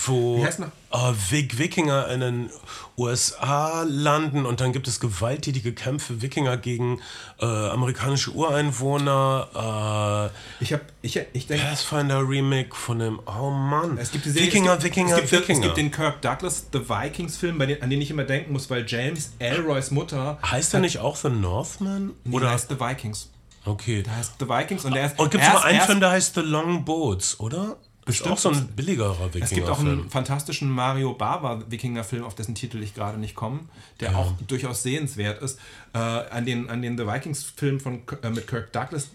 [0.07, 2.51] wo äh, Wik Wikinger in den
[2.97, 7.01] USA landen und dann gibt es gewalttätige Kämpfe Wikinger gegen
[7.41, 10.31] äh, amerikanische Ureinwohner.
[10.61, 13.99] Äh, Ich, hab, ich, ich denke, Pathfinder Remake von dem, oh Mann.
[13.99, 15.59] Es gibt die Serie, Wikinger, es gibt, Wikinger, es gibt, Wikinger.
[15.59, 18.71] Es gibt den Kirk Douglas The Vikings Film, den, an den ich immer denken muss,
[18.71, 22.13] weil James Elroys Mutter Heißt der nicht auch The Northman?
[22.27, 22.51] oder Oder?
[22.53, 23.31] heißt The Vikings.
[23.65, 24.03] Okay.
[24.05, 26.35] Der heißt The Vikings und der ist Und gibt es noch einen Film, der heißt
[26.37, 27.77] The Long Boats, oder?
[28.07, 28.31] Bestimmt.
[28.31, 29.45] Auch so ein billigerer Wikinger.
[29.45, 33.61] Es gibt auch einen fantastischen Mario Bava Wikinger-Film, auf dessen Titel ich gerade nicht komme,
[34.01, 35.59] der auch durchaus sehenswert ist.
[35.93, 39.09] Äh, an, den, an den The Vikings-Film von K- äh, mit Kirk Douglas,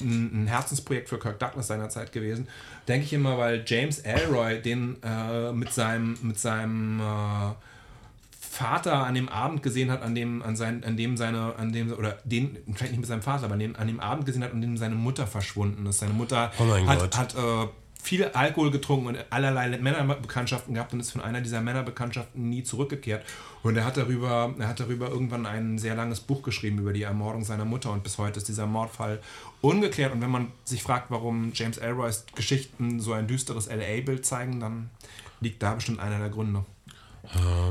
[0.00, 2.48] ein, Herzensprojekt für Kirk Douglas seinerzeit gewesen,
[2.88, 7.52] denke ich immer, weil James Elroy den äh, mit seinem, mit seinem äh,
[8.40, 11.92] Vater an dem Abend gesehen hat, an dem, an sein, an dem seine, an dem,
[11.92, 14.52] oder den, vielleicht nicht mit seinem Vater, aber an dem, an dem Abend gesehen hat,
[14.52, 15.98] an dem seine Mutter verschwunden ist.
[15.98, 17.18] Seine Mutter Oh hat, Gott.
[17.18, 17.66] hat äh,
[18.06, 23.26] viel Alkohol getrunken und allerlei Männerbekanntschaften gehabt und ist von einer dieser Männerbekanntschaften nie zurückgekehrt.
[23.64, 27.02] Und er hat darüber, er hat darüber irgendwann ein sehr langes Buch geschrieben über die
[27.02, 29.20] Ermordung seiner Mutter und bis heute ist dieser Mordfall
[29.60, 30.12] ungeklärt.
[30.12, 34.90] Und wenn man sich fragt, warum James Elroys Geschichten so ein düsteres LA-Bild zeigen, dann
[35.40, 36.64] liegt da bestimmt einer der Gründe.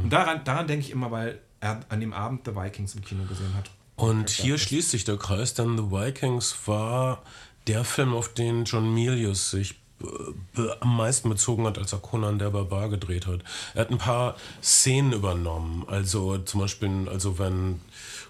[0.03, 3.24] Und daran, daran denke ich immer, weil er an dem Abend The Vikings im Kino
[3.24, 3.72] gesehen hat.
[3.95, 7.24] Und hier schließt sich der Kreis, denn The Vikings war
[7.68, 9.76] der Film, auf den John Milius sich
[10.81, 13.39] am meisten bezogen hat, als er Conan der Barbar gedreht hat.
[13.73, 15.85] Er hat ein paar Szenen übernommen.
[15.88, 17.80] Also zum Beispiel, also wenn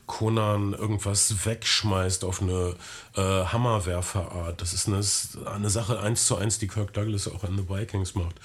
[0.06, 2.76] Conan irgendwas wegschmeißt auf eine
[3.16, 4.62] äh, Hammerwerferart.
[4.62, 5.02] Das ist eine,
[5.50, 8.36] eine Sache eins zu eins, die Kirk Douglas auch in The Vikings macht.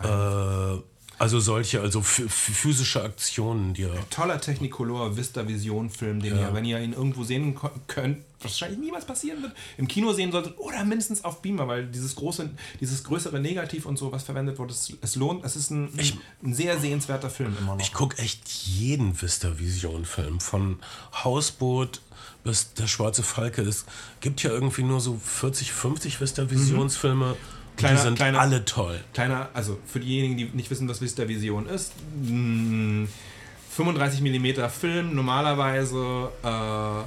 [0.00, 0.80] Äh,
[1.18, 6.54] also solche, also ph- physische Aktionen, die er Toller Technicolor Vista Vision Film, den ihr,
[6.54, 10.84] wenn ihr ihn irgendwo sehen könnt, wahrscheinlich niemals passieren wird, im Kino sehen solltet oder
[10.84, 12.48] mindestens auf Beamer, weil dieses große,
[12.80, 15.90] dieses größere Negativ und so, was verwendet wurde, es, es lohnt, es ist ein,
[16.44, 17.80] ein sehr sehenswerter Film immer noch.
[17.82, 20.78] Ich gucke echt jeden Vista Vision Film von
[21.24, 22.00] Hausboot
[22.44, 23.62] bis der schwarze Falke.
[23.62, 23.84] Es
[24.20, 27.36] gibt ja irgendwie nur so 40, 50 Vista Visionsfilme.
[27.78, 29.00] Kleiner- die sind kleiner- alle toll.
[29.14, 31.92] Kleiner, also für diejenigen, die nicht wissen, was Vista Vision ist,
[32.22, 33.08] mh,
[33.70, 37.04] 35 mm Film, normalerweise äh,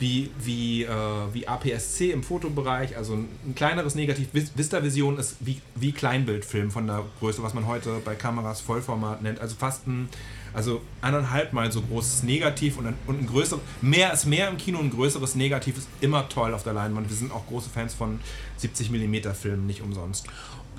[0.00, 0.88] wie, wie, äh,
[1.32, 4.28] wie APS-C im Fotobereich, also ein, ein kleineres Negativ.
[4.32, 8.60] Vis- Vista Vision ist wie, wie Kleinbildfilm von der Größe, was man heute bei Kameras
[8.60, 10.08] Vollformat nennt, also fast ein
[10.54, 14.56] also eineinhalb Mal so großes Negativ und ein, und ein größeres, mehr ist mehr im
[14.56, 17.08] Kino, ein größeres Negativ ist immer toll auf der Leinwand.
[17.08, 18.20] Wir sind auch große Fans von
[18.58, 20.26] 70 mm Filmen, nicht umsonst.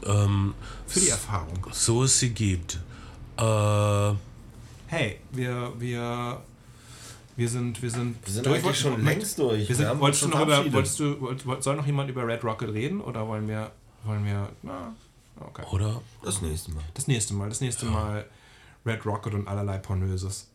[0.05, 0.53] Ähm,
[0.87, 1.67] Für die Erfahrung.
[1.71, 2.79] so es sie gibt.
[3.37, 4.13] Äh,
[4.87, 6.41] Hey, wir, wir,
[7.35, 8.63] wir sind, wir sind, Wir sind durch.
[8.63, 9.67] eigentlich schon längst durch.
[9.67, 12.09] Wir sind, haben wolltest du noch schon über, wolltest du, wollt, wollt- soll noch jemand
[12.09, 13.71] über Red Rocket reden oder wollen wir,
[14.03, 14.93] wollen wir, na,
[15.39, 15.63] okay.
[15.71, 16.01] oder?
[16.23, 16.83] Das nächste Mal.
[16.93, 18.25] Das nächste Mal, das nächste Mal
[18.85, 20.49] Red Rocket und allerlei Pornöses.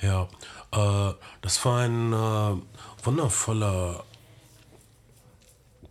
[0.00, 0.28] Ja.
[0.72, 4.04] Äh, das war ein äh, wundervoller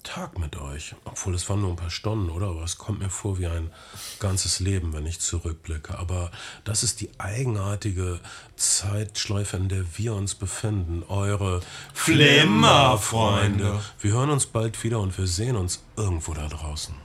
[0.04, 0.96] Tag mit euch.
[1.06, 2.48] Obwohl es waren nur ein paar Stunden, oder?
[2.48, 3.72] Aber es kommt mir vor wie ein
[4.20, 6.00] ganzes Leben, wenn ich zurückblicke.
[6.00, 6.32] Aber
[6.64, 8.20] das ist die eigenartige
[8.56, 11.04] Zeitschleife, in der wir uns befinden.
[11.08, 11.62] Eure
[11.94, 13.80] Flimmerfreunde.
[14.00, 16.96] Wir hören uns bald wieder und wir sehen uns irgendwo da draußen.